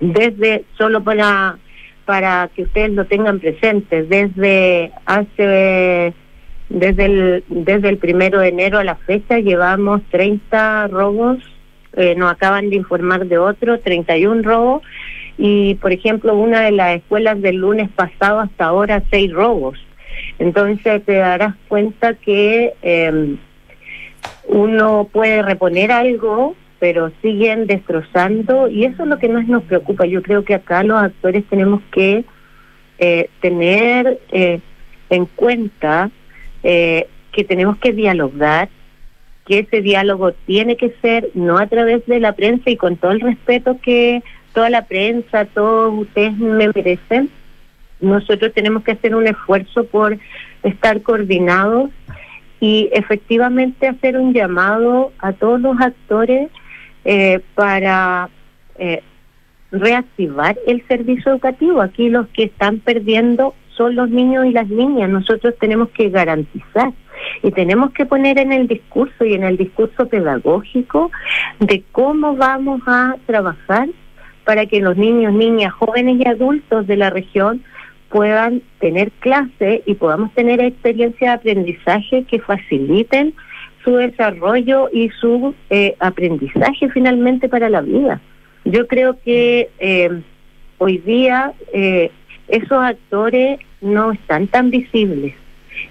Desde, 0.00 0.64
solo 0.76 1.04
para, 1.04 1.58
para 2.04 2.50
que 2.52 2.64
ustedes 2.64 2.90
lo 2.90 3.04
tengan 3.04 3.38
presente, 3.38 4.02
desde 4.02 4.90
hace 5.06 6.14
desde 6.68 7.04
el, 7.04 7.44
desde 7.48 7.90
el 7.90 7.98
primero 7.98 8.40
de 8.40 8.48
enero 8.48 8.78
a 8.78 8.84
la 8.84 8.96
fecha 8.96 9.38
llevamos 9.38 10.00
30 10.10 10.88
robos 10.88 11.38
eh, 11.94 12.14
nos 12.14 12.32
acaban 12.32 12.70
de 12.70 12.76
informar 12.76 13.26
de 13.26 13.38
otro, 13.38 13.80
31 13.80 14.42
robos, 14.42 14.82
y 15.38 15.74
por 15.76 15.92
ejemplo, 15.92 16.34
una 16.34 16.60
de 16.60 16.72
las 16.72 16.96
escuelas 16.96 17.40
del 17.40 17.56
lunes 17.56 17.90
pasado 17.90 18.40
hasta 18.40 18.66
ahora, 18.66 19.02
seis 19.10 19.32
robos. 19.32 19.78
Entonces 20.38 21.04
te 21.04 21.14
darás 21.14 21.54
cuenta 21.68 22.14
que 22.14 22.74
eh, 22.82 23.36
uno 24.48 25.08
puede 25.12 25.42
reponer 25.42 25.92
algo, 25.92 26.54
pero 26.78 27.12
siguen 27.22 27.66
destrozando, 27.66 28.68
y 28.68 28.84
eso 28.84 29.04
es 29.04 29.08
lo 29.08 29.18
que 29.18 29.28
más 29.28 29.46
nos 29.46 29.62
preocupa. 29.62 30.04
Yo 30.06 30.22
creo 30.22 30.44
que 30.44 30.54
acá 30.54 30.82
los 30.82 31.00
actores 31.00 31.44
tenemos 31.48 31.80
que 31.92 32.24
eh, 32.98 33.28
tener 33.40 34.20
eh, 34.30 34.60
en 35.10 35.26
cuenta 35.26 36.10
eh, 36.62 37.06
que 37.32 37.44
tenemos 37.44 37.78
que 37.78 37.92
dialogar 37.92 38.68
que 39.52 39.58
ese 39.58 39.82
diálogo 39.82 40.32
tiene 40.46 40.78
que 40.78 40.94
ser 41.02 41.28
no 41.34 41.58
a 41.58 41.66
través 41.66 42.06
de 42.06 42.20
la 42.20 42.32
prensa 42.32 42.70
y 42.70 42.76
con 42.78 42.96
todo 42.96 43.10
el 43.10 43.20
respeto 43.20 43.76
que 43.82 44.22
toda 44.54 44.70
la 44.70 44.86
prensa, 44.86 45.44
todos 45.44 45.92
ustedes 45.92 46.38
me 46.38 46.70
merecen. 46.74 47.28
Nosotros 48.00 48.50
tenemos 48.54 48.82
que 48.82 48.92
hacer 48.92 49.14
un 49.14 49.26
esfuerzo 49.26 49.84
por 49.84 50.16
estar 50.62 51.02
coordinados 51.02 51.90
y 52.60 52.88
efectivamente 52.94 53.88
hacer 53.88 54.16
un 54.16 54.32
llamado 54.32 55.12
a 55.18 55.34
todos 55.34 55.60
los 55.60 55.78
actores 55.78 56.48
eh, 57.04 57.40
para 57.54 58.30
eh, 58.78 59.02
reactivar 59.70 60.56
el 60.66 60.82
servicio 60.88 61.30
educativo. 61.30 61.82
Aquí 61.82 62.08
los 62.08 62.26
que 62.28 62.44
están 62.44 62.78
perdiendo 62.78 63.54
son 63.76 63.96
los 63.96 64.08
niños 64.08 64.46
y 64.46 64.52
las 64.52 64.68
niñas. 64.68 65.10
Nosotros 65.10 65.54
tenemos 65.60 65.90
que 65.90 66.08
garantizar 66.08 66.94
y 67.42 67.50
tenemos 67.50 67.92
que 67.92 68.06
poner 68.06 68.38
en 68.38 68.52
el 68.52 68.66
discurso 68.66 69.24
y 69.24 69.34
en 69.34 69.44
el 69.44 69.56
discurso 69.56 70.06
pedagógico 70.08 71.10
de 71.60 71.82
cómo 71.92 72.36
vamos 72.36 72.80
a 72.86 73.16
trabajar 73.26 73.88
para 74.44 74.66
que 74.66 74.80
los 74.80 74.96
niños, 74.96 75.32
niñas, 75.32 75.72
jóvenes 75.72 76.18
y 76.18 76.28
adultos 76.28 76.86
de 76.86 76.96
la 76.96 77.10
región 77.10 77.62
puedan 78.08 78.62
tener 78.78 79.10
clase 79.12 79.82
y 79.86 79.94
podamos 79.94 80.32
tener 80.34 80.60
experiencias 80.60 81.42
de 81.42 81.50
aprendizaje 81.50 82.24
que 82.24 82.40
faciliten 82.40 83.34
su 83.84 83.96
desarrollo 83.96 84.88
y 84.92 85.08
su 85.20 85.54
eh, 85.70 85.96
aprendizaje 85.98 86.88
finalmente 86.90 87.48
para 87.48 87.68
la 87.68 87.80
vida. 87.80 88.20
Yo 88.64 88.86
creo 88.86 89.18
que 89.24 89.70
eh, 89.78 90.22
hoy 90.78 90.98
día 90.98 91.52
eh, 91.72 92.10
esos 92.48 92.78
actores 92.78 93.58
no 93.80 94.12
están 94.12 94.46
tan 94.46 94.70
visibles. 94.70 95.34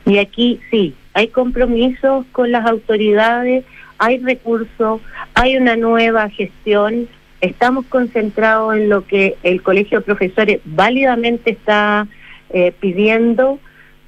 Y 0.06 0.20
aquí 0.20 0.60
sí, 0.70 0.94
hay 1.14 1.28
compromisos 1.28 2.26
con 2.32 2.52
las 2.52 2.66
autoridades, 2.66 3.66
hay 3.98 4.18
recursos, 4.20 5.02
hay 5.34 5.58
una 5.58 5.76
nueva 5.76 6.30
gestión, 6.30 7.08
estamos 7.42 7.86
concentrados 7.88 8.76
en 8.76 8.90
lo 8.90 9.06
que 9.06 9.36
el 9.44 9.62
Colegio 9.62 10.00
de 10.00 10.06
Profesores 10.06 10.62
válidamente 10.66 11.52
está 11.52 12.08
eh, 12.50 12.72
pidiendo, 12.80 13.60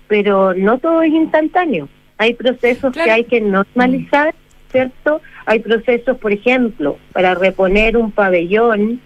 pero 0.07 0.53
no 0.53 0.77
todo 0.77 1.01
es 1.01 1.11
instantáneo. 1.11 1.89
Hay 2.17 2.35
procesos 2.35 2.93
que 2.93 3.11
hay 3.11 3.25
que 3.25 3.41
normalizar, 3.41 4.33
¿cierto? 4.71 5.21
Hay 5.45 5.59
procesos, 5.59 6.17
por 6.17 6.31
ejemplo, 6.31 6.97
para 7.11 7.35
reponer 7.35 7.97
un 7.97 8.11
pabellón, 8.11 9.01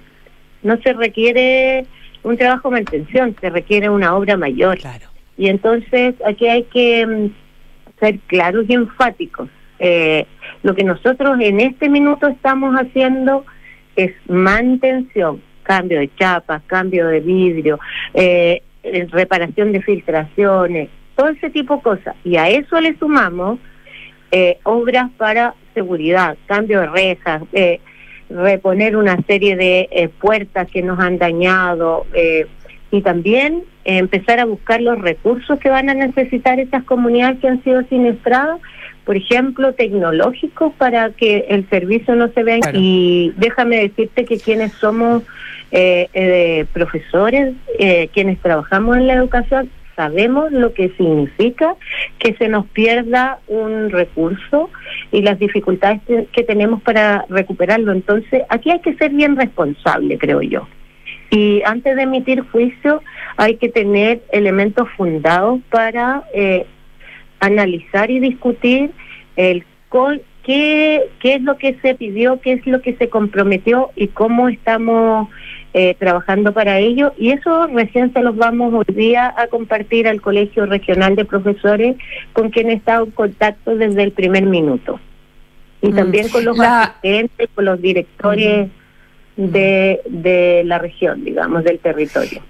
no 0.62 0.78
se 0.82 0.94
requiere 0.94 1.86
un 2.24 2.38
trabajo 2.38 2.70
de 2.70 2.76
mantención, 2.76 3.36
se 3.40 3.50
requiere 3.50 3.90
una 3.90 4.16
obra 4.16 4.38
mayor. 4.38 4.78
Y 5.38 5.50
entonces 5.50 6.16
aquí 6.26 6.48
hay 6.48 6.64
que 6.64 7.06
mm, 7.06 7.30
ser 8.00 8.20
claros 8.28 8.66
y 8.68 8.74
enfáticos. 8.74 9.50
Eh, 9.80 10.26
lo 10.64 10.76
que 10.76 10.84
nosotros 10.84 11.40
en 11.40 11.60
este 11.60 11.90
minuto 11.90 12.28
estamos 12.28 12.76
haciendo 12.76 13.46
es 13.96 14.12
mantención, 14.28 15.42
cambio 15.64 16.00
de 16.00 16.10
chapas, 16.16 16.62
cambio 16.68 17.08
de 17.08 17.20
vidrio, 17.20 17.80
eh, 18.14 18.62
reparación 19.12 19.72
de 19.72 19.82
filtraciones, 19.82 20.90
todo 21.16 21.30
ese 21.30 21.50
tipo 21.50 21.78
de 21.78 21.82
cosas. 21.82 22.16
Y 22.24 22.38
a 22.38 22.50
eso 22.50 22.80
le 22.80 22.98
sumamos 22.98 23.60
eh, 24.32 24.60
obras 24.64 25.10
para 25.18 25.56
seguridad, 25.74 26.38
cambio 26.48 26.82
de 26.82 26.88
rejas, 26.88 27.44
eh, 27.54 27.80
reponer 28.30 28.96
una 28.98 29.18
serie 29.24 29.56
de 29.56 29.88
eh, 29.92 30.10
puertas 30.10 30.70
que 30.70 30.82
nos 30.82 31.00
han 31.00 31.18
dañado 31.18 32.06
eh, 32.14 32.46
y 32.92 33.02
también 33.02 33.64
empezar 33.84 34.40
a 34.40 34.46
buscar 34.46 34.82
los 34.82 35.00
recursos 35.00 35.60
que 35.60 35.70
van 35.70 35.90
a 35.90 35.94
necesitar 35.94 36.60
estas 36.60 36.84
comunidades 36.84 37.40
que 37.40 37.48
han 37.48 37.64
sido 37.64 37.84
siniestradas, 37.84 38.60
por 39.06 39.16
ejemplo, 39.16 39.74
tecnológicos 39.74 40.74
para 40.74 41.12
que 41.12 41.46
el 41.50 41.70
servicio 41.70 42.16
no 42.16 42.28
se 42.30 42.44
vea. 42.44 42.60
Y 42.74 43.34
déjame 43.38 43.78
decirte 43.78 44.26
que 44.26 44.38
quienes 44.38 44.72
somos 44.74 45.24
profesores, 46.74 47.54
quienes 48.14 48.40
trabajamos 48.40 48.98
en 48.98 49.08
la 49.08 49.14
educación, 49.14 49.70
sabemos 49.96 50.52
lo 50.52 50.74
que 50.74 50.90
significa 50.90 51.76
que 52.20 52.36
se 52.36 52.48
nos 52.50 52.68
pierda 52.68 53.40
un 53.48 53.90
recurso 53.90 54.70
y 55.12 55.24
las 55.24 55.40
dificultades 55.40 56.02
que 56.06 56.44
tenemos 56.44 56.82
para 56.84 57.26
recuperarlo. 57.30 57.92
Entonces, 57.94 58.44
aquí 58.50 58.72
hay 58.72 58.80
que 58.82 58.94
ser 58.96 59.12
bien 59.12 59.36
responsable, 59.36 60.18
creo 60.18 60.42
yo. 60.42 60.68
Y 61.30 61.62
antes 61.66 61.96
de 61.96 62.04
emitir 62.04 62.42
juicio 62.52 63.02
hay 63.36 63.56
que 63.56 63.70
tener 63.70 64.22
elementos 64.32 64.88
fundados 64.96 65.60
para 65.70 66.24
eh, 66.34 66.66
analizar 67.40 68.10
y 68.10 68.20
discutir 68.20 68.92
el 69.36 69.64
qué, 70.44 71.10
qué 71.20 71.36
es 71.36 71.42
lo 71.42 71.58
que 71.58 71.78
se 71.82 71.96
pidió, 71.96 72.40
qué 72.42 72.54
es 72.54 72.66
lo 72.66 72.82
que 72.82 72.96
se 72.96 73.10
comprometió 73.10 73.92
y 73.96 74.08
cómo 74.08 74.48
estamos 74.50 75.28
eh, 75.74 75.96
trabajando 76.00 76.54
para 76.54 76.80
ello 76.80 77.14
y 77.18 77.32
eso 77.32 77.68
recién 77.68 78.12
se 78.14 78.22
los 78.22 78.36
vamos 78.36 78.74
hoy 78.74 78.96
día 78.96 79.34
a 79.38 79.48
compartir 79.48 80.08
al 80.08 80.22
Colegio 80.22 80.66
Regional 80.66 81.16
de 81.16 81.26
Profesores 81.26 81.98
con 82.34 82.50
quien 82.50 82.70
he 82.70 82.74
estado 82.74 83.06
en 83.06 83.12
contacto 83.12 83.76
desde 83.76 84.04
el 84.04 84.12
primer 84.12 84.46
minuto. 84.46 85.00
Y 85.82 85.90
mm. 85.90 85.96
también 85.96 86.30
con 86.30 86.46
los 86.46 86.60
asistentes, 86.60 87.50
con 87.54 87.66
los 87.66 87.82
directores 87.82 88.70
de, 89.38 90.02
de 90.06 90.64
la 90.66 90.80
región, 90.80 91.24
digamos, 91.24 91.64
del 91.64 91.80
territorio. 91.80 92.42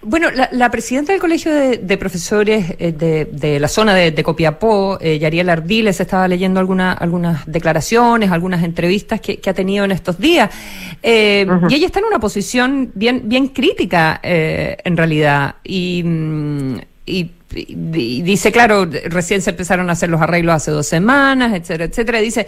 Bueno, 0.00 0.28
la, 0.30 0.70
presidenta 0.70 1.10
del 1.10 1.20
Colegio 1.20 1.52
de, 1.52 1.98
Profesores 1.98 2.76
eh, 2.78 2.92
de, 2.92 3.58
la 3.58 3.66
zona 3.66 3.94
de, 3.96 4.22
Copiapó, 4.22 4.96
eh, 5.00 5.18
Yariel 5.18 5.50
Ardiles, 5.50 5.98
estaba 5.98 6.28
leyendo 6.28 6.60
alguna, 6.60 6.92
algunas 6.92 7.44
declaraciones, 7.46 8.30
algunas 8.30 8.62
entrevistas 8.62 9.20
que, 9.20 9.40
ha 9.44 9.54
tenido 9.54 9.84
en 9.84 9.90
estos 9.90 10.16
días. 10.18 10.50
Eh, 11.02 11.44
y 11.68 11.74
ella 11.74 11.86
está 11.86 11.98
en 11.98 12.04
una 12.04 12.20
posición 12.20 12.92
bien, 12.94 13.22
bien 13.24 13.48
crítica, 13.48 14.20
eh, 14.22 14.76
en 14.84 14.96
realidad. 14.96 15.56
Y, 15.64 16.02
mm, 16.04 16.78
y, 17.04 17.32
dice, 18.22 18.52
claro, 18.52 18.88
recién 19.06 19.42
se 19.42 19.50
empezaron 19.50 19.88
a 19.88 19.94
hacer 19.94 20.10
los 20.10 20.20
arreglos 20.20 20.54
hace 20.54 20.70
dos 20.70 20.86
semanas, 20.86 21.54
etcétera, 21.54 21.86
etcétera. 21.86 22.20
Dice 22.20 22.46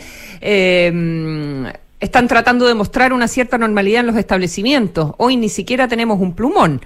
mm, 0.92 1.66
están 2.00 2.28
tratando 2.28 2.66
de 2.66 2.74
mostrar 2.74 3.12
una 3.12 3.28
cierta 3.28 3.58
normalidad 3.58 4.00
en 4.00 4.06
los 4.06 4.16
establecimientos. 4.16 5.12
Hoy 5.18 5.36
ni 5.36 5.48
siquiera 5.48 5.86
tenemos 5.86 6.20
un 6.20 6.34
plumón. 6.34 6.80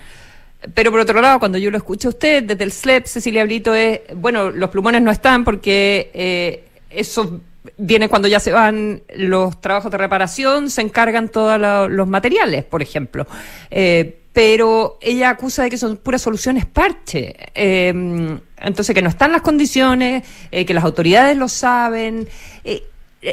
Pero 0.75 0.91
por 0.91 1.01
otro 1.01 1.21
lado, 1.21 1.39
cuando 1.39 1.59
yo 1.59 1.71
lo 1.71 1.77
escucho 1.77 2.09
a 2.09 2.11
usted, 2.11 2.43
desde 2.43 2.65
el 2.65 2.73
SLEP, 2.73 3.07
Cecilia 3.07 3.45
Brito, 3.45 3.75
es, 3.75 4.01
bueno, 4.17 4.51
los 4.51 4.71
plumones 4.71 5.03
no 5.03 5.11
están 5.11 5.45
porque 5.45 6.11
eh, 6.15 6.65
eso 6.91 7.41
viene 7.77 8.09
cuando 8.09 8.29
ya 8.29 8.41
se 8.41 8.53
van 8.53 9.03
los 9.17 9.61
trabajos 9.61 9.91
de 9.91 9.99
reparación, 9.99 10.71
se 10.71 10.83
encargan 10.83 11.29
todos 11.29 11.61
los 11.91 12.09
materiales, 12.09 12.65
por 12.65 12.83
ejemplo. 12.83 13.27
Eh, 13.71 14.21
pero 14.33 14.99
ella 15.01 15.31
acusa 15.31 15.63
de 15.63 15.71
que 15.71 15.79
son 15.79 15.97
puras 15.97 16.23
soluciones 16.23 16.67
parche. 16.67 17.37
Eh, 17.55 18.39
entonces, 18.59 18.95
que 18.95 19.03
no 19.03 19.09
están 19.09 19.31
las 19.31 19.43
condiciones, 19.43 20.25
que 20.51 20.75
las 20.75 20.83
autoridades 20.83 21.37
lo 21.37 21.49
saben. 21.49 22.27
Eh, 22.65 22.83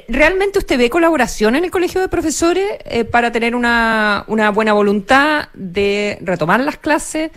¿Realmente 0.08 0.60
usted 0.60 0.78
ve 0.78 0.90
colaboración 0.90 1.56
en 1.56 1.66
el 1.66 1.72
Colegio 1.72 2.00
de 2.00 2.08
Profesores 2.08 2.78
eh, 2.86 3.04
para 3.04 3.32
tener 3.32 3.56
una, 3.56 4.24
una, 4.28 4.50
buena 4.52 4.74
voluntad 4.74 5.50
de 5.54 6.18
retomar 6.22 6.62
las 6.62 6.78
clases? 6.78 7.32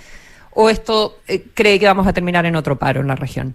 ¿O 0.53 0.71
esto 0.71 1.19
eh, 1.27 1.45
cree 1.53 1.81
que 1.81 1.87
vamos 1.87 2.07
a 2.07 2.13
terminar 2.13 2.47
en 2.47 2.55
otro 2.55 2.77
paro 2.77 3.01
en 3.01 3.09
la 3.09 3.17
región? 3.17 3.55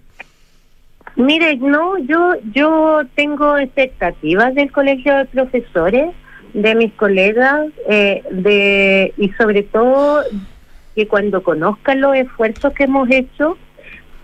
Mire, 1.16 1.56
no, 1.58 1.98
yo, 1.98 2.34
yo 2.54 3.02
tengo 3.16 3.58
expectativas 3.58 4.54
del 4.54 4.72
Colegio 4.72 5.16
de 5.16 5.26
Profesores, 5.26 6.12
de 6.54 6.76
mis 6.76 6.94
colegas, 6.94 7.68
de, 7.88 9.14
y 9.18 9.30
sobre 9.34 9.64
todo 9.64 10.24
que 10.96 11.08
cuando 11.08 11.44
conozcan 11.44 12.02
los 12.02 12.16
esfuerzos 12.16 12.74
que 12.74 12.84
hemos 12.84 13.10
hecho 13.10 13.58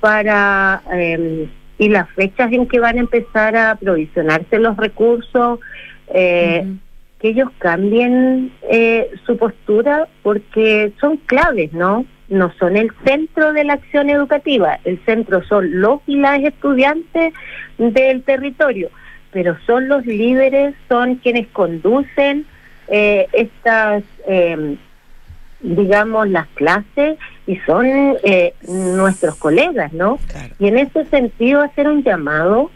para 0.02 0.82
em, 0.92 1.48
y 1.78 1.90
las 1.90 2.10
fechas 2.12 2.52
en 2.52 2.68
que 2.68 2.80
van 2.80 2.98
a 2.98 3.02
empezar 3.02 3.56
a 3.56 3.72
aprovisionarse 3.72 4.60
los 4.60 4.78
recursos, 4.78 5.60
eh, 6.14 6.66
que 7.20 7.30
ellos 7.30 7.50
cambien 7.58 8.52
eh, 8.70 9.10
su 9.26 9.38
postura 9.38 10.08
porque 10.24 10.94
son 11.00 11.18
claves, 11.18 11.74
¿no? 11.74 12.06
No 12.28 12.52
son 12.58 12.76
el 12.76 12.92
centro 13.06 13.54
de 13.54 13.64
la 13.64 13.74
acción 13.74 14.10
educativa, 14.10 14.80
el 14.84 15.00
centro 15.06 15.44
son 15.44 15.80
los 15.80 16.02
y 16.08 16.16
las 16.16 16.40
estudiantes 16.44 17.34
del 17.78 18.24
territorio, 18.24 18.90
pero 19.32 19.58
son 19.66 19.88
los 19.88 20.06
líderes, 20.06 20.74
son 20.88 21.16
quienes 21.16 21.48
conducen 21.48 22.46
eh, 22.88 23.28
estas 23.34 24.04
digamos, 25.66 26.30
las 26.30 26.48
clases 26.50 27.18
y 27.48 27.58
son 27.66 27.86
eh, 28.24 28.54
nuestros 28.68 29.36
colegas, 29.36 29.92
¿no? 29.94 30.20
Y 30.60 30.68
en 30.68 30.78
ese 30.78 31.06
sentido 31.06 31.62
hacer 31.62 31.88
un 31.88 32.04
llamado 32.04 32.72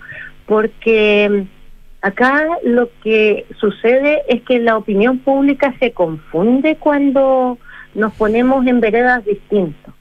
porque 0.45 1.29
mm, 1.29 2.05
acá 2.05 2.47
lo 2.63 2.89
que 3.03 3.45
sucede 3.59 4.23
es 4.27 4.41
que 4.43 4.59
la 4.59 4.77
opinión 4.77 5.19
pública 5.19 5.73
se 5.79 5.91
confunde 5.91 6.77
cuando 6.77 7.57
nos 7.93 8.13
ponemos 8.13 8.65
en 8.65 8.79
veredas 8.79 9.23
distintas. 9.25 9.93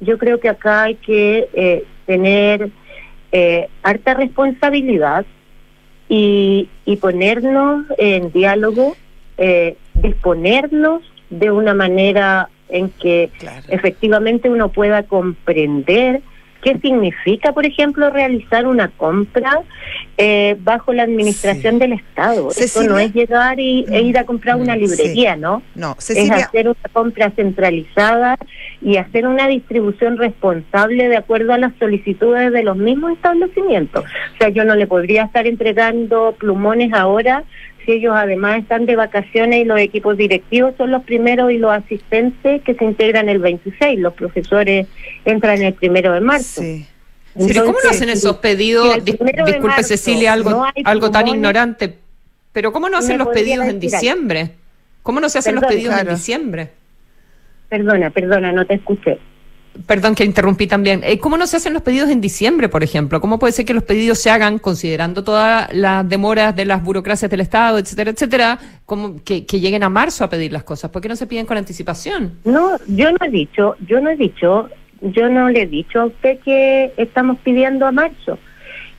Yo 0.00 0.18
creo 0.18 0.40
que 0.40 0.48
acá 0.48 0.82
hay 0.82 0.96
que 0.96 1.48
eh, 1.52 1.84
tener 2.06 2.70
eh, 3.30 3.68
harta 3.82 4.14
responsabilidad 4.14 5.24
y, 6.08 6.68
y 6.84 6.96
ponernos 6.96 7.86
en 7.98 8.32
diálogo, 8.32 8.96
eh, 9.38 9.76
disponernos 9.94 11.02
de 11.32 11.50
una 11.50 11.74
manera 11.74 12.48
en 12.68 12.90
que 12.90 13.30
efectivamente 13.68 14.48
uno 14.48 14.70
pueda 14.70 15.02
comprender 15.02 16.22
qué 16.62 16.78
significa, 16.78 17.52
por 17.52 17.66
ejemplo, 17.66 18.08
realizar 18.10 18.66
una 18.66 18.88
compra 18.88 19.62
eh, 20.16 20.56
bajo 20.60 20.92
la 20.92 21.02
administración 21.02 21.80
del 21.80 21.94
Estado. 21.94 22.50
Eso 22.50 22.84
no 22.84 22.98
es 22.98 23.12
llegar 23.12 23.58
y, 23.58 23.84
e 23.90 24.02
ir 24.02 24.16
a 24.16 24.24
comprar 24.24 24.56
una 24.56 24.76
librería, 24.76 25.34
¿no? 25.36 25.62
No, 25.74 25.96
Es 25.98 26.30
hacer 26.30 26.68
una 26.68 26.88
compra 26.92 27.30
centralizada 27.30 28.38
y 28.80 28.96
hacer 28.96 29.26
una 29.26 29.48
distribución 29.48 30.16
responsable 30.16 31.08
de 31.08 31.16
acuerdo 31.16 31.52
a 31.52 31.58
las 31.58 31.72
solicitudes 31.80 32.52
de 32.52 32.62
los 32.62 32.76
mismos 32.76 33.12
establecimientos. 33.12 34.04
O 34.04 34.36
sea, 34.38 34.48
yo 34.50 34.64
no 34.64 34.76
le 34.76 34.86
podría 34.86 35.24
estar 35.24 35.48
entregando 35.48 36.36
plumones 36.38 36.92
ahora 36.92 37.42
si 37.84 37.92
ellos 37.92 38.14
además 38.16 38.60
están 38.60 38.86
de 38.86 38.96
vacaciones 38.96 39.60
y 39.60 39.64
los 39.64 39.78
equipos 39.78 40.16
directivos 40.16 40.74
son 40.76 40.90
los 40.90 41.02
primeros 41.04 41.50
y 41.50 41.58
los 41.58 41.72
asistentes 41.72 42.62
que 42.62 42.74
se 42.74 42.84
integran 42.84 43.28
el 43.28 43.38
26, 43.38 43.98
los 43.98 44.14
profesores 44.14 44.86
entran 45.24 45.62
el 45.62 45.74
primero 45.74 46.12
de 46.12 46.20
marzo. 46.20 46.62
Sí. 46.62 46.86
¿Cómo 47.34 47.78
no 47.82 47.90
hacen 47.90 48.10
esos 48.10 48.36
pedidos? 48.36 49.02
disculpe 49.04 49.82
Cecilia, 49.82 50.32
algo, 50.32 50.66
algo 50.84 51.10
tan 51.10 51.28
ignorante, 51.28 51.98
pero 52.52 52.72
¿cómo 52.72 52.88
no 52.88 52.98
hacen 52.98 53.18
los 53.18 53.28
pedidos 53.28 53.66
en 53.66 53.80
diciembre? 53.80 54.50
¿Cómo 55.02 55.20
no 55.20 55.28
se 55.28 55.38
hacen 55.38 55.54
los 55.54 55.64
pedidos 55.64 55.98
en 55.98 56.08
diciembre? 56.08 56.70
Perdona, 57.68 58.10
perdona, 58.10 58.52
no 58.52 58.66
te 58.66 58.74
escuché. 58.74 59.18
Perdón 59.86 60.14
que 60.14 60.24
interrumpí 60.24 60.66
también. 60.66 61.00
Eh, 61.04 61.18
¿Cómo 61.18 61.36
no 61.36 61.46
se 61.46 61.56
hacen 61.56 61.72
los 61.72 61.82
pedidos 61.82 62.10
en 62.10 62.20
diciembre, 62.20 62.68
por 62.68 62.82
ejemplo? 62.82 63.20
¿Cómo 63.20 63.38
puede 63.38 63.52
ser 63.52 63.64
que 63.64 63.72
los 63.72 63.82
pedidos 63.82 64.18
se 64.18 64.30
hagan 64.30 64.58
considerando 64.58 65.24
todas 65.24 65.72
las 65.72 66.06
demoras 66.08 66.54
de 66.54 66.66
las 66.66 66.82
burocracias 66.82 67.30
del 67.30 67.40
Estado, 67.40 67.78
etcétera, 67.78 68.10
etcétera, 68.10 68.58
como 68.84 69.22
que, 69.24 69.42
lleguen 69.42 69.82
a 69.82 69.88
marzo 69.88 70.24
a 70.24 70.30
pedir 70.30 70.52
las 70.52 70.64
cosas? 70.64 70.90
¿Por 70.90 71.00
qué 71.00 71.08
no 71.08 71.16
se 71.16 71.26
piden 71.26 71.46
con 71.46 71.56
anticipación? 71.56 72.38
No, 72.44 72.76
yo 72.86 73.10
no 73.12 73.18
he 73.24 73.30
dicho, 73.30 73.76
yo 73.86 74.00
no 74.00 74.10
he 74.10 74.16
dicho, 74.16 74.68
yo 75.00 75.28
no 75.28 75.48
le 75.48 75.62
he 75.62 75.66
dicho 75.66 76.00
a 76.02 76.04
usted 76.06 76.38
que 76.40 76.92
estamos 76.96 77.38
pidiendo 77.38 77.86
a 77.86 77.92
marzo. 77.92 78.38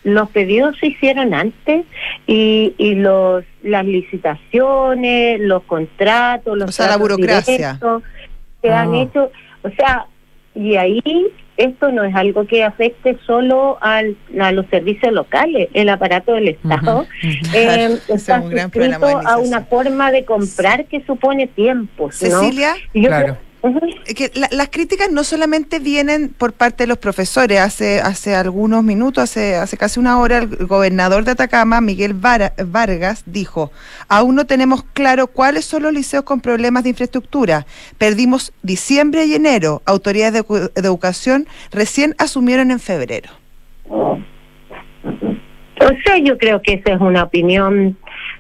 Los 0.04 0.30
pedidos 0.32 0.78
se 0.80 0.88
hicieron 0.88 1.34
antes 1.34 1.86
y, 2.28 2.74
y 2.78 2.96
los 2.96 3.46
las 3.62 3.86
licitaciones, 3.86 5.40
los 5.40 5.64
contratos, 5.64 6.58
los 6.58 6.70
o 6.70 6.72
sea, 6.72 6.88
la 6.88 6.98
burocracia 6.98 7.80
se 8.64 8.70
han 8.72 8.94
ah. 8.94 9.02
hecho, 9.02 9.32
o 9.62 9.70
sea, 9.70 10.08
y 10.56 10.76
ahí 10.76 11.02
esto 11.58 11.92
no 11.92 12.04
es 12.04 12.16
algo 12.16 12.48
que 12.48 12.64
afecte 12.64 13.18
solo 13.26 13.78
al, 13.82 14.18
a 14.40 14.52
los 14.52 14.66
servicios 14.68 15.14
locales, 15.14 15.70
el 15.74 15.90
aparato 15.90 16.34
del 16.34 16.50
Estado 16.50 17.06
eh, 17.54 17.98
está 18.08 18.42
suscrito 18.42 19.06
a 19.06 19.38
una 19.38 19.62
forma 19.62 20.12
de 20.12 20.26
comprar 20.26 20.86
que 20.86 21.04
supone 21.06 21.48
tiempo. 21.48 22.12
Cecilia, 22.12 22.76
claro 22.94 23.38
que 24.16 24.32
las 24.52 24.70
críticas 24.70 25.10
no 25.10 25.24
solamente 25.24 25.80
vienen 25.80 26.30
por 26.30 26.52
parte 26.52 26.84
de 26.84 26.88
los 26.88 26.98
profesores. 26.98 27.60
Hace 27.60 28.02
hace 28.02 28.36
algunos 28.36 28.84
minutos, 28.84 29.24
hace 29.24 29.56
hace 29.56 29.78
casi 29.78 30.02
una 30.02 30.20
hora, 30.20 30.40
el 30.40 30.68
gobernador 30.68 31.24
de 31.24 31.32
Atacama, 31.32 31.80
Miguel 31.80 32.14
Vargas, 32.14 33.24
dijo: 33.26 33.72
aún 34.10 34.36
no 34.36 34.46
tenemos 34.46 34.84
claro 34.84 35.28
cuáles 35.28 35.64
son 35.64 35.84
los 35.84 35.94
liceos 35.94 36.24
con 36.24 36.42
problemas 36.42 36.84
de 36.84 36.90
infraestructura. 36.90 37.66
Perdimos 37.98 38.52
diciembre 38.64 39.26
y 39.26 39.36
enero. 39.36 39.82
Autoridades 39.86 40.34
de, 40.34 40.70
educación 40.76 41.48
recién 41.72 42.16
asumieron 42.18 42.70
en 42.70 42.80
febrero. 42.80 43.30
O 43.86 44.20
sea, 46.06 46.18
yo 46.18 46.38
creo 46.38 46.62
que 46.62 46.74
esa 46.74 46.94
es 46.94 47.02
una 47.02 47.24
opinión 47.24 47.98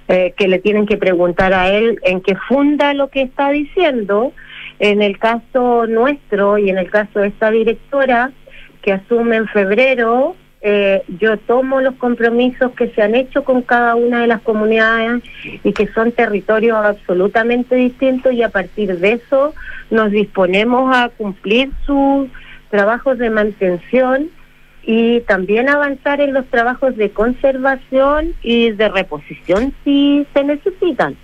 eh, 0.10 0.34
que 0.38 0.50
le 0.50 0.60
tienen 0.60 0.86
que 0.86 0.98
preguntar 0.98 1.54
a 1.54 1.70
él 1.70 2.00
en 2.04 2.20
qué 2.22 2.36
funda 2.48 2.94
lo 2.94 3.10
que 3.10 3.22
está 3.22 3.52
diciendo 3.52 4.34
en 4.80 5.02
el 5.02 5.18
caso 5.18 5.88
nuestro 5.88 6.58
y 6.58 6.70
en 6.70 6.78
el 6.78 6.90
caso 6.90 7.20
de 7.20 7.28
esta 7.28 7.52
directora 7.52 8.32
que 8.82 8.94
asume 8.94 9.38
en 9.38 9.48
febrero, 9.48 10.36
eh, 10.62 11.04
yo 11.20 11.38
tomo 11.38 11.82
los 11.82 11.96
compromisos 11.96 12.72
que 12.72 12.88
se 12.90 13.02
han 13.02 13.16
hecho 13.16 13.44
con 13.44 13.64
cada 13.64 13.96
una 13.96 14.22
de 14.22 14.28
las 14.28 14.42
comunidades 14.42 15.22
y 15.64 15.74
que 15.74 15.88
son 15.88 16.14
territorios 16.14 16.78
absolutamente 16.78 17.76
distintos 17.76 18.32
y 18.32 18.44
a 18.44 18.50
partir 18.50 18.98
de 18.98 19.14
eso 19.14 19.54
nos 19.90 20.12
disponemos 20.12 20.96
a 20.96 21.10
cumplir 21.10 21.70
sus 21.86 22.30
trabajos 22.70 23.18
de 23.18 23.30
mantención 23.30 24.30
y 24.84 25.20
también 25.22 25.70
avanzar 25.70 26.22
en 26.22 26.34
los 26.34 26.46
trabajos 26.48 26.96
de 26.96 27.10
conservación 27.12 28.34
y 28.42 28.72
de 28.72 28.90
reposición 28.90 29.74
si 29.84 30.26
se 30.34 30.44
necesitan. 30.44 31.18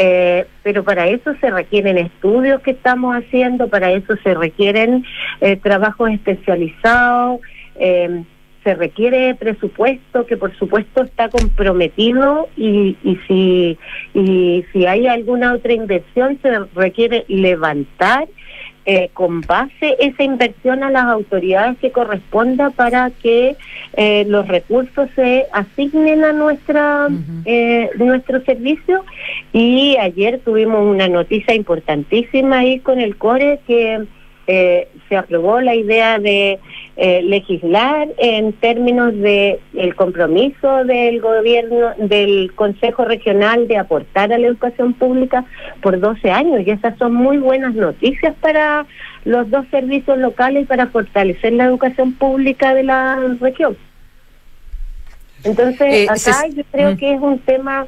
Eh, 0.00 0.46
pero 0.62 0.84
para 0.84 1.08
eso 1.08 1.34
se 1.40 1.50
requieren 1.50 1.98
estudios 1.98 2.62
que 2.62 2.70
estamos 2.70 3.16
haciendo, 3.16 3.66
para 3.66 3.90
eso 3.90 4.14
se 4.22 4.32
requieren 4.32 5.04
eh, 5.40 5.56
trabajos 5.56 6.10
especializados, 6.10 7.40
eh, 7.80 8.22
se 8.62 8.74
requiere 8.76 9.34
presupuesto 9.34 10.24
que 10.24 10.36
por 10.36 10.56
supuesto 10.56 11.02
está 11.02 11.28
comprometido 11.30 12.48
y, 12.56 12.96
y 13.02 13.16
si 13.26 13.78
y 14.14 14.64
si 14.72 14.86
hay 14.86 15.08
alguna 15.08 15.54
otra 15.54 15.72
inversión 15.72 16.38
se 16.42 16.60
requiere 16.76 17.24
levantar 17.26 18.28
eh, 18.90 19.10
con 19.12 19.42
base 19.42 19.96
esa 20.00 20.22
inversión 20.22 20.82
a 20.82 20.88
las 20.88 21.04
autoridades 21.04 21.76
que 21.76 21.92
corresponda 21.92 22.70
para 22.70 23.10
que 23.10 23.54
eh, 23.92 24.24
los 24.26 24.48
recursos 24.48 25.10
se 25.14 25.44
asignen 25.52 26.24
a 26.24 26.32
nuestra 26.32 27.06
eh, 27.44 27.90
nuestro 27.98 28.42
servicio. 28.46 29.04
Y 29.52 29.98
ayer 29.98 30.40
tuvimos 30.42 30.86
una 30.86 31.06
noticia 31.06 31.54
importantísima 31.54 32.60
ahí 32.60 32.80
con 32.80 32.98
el 32.98 33.18
CORE 33.18 33.60
que 33.66 34.06
eh, 34.50 34.88
se 35.10 35.16
aprobó 35.16 35.60
la 35.60 35.74
idea 35.74 36.18
de 36.18 36.58
eh, 36.96 37.22
legislar 37.22 38.08
en 38.16 38.54
términos 38.54 39.14
de 39.14 39.60
el 39.74 39.94
compromiso 39.94 40.84
del 40.84 41.20
gobierno 41.20 41.92
del 41.98 42.52
Consejo 42.54 43.04
Regional 43.04 43.68
de 43.68 43.76
aportar 43.76 44.32
a 44.32 44.38
la 44.38 44.46
educación 44.46 44.94
pública 44.94 45.44
por 45.82 46.00
12 46.00 46.30
años 46.30 46.62
y 46.66 46.70
esas 46.70 46.96
son 46.96 47.12
muy 47.12 47.36
buenas 47.36 47.74
noticias 47.74 48.34
para 48.40 48.86
los 49.26 49.50
dos 49.50 49.66
servicios 49.70 50.16
locales 50.16 50.62
y 50.62 50.66
para 50.66 50.86
fortalecer 50.86 51.52
la 51.52 51.66
educación 51.66 52.14
pública 52.14 52.72
de 52.72 52.84
la 52.84 53.18
región. 53.40 53.76
Entonces, 55.44 55.80
eh, 55.92 56.06
acá 56.08 56.48
yo 56.48 56.62
creo 56.72 56.96
que 56.96 57.12
es 57.12 57.20
un 57.20 57.38
tema 57.40 57.86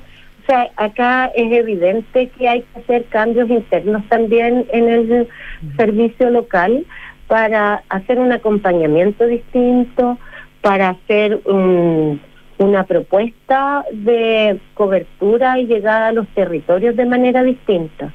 acá 0.76 1.26
es 1.34 1.52
evidente 1.52 2.28
que 2.30 2.48
hay 2.48 2.62
que 2.62 2.80
hacer 2.80 3.04
cambios 3.06 3.48
internos 3.50 4.02
también 4.08 4.66
en 4.72 4.88
el 4.88 5.28
servicio 5.76 6.30
local 6.30 6.84
para 7.26 7.84
hacer 7.88 8.18
un 8.18 8.32
acompañamiento 8.32 9.26
distinto, 9.26 10.18
para 10.60 10.90
hacer 10.90 11.40
una 11.46 12.84
propuesta 12.84 13.84
de 13.92 14.58
cobertura 14.74 15.58
y 15.58 15.66
llegada 15.66 16.08
a 16.08 16.12
los 16.12 16.26
territorios 16.28 16.96
de 16.96 17.06
manera 17.06 17.42
distinta. 17.42 18.12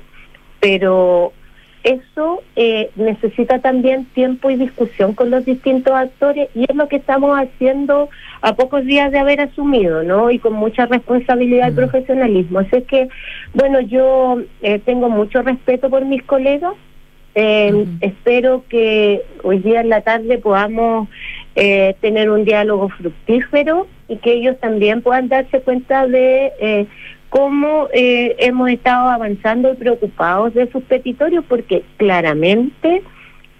Pero 0.59 1.33
eso 1.85 2.41
eh, 2.55 2.89
necesita 2.95 3.59
también 3.59 4.05
tiempo 4.05 4.49
y 4.49 4.55
discusión 4.55 5.13
con 5.13 5.29
los 5.29 5.45
distintos 5.45 5.93
actores 5.93 6.49
y 6.55 6.63
es 6.67 6.75
lo 6.75 6.87
que 6.87 6.95
estamos 6.95 7.37
haciendo 7.39 8.09
a 8.41 8.55
pocos 8.55 8.83
días 8.85 9.11
de 9.11 9.19
haber 9.19 9.39
asumido, 9.39 10.01
¿no? 10.01 10.31
Y 10.31 10.39
con 10.39 10.53
mucha 10.53 10.87
responsabilidad 10.87 11.69
y 11.69 11.73
mm. 11.73 11.75
profesionalismo. 11.75 12.57
Así 12.57 12.77
es 12.77 12.85
que, 12.85 13.07
bueno, 13.53 13.81
yo 13.81 14.41
eh, 14.63 14.79
tengo 14.79 15.09
mucho 15.09 15.43
respeto 15.43 15.91
por 15.91 16.03
mis 16.05 16.23
colegas. 16.23 16.73
Eh, 17.35 17.85
espero 18.01 18.63
que 18.67 19.21
hoy 19.43 19.59
día 19.59 19.81
en 19.81 19.89
la 19.89 20.01
tarde 20.01 20.39
podamos 20.39 21.07
tener 22.01 22.29
un 22.29 22.43
diálogo 22.43 22.89
fructífero 22.89 23.87
y 24.09 24.17
que 24.17 24.33
ellos 24.33 24.59
también 24.59 25.01
puedan 25.01 25.29
darse 25.29 25.61
cuenta 25.61 26.05
de 26.05 26.87
cómo 27.29 27.87
eh, 27.93 28.35
hemos 28.39 28.69
estado 28.69 29.09
avanzando 29.09 29.73
y 29.73 29.75
preocupados 29.75 30.53
de 30.53 30.71
sus 30.71 30.83
petitorios, 30.83 31.43
porque 31.47 31.83
claramente 31.97 33.03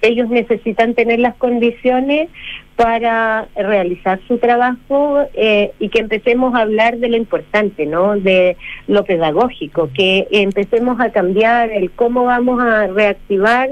ellos 0.02 0.30
necesitan 0.30 0.94
tener 0.94 1.20
las 1.20 1.36
condiciones 1.36 2.30
para 2.76 3.48
realizar 3.56 4.20
su 4.28 4.38
trabajo 4.38 5.26
eh, 5.34 5.72
y 5.80 5.90
que 5.90 6.00
empecemos 6.00 6.54
a 6.54 6.62
hablar 6.62 6.98
de 6.98 7.10
lo 7.10 7.18
importante, 7.18 7.86
¿no? 7.86 8.16
De 8.18 8.58
lo 8.88 9.04
pedagógico, 9.06 9.90
que 9.94 10.28
empecemos 10.32 11.00
a 11.00 11.12
cambiar 11.12 11.72
el 11.72 11.92
cómo 11.92 12.26
vamos 12.26 12.62
a 12.62 12.88
reactivar, 12.88 13.70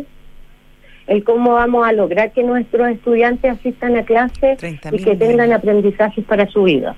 el 1.08 1.24
cómo 1.24 1.54
vamos 1.54 1.86
a 1.86 1.92
lograr 1.92 2.32
que 2.32 2.44
nuestros 2.44 2.88
estudiantes 2.90 3.52
asistan 3.52 3.98
a 3.98 4.04
clases 4.04 4.58
y 4.64 5.04
que 5.04 5.16
tengan 5.16 5.52
aprendizajes 5.52 6.24
para 6.24 6.48
su 6.48 6.64
vida. 6.64 6.96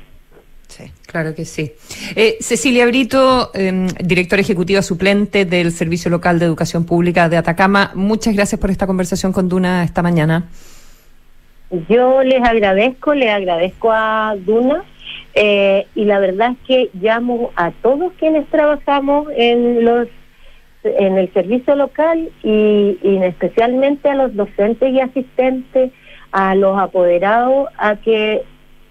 Sí, 0.68 0.92
claro 1.06 1.34
que 1.36 1.46
sí. 1.46 1.72
Eh, 2.16 2.38
Cecilia 2.42 2.86
Brito, 2.86 3.52
em, 3.54 3.88
directora 4.04 4.42
ejecutiva 4.42 4.82
suplente 4.82 5.46
del 5.46 5.72
Servicio 5.72 6.12
Local 6.12 6.40
de 6.40 6.46
Educación 6.46 6.86
Pública 6.86 7.30
de 7.30 7.38
Atacama, 7.38 7.92
muchas 7.96 8.36
gracias 8.36 8.60
por 8.60 8.72
esta 8.72 8.88
conversación 8.88 9.32
con 9.32 9.48
Duna 9.48 9.84
esta 9.84 10.02
mañana. 10.02 10.50
Yo 11.90 12.24
les 12.24 12.44
agradezco, 12.44 13.14
les 13.14 13.30
agradezco 13.30 13.92
a 13.92 14.36
Duna 14.38 14.84
eh, 15.34 15.88
y 15.96 16.06
la 16.06 16.20
verdad 16.20 16.52
es 16.52 16.58
que 16.68 16.90
llamo 16.94 17.52
a 17.56 17.72
todos 17.72 18.14
quienes 18.20 18.48
trabajamos 18.50 19.28
en 19.36 19.84
los 19.84 20.08
en 20.84 21.18
el 21.18 21.34
servicio 21.34 21.76
local 21.76 22.30
y, 22.44 23.00
y 23.02 23.18
especialmente 23.24 24.08
a 24.08 24.14
los 24.14 24.36
docentes 24.36 24.94
y 24.94 25.00
asistentes, 25.00 25.92
a 26.32 26.54
los 26.54 26.78
apoderados, 26.78 27.70
a 27.80 27.96
que 27.96 28.44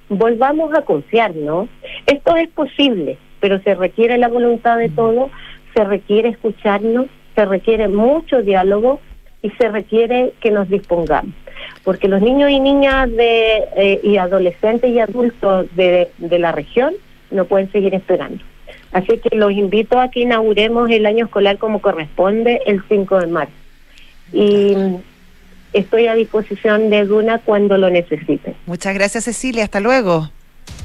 volvamos 0.09 0.75
a 0.75 0.83
confiar, 0.83 1.35
¿no? 1.35 1.69
Esto 2.07 2.37
es 2.37 2.49
posible, 2.49 3.19
pero 3.41 3.61
se 3.63 3.75
requiere 3.75 4.19
la 4.19 4.29
voluntad 4.29 4.79
de 4.79 4.89
todos, 4.89 5.31
se 5.75 5.85
requiere 5.85 6.31
escucharnos, 6.31 7.07
se 7.35 7.45
requiere 7.45 7.89
mucho 7.89 8.43
diálogo 8.43 9.01
y 9.43 9.51
se 9.51 9.69
requiere 9.69 10.33
que 10.41 10.51
nos 10.51 10.69
dispongamos. 10.69 11.35
Porque 11.83 12.09
los 12.09 12.23
niños 12.23 12.51
y 12.51 12.61
niñas 12.61 13.11
de, 13.11 13.65
eh, 13.77 14.01
y 14.03 14.17
adolescentes 14.17 14.91
y 14.91 15.01
adultos 15.01 15.67
de, 15.77 16.11
de 16.19 16.39
la 16.39 16.53
región 16.53 16.95
no 17.31 17.45
pueden 17.45 17.71
seguir 17.73 17.95
esperando. 17.95 18.43
Así 18.93 19.19
que 19.19 19.37
los 19.37 19.53
invito 19.53 19.99
a 19.99 20.09
que 20.09 20.21
inauguremos 20.21 20.89
el 20.89 21.05
año 21.05 21.27
escolar 21.27 21.59
como 21.59 21.81
corresponde 21.81 22.61
el 22.67 22.83
5 22.89 23.21
de 23.21 23.27
marzo. 23.27 23.53
Y 24.33 24.75
estoy 25.75 26.07
a 26.07 26.15
disposición 26.15 26.89
de 26.89 27.05
Duna 27.05 27.39
cuando 27.39 27.77
lo 27.77 27.91
necesiten. 27.91 28.57
Muchas 28.67 28.95
gracias 28.95 29.25
Cecilia, 29.25 29.65
hasta 29.65 29.81
luego. 29.81 30.31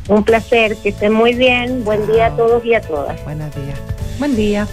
Un 0.10 0.24
placer, 0.24 0.76
que 0.78 0.90
estén 0.90 1.14
muy 1.14 1.36
bien. 1.36 1.84
Buen 1.86 2.06
día 2.08 2.28
a 2.28 2.36
todos 2.36 2.66
y 2.66 2.74
a 2.74 2.82
todas. 2.82 3.24
Buenos 3.24 3.54
días. 3.56 3.80
Buen 4.18 4.36
día. 4.36 4.68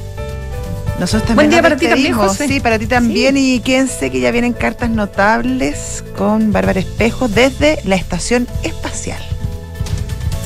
Nosotros 0.99 1.29
también 1.29 1.37
Buen 1.37 1.51
día 1.51 1.63
para 1.63 1.77
ti 1.77 1.87
también. 1.87 2.15
José. 2.15 2.49
Sí, 2.49 2.61
para 2.61 2.79
ti 2.79 2.87
también. 2.87 3.37
Y 3.37 3.61
quédense 3.61 4.11
que 4.11 4.21
ya 4.21 4.31
vienen 4.31 4.55
cartas 4.55 4.89
notables 4.89 6.03
con 6.17 6.53
Bárbara 6.53 6.81
Espejo 6.81 7.29
desde 7.29 7.79
la 7.85 7.97
Estación 7.97 8.49
Espacial. 8.63 9.21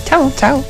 Chao. 0.06 0.32
Chao. 0.36 0.64